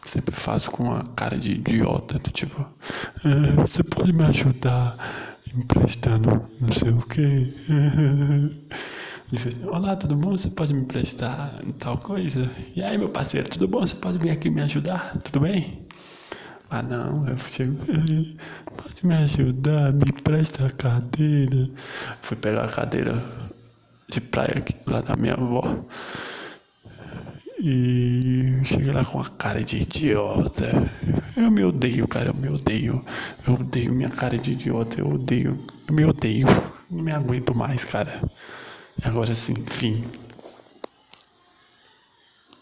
sempre 0.05 0.33
faço 0.33 0.71
com 0.71 0.83
uma 0.83 1.03
cara 1.17 1.37
de 1.37 1.51
idiota, 1.51 2.17
do 2.17 2.31
tipo, 2.31 2.61
ah, 2.61 3.55
você 3.59 3.83
pode 3.83 4.13
me 4.13 4.23
ajudar 4.23 4.97
emprestando 5.53 6.47
não 6.61 6.71
sei 6.71 6.91
o 6.91 7.01
que. 7.01 7.53
Assim, 9.35 9.65
Olá, 9.67 9.97
tudo 9.97 10.15
bom? 10.15 10.31
Você 10.31 10.49
pode 10.49 10.73
me 10.73 10.81
emprestar 10.81 11.61
tal 11.77 11.97
coisa? 11.97 12.49
E 12.73 12.81
aí, 12.81 12.97
meu 12.97 13.09
parceiro, 13.09 13.49
tudo 13.49 13.67
bom? 13.67 13.81
Você 13.81 13.95
pode 13.95 14.17
vir 14.17 14.29
aqui 14.29 14.49
me 14.49 14.61
ajudar? 14.61 15.17
Tudo 15.25 15.41
bem? 15.41 15.85
Ah 16.71 16.81
não, 16.81 17.27
eu 17.27 17.37
chego, 17.37 17.75
pode 18.77 19.05
me 19.05 19.13
ajudar, 19.15 19.91
me 19.91 20.11
presta 20.23 20.65
a 20.65 20.71
cadeira. 20.71 21.69
Fui 22.21 22.37
pegar 22.37 22.63
a 22.63 22.67
cadeira 22.71 23.13
de 24.07 24.21
praia 24.21 24.63
lá 24.87 25.01
da 25.01 25.17
minha 25.17 25.33
avó. 25.33 25.63
E 27.59 28.59
cheguei 28.63 28.93
lá 28.93 29.03
com 29.03 29.17
uma 29.17 29.29
cara 29.31 29.61
de 29.63 29.77
idiota. 29.79 30.65
Eu 31.35 31.51
me 31.51 31.63
odeio, 31.63 32.07
cara, 32.07 32.29
eu 32.29 32.33
me 32.35 32.47
odeio. 32.47 33.03
Eu 33.45 33.55
odeio 33.55 33.93
minha 33.93 34.09
cara 34.09 34.37
de 34.37 34.53
idiota, 34.53 35.01
eu 35.01 35.09
odeio. 35.09 35.59
Eu 35.89 35.93
me 35.93 36.05
odeio. 36.05 36.47
Não 36.89 37.03
me 37.03 37.11
aguento 37.11 37.53
mais, 37.53 37.83
cara. 37.83 38.11
E 39.03 39.07
agora 39.07 39.35
sim, 39.35 39.55
fim. 39.67 40.03